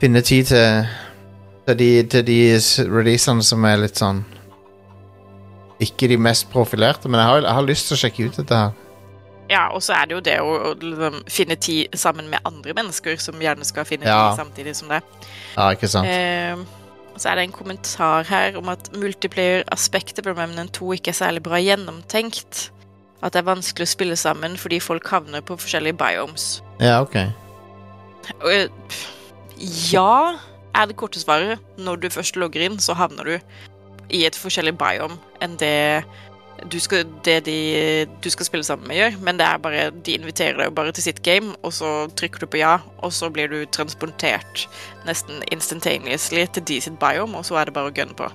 [0.00, 0.88] finne tid til,
[1.68, 2.38] til de, til de
[2.88, 4.22] releasene som er litt sånn
[5.84, 8.56] Ikke de mest profilerte, men jeg har, jeg har lyst til å sjekke ut dette
[8.64, 8.72] her.
[9.48, 12.74] Ja, og så er det jo det å, å liksom finne tid sammen med andre
[12.76, 14.30] mennesker som gjerne skal finne Ja.
[14.30, 14.98] tid samtidig som det.
[15.54, 16.08] Ja, ikke sant?
[16.08, 16.56] Eh,
[17.20, 21.42] så er det en kommentar her om at multiplayer-aspektet på Remnant 2 ikke er særlig
[21.46, 22.68] bra gjennomtenkt.
[23.22, 26.46] At det er vanskelig å spille sammen fordi folk havner på forskjellige biomes.
[26.78, 27.16] Ja, ok.
[28.46, 28.68] Eh,
[29.92, 30.38] ja,
[30.74, 31.58] er det korte svaret.
[31.78, 33.34] Når du først logger inn, så havner du
[34.14, 36.04] i et forskjellig biome enn det
[36.66, 37.58] du skal, det de
[38.22, 39.18] du skal spille sammen med, gjør.
[39.24, 42.50] Men det er bare, de inviterer deg bare til sitt game, og så trykker du
[42.50, 44.66] på ja, og så blir du transportert
[45.06, 48.30] nesten instantaneously til de sitt biome, og så er det bare å gunne på.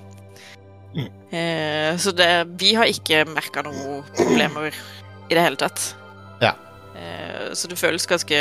[0.94, 1.08] Mm.
[1.34, 2.30] Eh, så det,
[2.60, 5.90] vi har ikke merka noen problemer i det hele tatt.
[6.42, 6.54] Ja.
[6.96, 8.38] Eh, så det føles ganske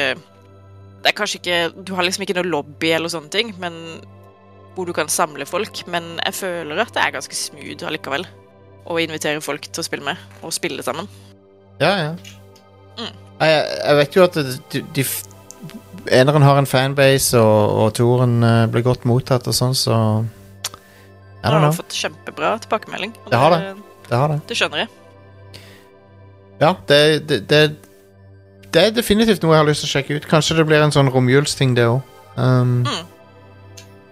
[1.03, 3.73] Det er kanskje ikke Du har liksom ikke noe lobby eller sånne ting, men
[4.73, 5.83] hvor du kan samle folk.
[5.89, 8.25] Men jeg føler at det er ganske smooth allikevel
[8.89, 11.07] å invitere folk til å spille med, og spille sammen.
[11.81, 12.09] Ja, ja.
[12.99, 13.13] Mm.
[13.39, 14.35] Jeg, jeg vet jo at
[14.73, 15.05] de, de
[16.11, 18.41] Eneren har en fanbase, og, og toeren
[18.73, 19.95] ble godt mottatt og sånn, så
[20.73, 21.71] Jeg har know.
[21.75, 23.13] fått kjempebra tilbakemelding.
[23.23, 23.61] Det, Det har det.
[24.09, 24.39] Det har det.
[24.49, 24.89] Det skjønner jeg.
[26.59, 26.99] Ja, det,
[27.29, 27.61] det, det,
[28.75, 30.27] det er definitivt noe jeg har lyst til å sjekke ut.
[30.29, 32.01] Kanskje det blir en sånn romjulsting, det òg.
[32.35, 33.09] Um, Mm.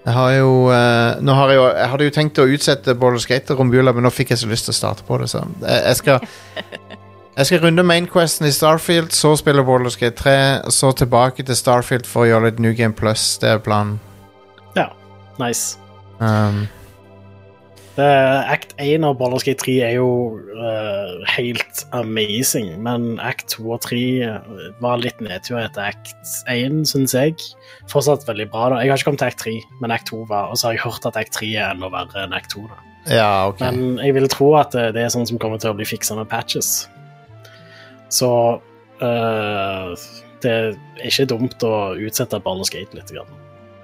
[0.01, 3.21] Jeg har jo uh, Nå har jeg jo Jeg hadde jo tenkt å utsette Border
[3.21, 5.77] Skater romjula, men nå fikk jeg så lyst til å starte på det, så jeg,
[5.85, 6.25] jeg skal
[7.37, 10.33] Jeg skal runde mainquesten i Starfield, så spille Border Skate 3,
[10.69, 13.37] så tilbake til Starfield for å gjøre litt New Game Plus.
[13.39, 14.01] Det er planen.
[14.75, 14.89] Ja.
[15.39, 15.79] Nice.
[16.19, 16.65] Um,
[17.99, 20.11] Act 1 av Baldur's Gate 3 er jo
[20.55, 24.03] uh, helt amazing, men Act 2 og 3
[24.79, 26.15] var litt nedtur etter Act
[26.47, 27.35] 1, syns jeg.
[27.91, 28.69] Fortsatt veldig bra.
[28.71, 28.79] da.
[28.79, 30.85] Jeg har ikke kommet til Act 3, men Act 2 var, og så har jeg
[30.85, 32.63] hørt at Act 3 er enda verre enn Act 2.
[32.71, 32.79] da.
[33.11, 33.65] ja, ok.
[33.65, 36.15] Men jeg vil tro at det, det er sånn som kommer til å bli fiksa
[36.19, 36.85] med patches.
[38.11, 38.31] Så
[39.03, 39.91] uh,
[40.43, 43.11] det er ikke dumt å utsette Baldur's Gate litt.
[43.11, 43.29] Grann.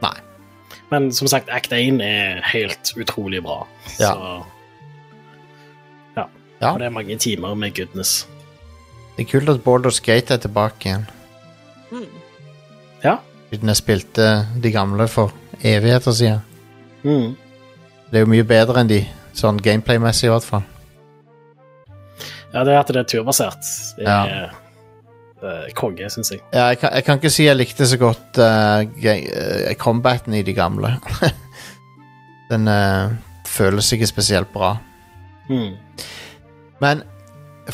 [0.04, 0.16] Nei.
[0.92, 3.66] Men som sagt, Act 1 er helt utrolig bra.
[4.00, 4.14] Ja.
[4.14, 4.44] Så,
[6.62, 6.72] Ja.
[6.74, 8.28] Og det er mange timer med goodness.
[9.18, 11.04] Det er kult at Baldur's Gate er tilbake igjen.
[11.92, 12.08] Mm.
[13.04, 13.18] Ja.
[13.52, 15.34] Siden jeg spilte de gamle for
[15.64, 16.40] evigheter siden.
[17.04, 17.36] Mm.
[18.10, 19.04] Det er jo mye bedre enn de,
[19.38, 20.66] sånn gameplay-messig i hvert fall.
[22.54, 23.62] ja, det er at det er turbasert,
[23.98, 24.50] det Ja.
[25.42, 26.42] Er eh, konge, syns jeg.
[26.54, 30.56] Ja, jeg, kan, jeg kan ikke si jeg likte så godt uh, combaten i de
[30.58, 30.96] gamle.
[32.52, 33.14] Den uh,
[33.48, 34.78] føles ikke spesielt bra.
[35.50, 35.76] Mm.
[36.82, 37.04] Men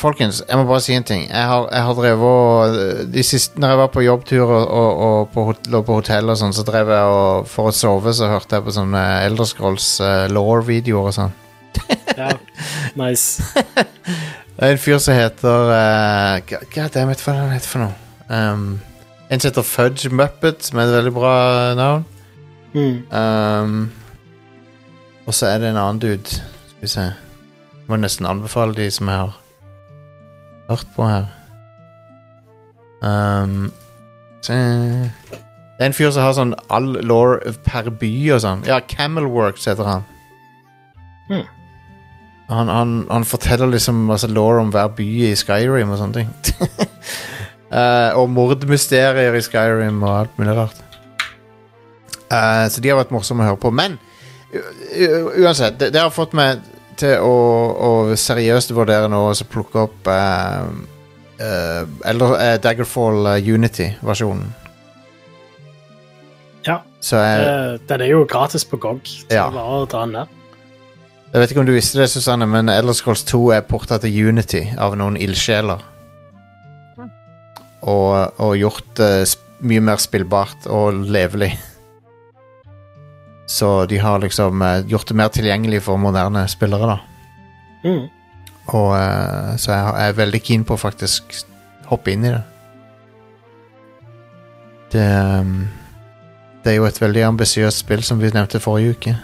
[0.00, 1.24] folkens, jeg må bare si en ting.
[1.28, 5.02] Jeg har, jeg har drevet og de siste, Når jeg var på jobbtur og, og,
[5.06, 8.30] og på, lå på hotell og sånn, så drev jeg og For å sove så
[8.32, 11.40] hørte jeg på sånne Elderscrolls uh, law-videoer og sånn.
[12.14, 12.30] Ja,
[12.94, 13.42] nice.
[14.54, 16.40] Det er en fyr som heter uh,
[16.74, 17.94] God damn it, hva er det han heter for noe?
[18.30, 18.80] Um,
[19.30, 21.34] en som heter Fudge Muppet, som er et veldig bra
[21.74, 22.04] navn.
[22.74, 23.00] Mm.
[23.10, 23.92] Um,
[25.26, 26.30] og så er det en annen dude.
[26.30, 27.06] Skal vi se.
[27.88, 29.34] Må nesten anbefale de som jeg har
[30.68, 31.26] hørt på her.
[33.02, 33.72] Um,
[34.42, 34.54] se.
[34.54, 37.34] Det er en fyr som har sånn all law
[37.66, 38.62] per by og sånn.
[38.70, 40.06] Ja, Camelworks heter han.
[41.26, 41.46] Hmm.
[42.48, 46.32] Han, han, han forteller liksom altså, law om hver by i Skyrim og sånne ting.
[47.72, 50.82] uh, og mordmysterier i Skyrim og alt mulig rart.
[52.28, 53.72] Uh, så de har vært morsomme å høre på.
[53.72, 53.96] Men
[54.54, 56.60] uansett, det, det har fått meg
[57.00, 57.34] til å,
[57.74, 60.68] å seriøst vurdere nå og plukke opp uh,
[61.40, 64.52] uh, Eller eh, Daggerfall eh, Unity-versjonen.
[66.64, 69.48] Ja, Så jeg, den er jo gratis på GOG, så Ja.
[69.52, 70.30] bare å dra den der.
[71.34, 74.14] Jeg vet ikke om du visste det, Susanne, men Elder Scrolls 2 er porta til
[74.30, 75.82] Unity av noen ildsjeler.
[77.84, 81.50] Og, og gjort det sp- mye mer spillbart og levelig.
[83.50, 86.96] Så de har liksom eh, gjort det mer tilgjengelig for moderne spillere, da.
[87.84, 88.06] Mm.
[88.72, 91.42] Og, eh, så jeg er veldig keen på å faktisk
[91.90, 92.42] hoppe inn i det.
[94.94, 95.08] Det,
[96.64, 99.16] det er jo et veldig ambisiøst spill, som vi nevnte forrige uke.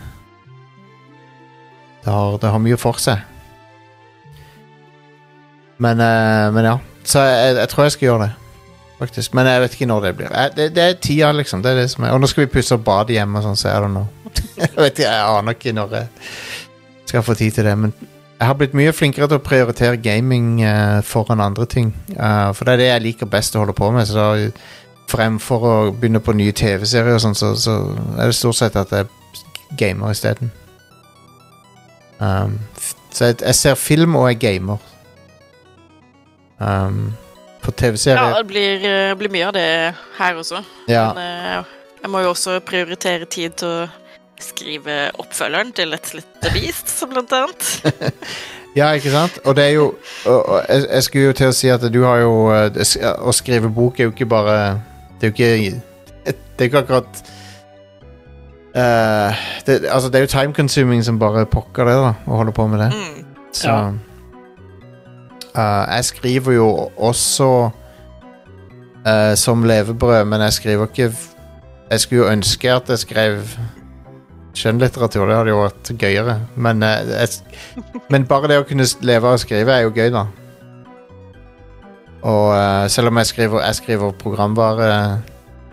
[2.04, 3.24] Det har, det har mye for seg.
[5.80, 6.76] Men, uh, men ja.
[7.04, 8.30] Så jeg, jeg tror jeg skal gjøre det.
[9.00, 9.34] Faktisk.
[9.34, 10.32] Men jeg vet ikke når det blir.
[10.34, 11.62] Jeg, Det, det er tida, liksom.
[11.62, 12.12] Det er det som er.
[12.12, 14.08] Og nå skal vi pusse opp badet hjemme, sånn, så know.
[14.60, 16.08] jeg vet jeg aner ikke når jeg
[17.08, 17.76] skal få tid til det.
[17.78, 17.94] Men
[18.40, 21.94] jeg har blitt mye flinkere til å prioritere gaming uh, foran andre ting.
[22.12, 24.08] Uh, for det er det jeg liker best å holde på med.
[24.08, 24.52] Så da,
[25.10, 27.80] fremfor å begynne på nye TV-serier, sånn, så, så
[28.16, 29.08] er det stort sett at jeg
[29.80, 30.52] gamer isteden.
[32.20, 32.58] Um,
[33.10, 34.78] så jeg, jeg ser film og jeg gamer.
[36.60, 37.12] Um,
[37.64, 40.62] på Ja, TV-serier det blir, eh, blir mye av det her også.
[40.88, 41.10] ja.
[41.16, 43.88] Men uh, jeg må jo også prioritere tid til å
[44.40, 47.68] skrive oppfølgeren til Let's litt Beast, blant annet.
[48.78, 49.40] Ja, ikke sant?
[49.44, 49.86] Og det er jo
[50.30, 52.76] og, og jeg, jeg skulle jo til å si at du har jo eh,
[53.18, 54.54] Å skrive bok er jo ikke bare
[55.18, 55.80] Det er jo ikke
[56.28, 57.18] Det er ikke akkurat
[58.74, 62.52] eh, det, Altså, det er jo time consuming som bare pokker det, da, å holde
[62.52, 62.92] på med det.
[62.94, 63.26] Mm.
[63.52, 63.90] Så Ja.
[65.54, 67.70] uh, Jeg skriver jo også
[69.06, 71.12] uh, som levebrød, men jeg skriver ikke
[71.90, 73.42] Jeg skulle jo ønske at jeg skrev
[74.54, 75.26] skjønnlitteratur.
[75.26, 76.40] Det hadde jo vært gøyere.
[76.56, 77.28] Men, jeg,
[78.10, 80.24] men bare det å kunne leve av å skrive er jo gøy, da.
[82.22, 85.18] Og selv om jeg skriver, jeg skriver programvare,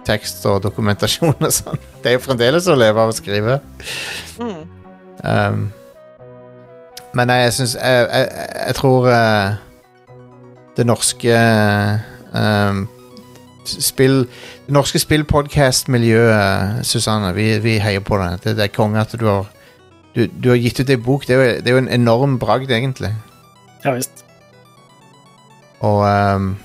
[0.08, 3.60] tekst og dokumentasjon og sånn, det er jo fremdeles å leve av å skrive.
[4.40, 4.62] Mm.
[5.24, 5.64] Um,
[7.18, 8.28] men jeg syns jeg, jeg,
[8.68, 9.56] jeg tror uh,
[10.78, 11.40] det norske
[12.34, 12.84] um,
[13.66, 14.28] spill
[14.68, 18.32] Det norske spillpodkast-miljøet, Susanne, vi, vi heier på det.
[18.44, 19.48] Det, det er konge at du har
[20.18, 21.28] du, du har gitt ut ei bok.
[21.28, 23.14] Det er, jo, det er jo en enorm bragd, egentlig.
[23.84, 24.26] Ja visst.
[25.86, 26.56] Og um,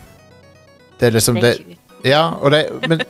[0.98, 1.52] det er liksom det,
[2.04, 3.02] Ja, det Men,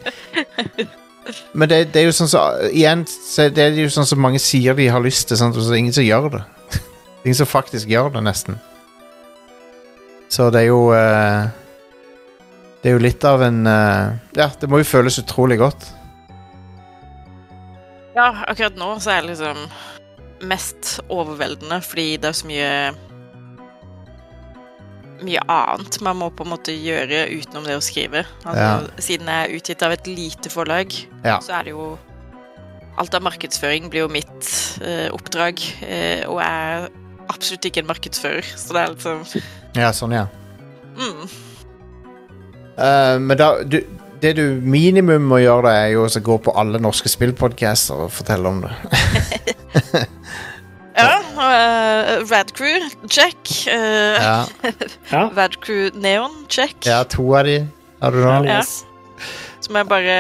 [1.59, 3.07] men det, det er jo sånn som Igjen,
[3.55, 5.57] det er jo sånn som mange sier de har lyst til, sant?
[5.57, 6.43] og så er ingen som gjør det.
[6.73, 6.83] Det
[7.23, 8.61] er ingen som faktisk gjør det, nesten.
[10.33, 11.49] Så det er jo uh,
[12.81, 15.91] Det er jo litt av en uh, Ja, det må jo føles utrolig godt.
[18.17, 19.67] Ja, akkurat nå så er det liksom
[20.43, 22.71] mest overveldende fordi det er så mye
[25.27, 28.25] mye annet man må på en måte gjøre utenom det å skrive.
[28.45, 30.93] Altså, Siden jeg er utgitt av et lite forlag,
[31.25, 31.39] Ja.
[31.41, 31.93] så er det jo
[33.01, 34.49] Alt av markedsføring blir jo mitt
[34.85, 36.89] eh, oppdrag, eh, og jeg er
[37.33, 39.43] absolutt ikke en markedsfører, så det er liksom
[39.81, 40.27] Ja, sånn, ja.
[40.99, 41.25] mm,
[42.73, 43.83] Uh, men da du,
[44.23, 48.13] Det du minimum må gjøre, da, er jo å gå på alle norske spillpodcaster og
[48.13, 48.73] fortelle om det.
[50.97, 53.37] Ja, uh, Radcrew, check.
[53.67, 54.47] Uh, Ja,
[55.11, 55.23] Ja.
[55.37, 56.77] Radcrew Neon, check.
[56.87, 57.59] ja to av de
[58.03, 58.35] har du nå.
[58.49, 58.63] Ja.
[59.63, 60.15] Så må jeg bare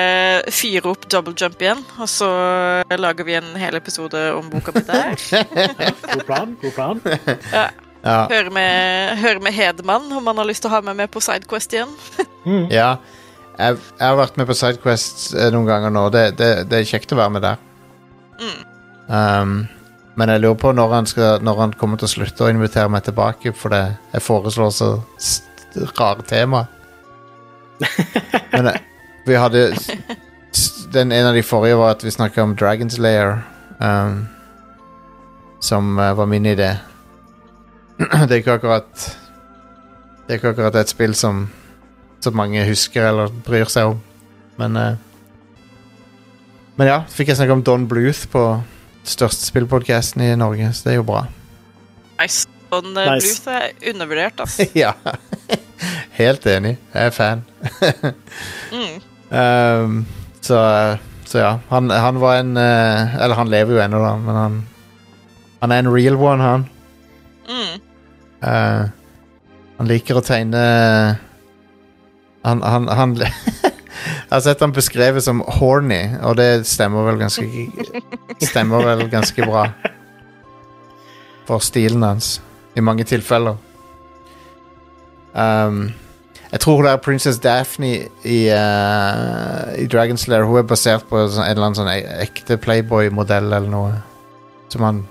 [0.54, 2.28] fyre opp double jump igjen, og så
[2.94, 5.16] lager vi en hel episode om boka mi der.
[6.12, 6.52] God plan.
[6.62, 7.00] God plan.
[8.02, 8.20] Ja.
[8.30, 11.20] Høre med, høre med Hedman om han har lyst til å ha meg med på
[11.22, 11.92] Sidequest igjen.
[12.42, 12.64] Mm.
[12.74, 12.96] Ja,
[13.54, 16.00] jeg, jeg har vært med på Sidequest eh, noen ganger nå.
[16.10, 17.60] Det, det, det er kjekt å være med der.
[18.40, 18.64] Mm.
[19.06, 19.52] Um,
[20.14, 22.90] men jeg lurer på når han, skal, når han kommer til å slutte å invitere
[22.92, 24.90] meg tilbake, for det, jeg foreslår så
[25.98, 26.66] rare tema.
[28.52, 28.80] Men eh,
[29.26, 29.70] vi hadde
[30.92, 33.38] den En av de forrige var at vi snakka om Dragon's Lair,
[33.80, 34.26] um,
[35.60, 36.74] som eh, var min idé.
[38.28, 38.92] det er ikke akkurat
[40.26, 41.48] Det er ikke akkurat et spill som
[42.22, 44.02] så mange husker eller bryr seg om.
[44.60, 44.92] Men uh,
[46.76, 48.44] Men ja, fikk jeg snakke om Don Bluth på
[49.08, 51.22] største spillpodkasten i Norge, så det er jo bra.
[52.20, 52.48] Nice.
[52.72, 53.36] Sånn uh, Nice.
[53.42, 54.66] Bluth er undervurdert, altså.
[54.84, 54.94] ja.
[56.16, 56.76] Helt enig.
[56.94, 57.46] Jeg er fan.
[58.72, 59.00] Mm.
[59.28, 59.96] Um,
[60.40, 60.58] så,
[61.28, 61.50] så ja.
[61.68, 64.54] Han, han var en eh, Eller han lever jo ennå, da, men han
[65.60, 66.64] Han er en real one, han.
[67.48, 67.74] Mm.
[68.40, 68.88] Uh,
[69.76, 70.62] han liker å tegne
[72.48, 73.14] Han, han, han
[74.02, 77.44] Jeg har sett han beskrevet som horny, og det stemmer vel ganske
[78.42, 79.66] Stemmer vel ganske bra.
[81.46, 82.36] For stilen hans,
[82.76, 83.56] i mange tilfeller.
[85.34, 85.92] Um,
[86.52, 87.92] jeg tror det er Princess Daphne
[88.28, 90.44] i, uh, i Dragon's Lair.
[90.44, 93.94] Hun er basert på sånn- en eller annen sånn e- ekte Playboy-modell eller noe.
[94.68, 95.02] Som han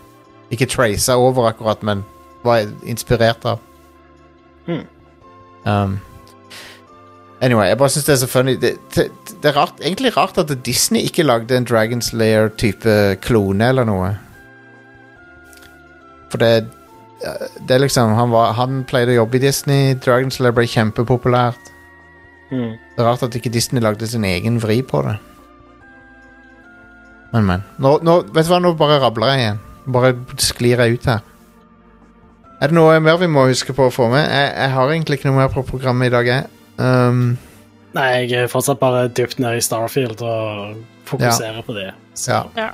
[0.52, 2.06] ikke traca over akkurat, men
[2.44, 3.60] var inspirert av.
[4.68, 4.86] Hmm.
[5.66, 6.00] Um,
[7.42, 8.58] anyway, jeg bare syns det er så funny.
[8.62, 9.08] Det, det,
[9.44, 14.14] det er rart, egentlig rart at Disney ikke lagde en Dragon's Lair-type klone eller noe.
[16.32, 16.54] For det
[17.68, 19.96] det er liksom Han, var, han pleide å jobbe i Disney.
[20.02, 21.72] Dragon's Lair ble kjempepopulært.
[22.52, 22.76] Mm.
[22.76, 25.18] Det er rart at ikke Disney lagde sin egen vri på det.
[27.32, 27.68] Men, men.
[27.80, 29.62] Nå, nå, vet du hva, nå bare rabler jeg igjen.
[29.96, 31.22] Bare sklir jeg ut her.
[32.62, 34.26] Er det noe mer vi må huske på å få med?
[34.26, 36.50] Jeg, jeg har egentlig ikke noe mer på programmet i dag, jeg.
[36.82, 37.38] Um,
[37.94, 41.90] Nei, jeg er fortsatt bare dypt nede i Starfield og fokuserer på det.
[42.16, 42.70] Så, ja.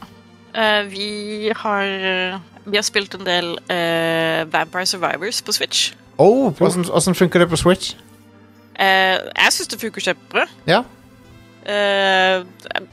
[0.57, 1.07] Eh, vi
[1.55, 5.93] har vi har spilt en del uh, Vampire Survivors på Switch.
[6.17, 7.95] Oh, hvordan, hvordan funker det på Switch?
[8.79, 10.45] Uh, jeg syns det funker kjempebra.
[10.67, 10.81] Ja.
[11.67, 12.43] Uh,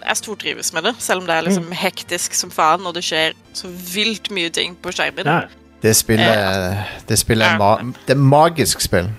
[0.06, 3.34] jeg stortrives med det, selv om det er liksom hektisk som faen, og det skjer
[3.54, 5.26] så vilt mye ting på skjermen.
[5.26, 5.40] Ja.
[5.82, 6.78] Det spillet,
[7.08, 7.74] det spillet er, ma
[8.06, 9.10] det er magisk spill.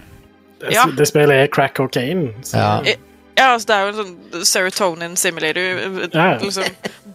[0.65, 0.85] Det, Ja.
[0.97, 2.33] det spillet er crack cocaine.
[2.43, 2.95] Så, Ja.
[3.37, 6.07] Ja, altså Det er jo en sånn serotonin simulator.
[6.13, 6.37] Ja.
[6.39, 6.63] Liksom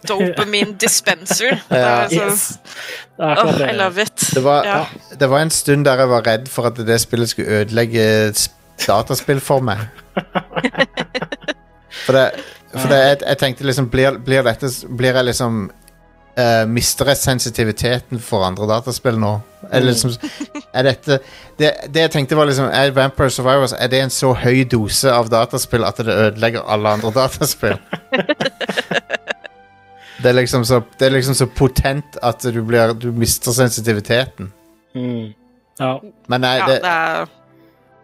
[0.07, 1.57] Dopamine dispenser.
[1.69, 2.43] Det er sånn, Yes.
[3.17, 4.15] Det er akkurat I love it.
[4.35, 4.85] Det var, Ja.
[5.19, 8.05] det var en stund der jeg var redd for at det spillet skulle ødelegge
[8.85, 9.77] dataspill for meg.
[12.05, 12.31] For, det,
[12.71, 15.71] for det, jeg, jeg tenkte liksom Blir, blir dette Blir jeg liksom
[16.37, 19.33] eh, Mister jeg sensitiviteten for andre dataspill nå?
[19.71, 20.11] Er, liksom,
[20.73, 21.19] er dette
[21.59, 25.11] det, det jeg tenkte var liksom Er Vampire Survivors Er det en så høy dose
[25.13, 27.77] av dataspill at det ødelegger alle andre dataspill?
[30.21, 34.51] Det er liksom så, det er liksom så potent at du, blir, du mister sensitiviteten.
[34.93, 35.31] Mm.
[35.79, 35.95] Ja.
[36.29, 37.31] Men nei, Ja, det, det er,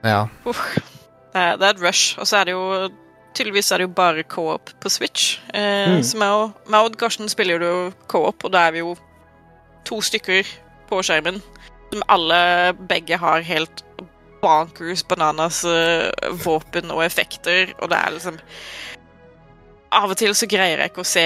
[0.09, 0.23] ja.
[0.49, 2.15] uff, det, er, det er et rush.
[2.17, 2.63] Og så er det jo
[3.37, 5.37] Tydeligvis er det jo bare co-op på Switch.
[5.53, 6.03] Eh, Mm.
[6.03, 8.95] Så meg og, meg og Garsen spiller jo co-op, og da er vi jo
[9.85, 10.47] to stykker
[10.89, 11.37] på skjermen
[11.91, 13.83] som alle begge har helt
[14.41, 16.09] bonkers bananas eh,
[16.43, 18.39] våpen og effekter, og det er liksom
[19.97, 21.21] Av og til så greier jeg ikke å se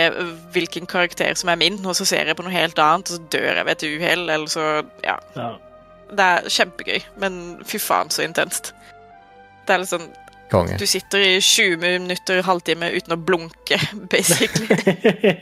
[0.53, 3.31] hvilken karakter som er min, og så ser jeg på noe helt annet, og så
[3.33, 4.65] dør jeg ved et uhell, eller så
[5.03, 5.15] Ja.
[5.35, 5.47] ja.
[6.11, 8.73] Det er kjempegøy, men fy faen så intenst.
[9.65, 10.05] Det er liksom
[10.51, 10.77] Konge.
[10.77, 13.79] Du sitter i 20 minutter, halvtime uten å blunke,
[14.11, 14.67] basically.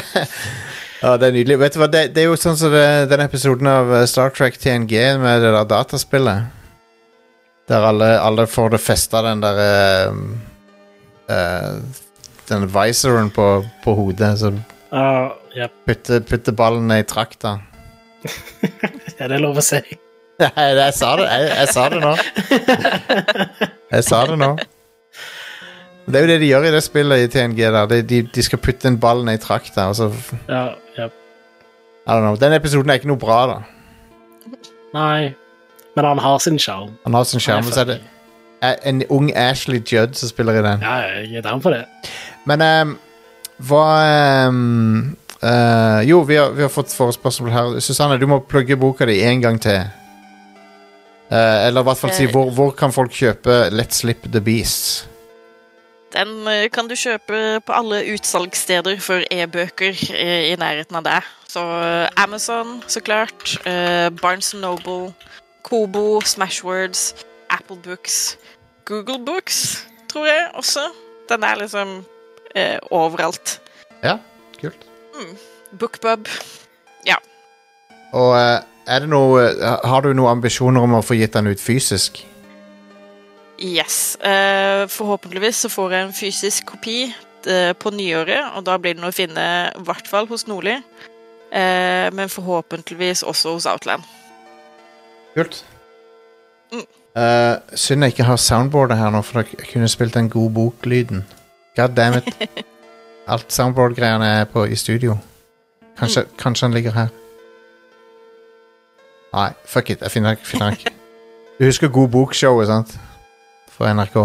[1.00, 1.56] Ja, det er nydelig.
[1.62, 4.34] Vet du hva, det, det er jo sånn som det, den episoden av eh, Star
[4.36, 6.50] Trek TNG med det der dataspillet.
[7.70, 9.60] Der alle, alle får det festa den der
[10.10, 10.16] uh,
[11.30, 12.04] uh,
[12.50, 13.46] Den visoren på,
[13.84, 14.34] på hodet.
[14.42, 15.72] Så uh, yep.
[15.86, 17.60] putter, putter ballen i trakta.
[19.16, 19.80] Er det lov å si?
[20.40, 21.26] Jeg sa det.
[21.30, 22.12] Jeg, jeg sa det nå.
[23.90, 24.50] Jeg sa det nå.
[26.10, 27.58] Det er jo det de gjør i det spillet i TNG.
[27.60, 30.10] der De, de, de skal putte en ball ned i trakta, og så
[30.48, 30.68] Ja,
[30.98, 31.12] jep.
[32.06, 32.36] I don't know.
[32.36, 33.58] Den episoden er ikke noe bra, da.
[34.94, 35.34] Nei.
[35.96, 36.96] Men han har sin sjarm.
[37.04, 38.00] Han har sin sjarm, så er det
[38.62, 40.82] en ung Ashley Judd som spiller i den.
[40.82, 41.84] Ja, jeg er down for det.
[42.44, 42.98] Men um,
[43.68, 47.80] hva um, uh, Jo, vi har, vi har fått forespørsel her.
[47.80, 49.80] Susanne, du må plugge boka di en gang til.
[51.30, 52.30] Eh, eller i hvert fall si Eh.
[52.34, 55.06] hvor, hvor kan folk kjøpe Let's Slip the Beasts?
[56.12, 59.94] Den eh, kan du kjøpe på alle utsalgssteder for e-bøker
[60.50, 61.28] i nærheten av deg.
[61.50, 61.62] Så
[62.16, 63.56] Amazon, så klart.
[64.22, 65.12] Barnes Noble,
[65.62, 67.14] Kobo, Smashwords,
[67.50, 68.36] Apple Books,
[68.86, 70.84] Google Books, tror jeg også.
[71.28, 72.04] Den er liksom
[72.54, 73.60] eh, overalt.
[74.02, 74.16] Ja,
[74.60, 74.86] kult.
[75.78, 76.28] Bookbub.
[77.06, 77.16] Ja.
[78.12, 78.62] Og eh,
[79.06, 79.42] noe
[79.84, 82.22] Har du noen ambisjoner om å få gitt den ut fysisk?
[83.60, 84.16] Yes.
[84.16, 87.00] Eh, forhåpentligvis så får jeg en fysisk kopi
[87.46, 89.44] eh, på nyåret, og da blir den å finne
[89.76, 90.78] i hvert fall hos Nordli.
[91.52, 94.06] Eh, men forhåpentligvis også hos Outland.
[95.34, 95.64] Kult.
[96.72, 96.86] Mm.
[97.74, 101.26] Synd jeg ikke har soundboardet her nå, for jeg kunne spilt den god bok-lyden.
[101.76, 102.32] God damn it.
[103.30, 105.18] Alt soundboard-greiene er på i studio.
[105.98, 107.10] Kanskje, kanskje han ligger her.
[109.32, 110.00] Nei, fuck it.
[110.02, 110.92] Jeg finner den finner ikke.
[111.58, 112.94] Du husker God bok-showet, sant?
[113.70, 114.16] For NRK.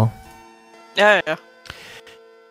[0.96, 1.36] Ja, ja, ja.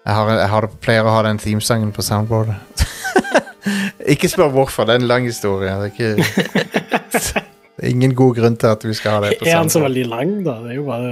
[0.06, 2.86] Jeg, har, jeg har, pleier å ha den teamsangen på soundboardet.
[4.14, 5.74] ikke spør hvorfor, det er en lang historie.
[5.82, 7.42] Det er ikke
[7.92, 10.38] ingen god grunn til at vi skal ha det på Er den så veldig lang,
[10.46, 10.60] da?
[10.62, 11.12] Det er jo bare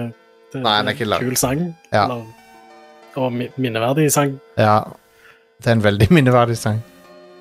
[0.53, 1.25] det, Nei, han er ikke lang.
[1.25, 1.65] Kul sang.
[1.89, 2.05] Ja.
[2.05, 2.23] Eller,
[3.17, 4.37] og minneverdig sang.
[4.57, 4.79] Ja,
[5.57, 6.83] det er en veldig minneverdig sang.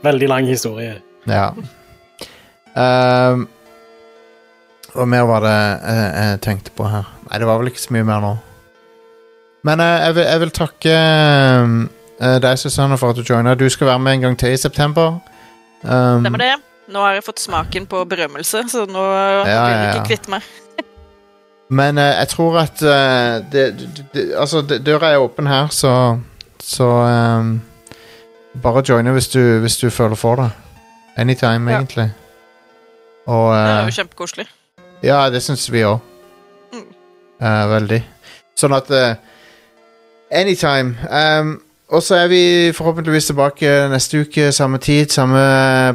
[0.02, 0.96] Veldig lang historie.
[1.28, 1.50] Ja.
[2.72, 3.46] Ehm,
[4.92, 7.06] hva mer var det jeg, jeg tenkte på her?
[7.30, 8.32] Nei, det var vel ikke så mye mer nå.
[9.64, 13.54] Men eh, jeg, vil, jeg vil takke eh, deg, Susanne, for at du joina.
[13.58, 15.20] Du skal være med en gang til i september.
[15.82, 16.52] Um, Stemmer det.
[16.92, 19.92] Nå har jeg fått smaken på berømmelse, så nå Ja, vil jeg ja.
[19.94, 20.48] ikke kvitte meg.
[21.78, 26.18] Men uh, jeg tror at uh, det, det, det, Altså, døra er åpen her, så
[26.60, 27.54] Så um,
[28.62, 30.50] Bare joine hvis du, hvis du føler for det.
[31.16, 31.78] Anytime, Ja.
[31.80, 32.10] egentlig.
[33.26, 34.46] Og Det er eh, jo kjempekoselig.
[35.02, 36.00] Ja, det syns vi òg.
[36.72, 36.88] Mm.
[37.72, 38.00] veldig.
[38.58, 39.14] Sånn at uh,
[40.32, 40.94] Anytime.
[41.10, 41.56] Um,
[41.92, 45.42] og så er vi forhåpentligvis tilbake neste uke, samme tid, samme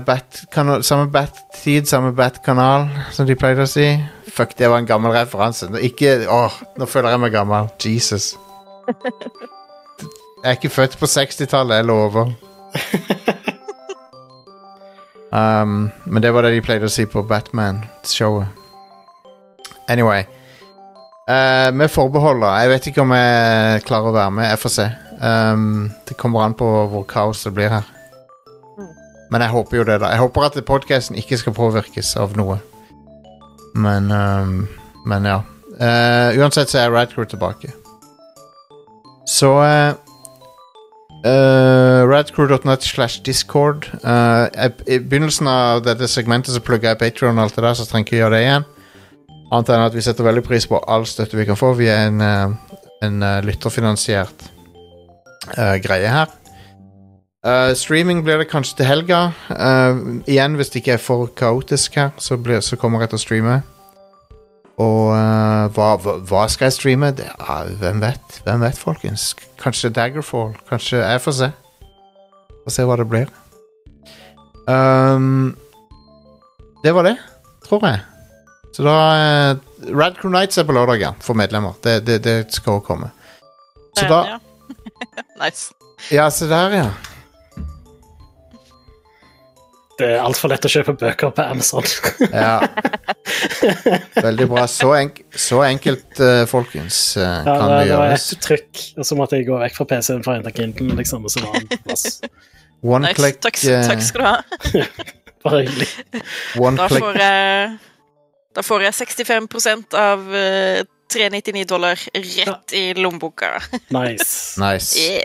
[0.06, 2.86] bat-kanal, samme bat-tid, samme bat-kanal,
[3.16, 3.88] som de pleide å si.
[4.30, 5.72] Fuck, det var en gammel referanse.
[5.82, 7.72] Ikke Åh, nå føler jeg meg gammel.
[7.82, 8.36] Jesus.
[10.38, 12.30] Jeg er ikke født på 60-tallet, jeg lover.
[15.28, 18.57] Um, men det var det de pleide å si på Batman-showet.
[19.90, 20.26] Anyway.
[21.28, 22.54] Uh, med forbehold, da.
[22.62, 24.50] Jeg vet ikke om jeg klarer å være med.
[24.52, 24.88] Jeg får se.
[25.20, 27.88] Um, det kommer an på hvor kaos det blir her.
[29.32, 30.14] Men jeg håper jo det, da.
[30.14, 32.62] Jeg håper at podkasten ikke skal påvirkes av noe.
[33.76, 34.68] Men um,
[35.06, 35.42] Men ja.
[35.78, 37.70] Uh, uansett så er Radcrew tilbake.
[39.28, 39.94] Så uh,
[41.26, 43.90] uh, Radcrew.net slash discord.
[44.04, 44.48] Uh,
[44.88, 48.08] I begynnelsen av dette segmentet så plugga jeg Patreon og alt det der, så trenger
[48.08, 48.68] jeg ikke gjøre det igjen.
[49.48, 51.72] Annet enn at vi setter veldig pris på all støtte vi kan få.
[51.80, 54.50] Vi er en, uh, en uh, lytterfinansiert
[55.56, 56.34] uh, greie her.
[57.80, 59.18] Streaming blir det kanskje til helga.
[60.28, 63.22] Igjen, hvis det ikke er for kaotisk her, så, blir, så kommer jeg til å
[63.22, 63.54] streame.
[64.84, 65.14] Og
[65.78, 67.14] hva, hva, skal jeg streame?
[67.16, 67.30] Det,
[67.80, 68.42] hvem vet?
[68.44, 69.30] Hvem vet, folkens?
[69.64, 70.58] Kanskje Daggerfall?
[70.68, 71.50] Kanskje Jeg får se.
[72.66, 73.32] Får se hva det blir.
[74.68, 75.56] Um,
[76.84, 77.16] det var det,
[77.70, 78.04] tror jeg.
[78.78, 79.58] Så da uh,
[79.98, 81.74] Rad Crew Nights er på lørdag, ja, for medlemmer.
[81.82, 83.10] Det, det, det skal også komme.
[83.98, 84.40] Så da Ja.
[85.42, 85.72] nice.
[86.14, 86.90] Ja, se der, ja.
[89.98, 91.88] Det er altfor lett å kjøpe bøker på Amazon.
[92.30, 92.60] ja.
[94.28, 94.68] Veldig bra.
[94.70, 98.28] Så, enk så enkelt, uh, folkens, uh, Ja, kan det, det det var gjøres.
[98.36, 101.26] et trykk, og så måtte jeg gå vekk fra PC-en for å hente Kindlen, liksom,
[101.26, 102.06] og så var den på plass.
[102.86, 103.18] One nice.
[103.18, 104.86] click, Takk, uh, takk skal du ha.
[105.48, 105.90] Bare hyggelig.
[106.62, 107.18] one Da click får
[108.58, 113.62] da får jeg 65% av eh, 399 dollar rett i lommeboka.
[113.94, 114.58] Nice.
[114.62, 114.98] Nice.
[114.98, 115.24] Yeah.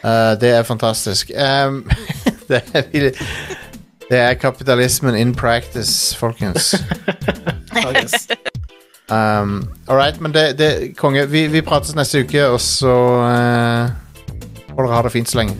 [0.00, 1.30] Uh, det er fantastisk.
[1.36, 1.84] Um,
[2.48, 3.12] det, er,
[4.10, 6.74] det er kapitalismen in practice, folkens.
[9.10, 11.26] Um, All right, men det, det konge.
[11.26, 12.94] Vi, vi prates neste uke, og så
[13.26, 13.90] uh,
[14.68, 15.56] får dere ha det fint så lenge.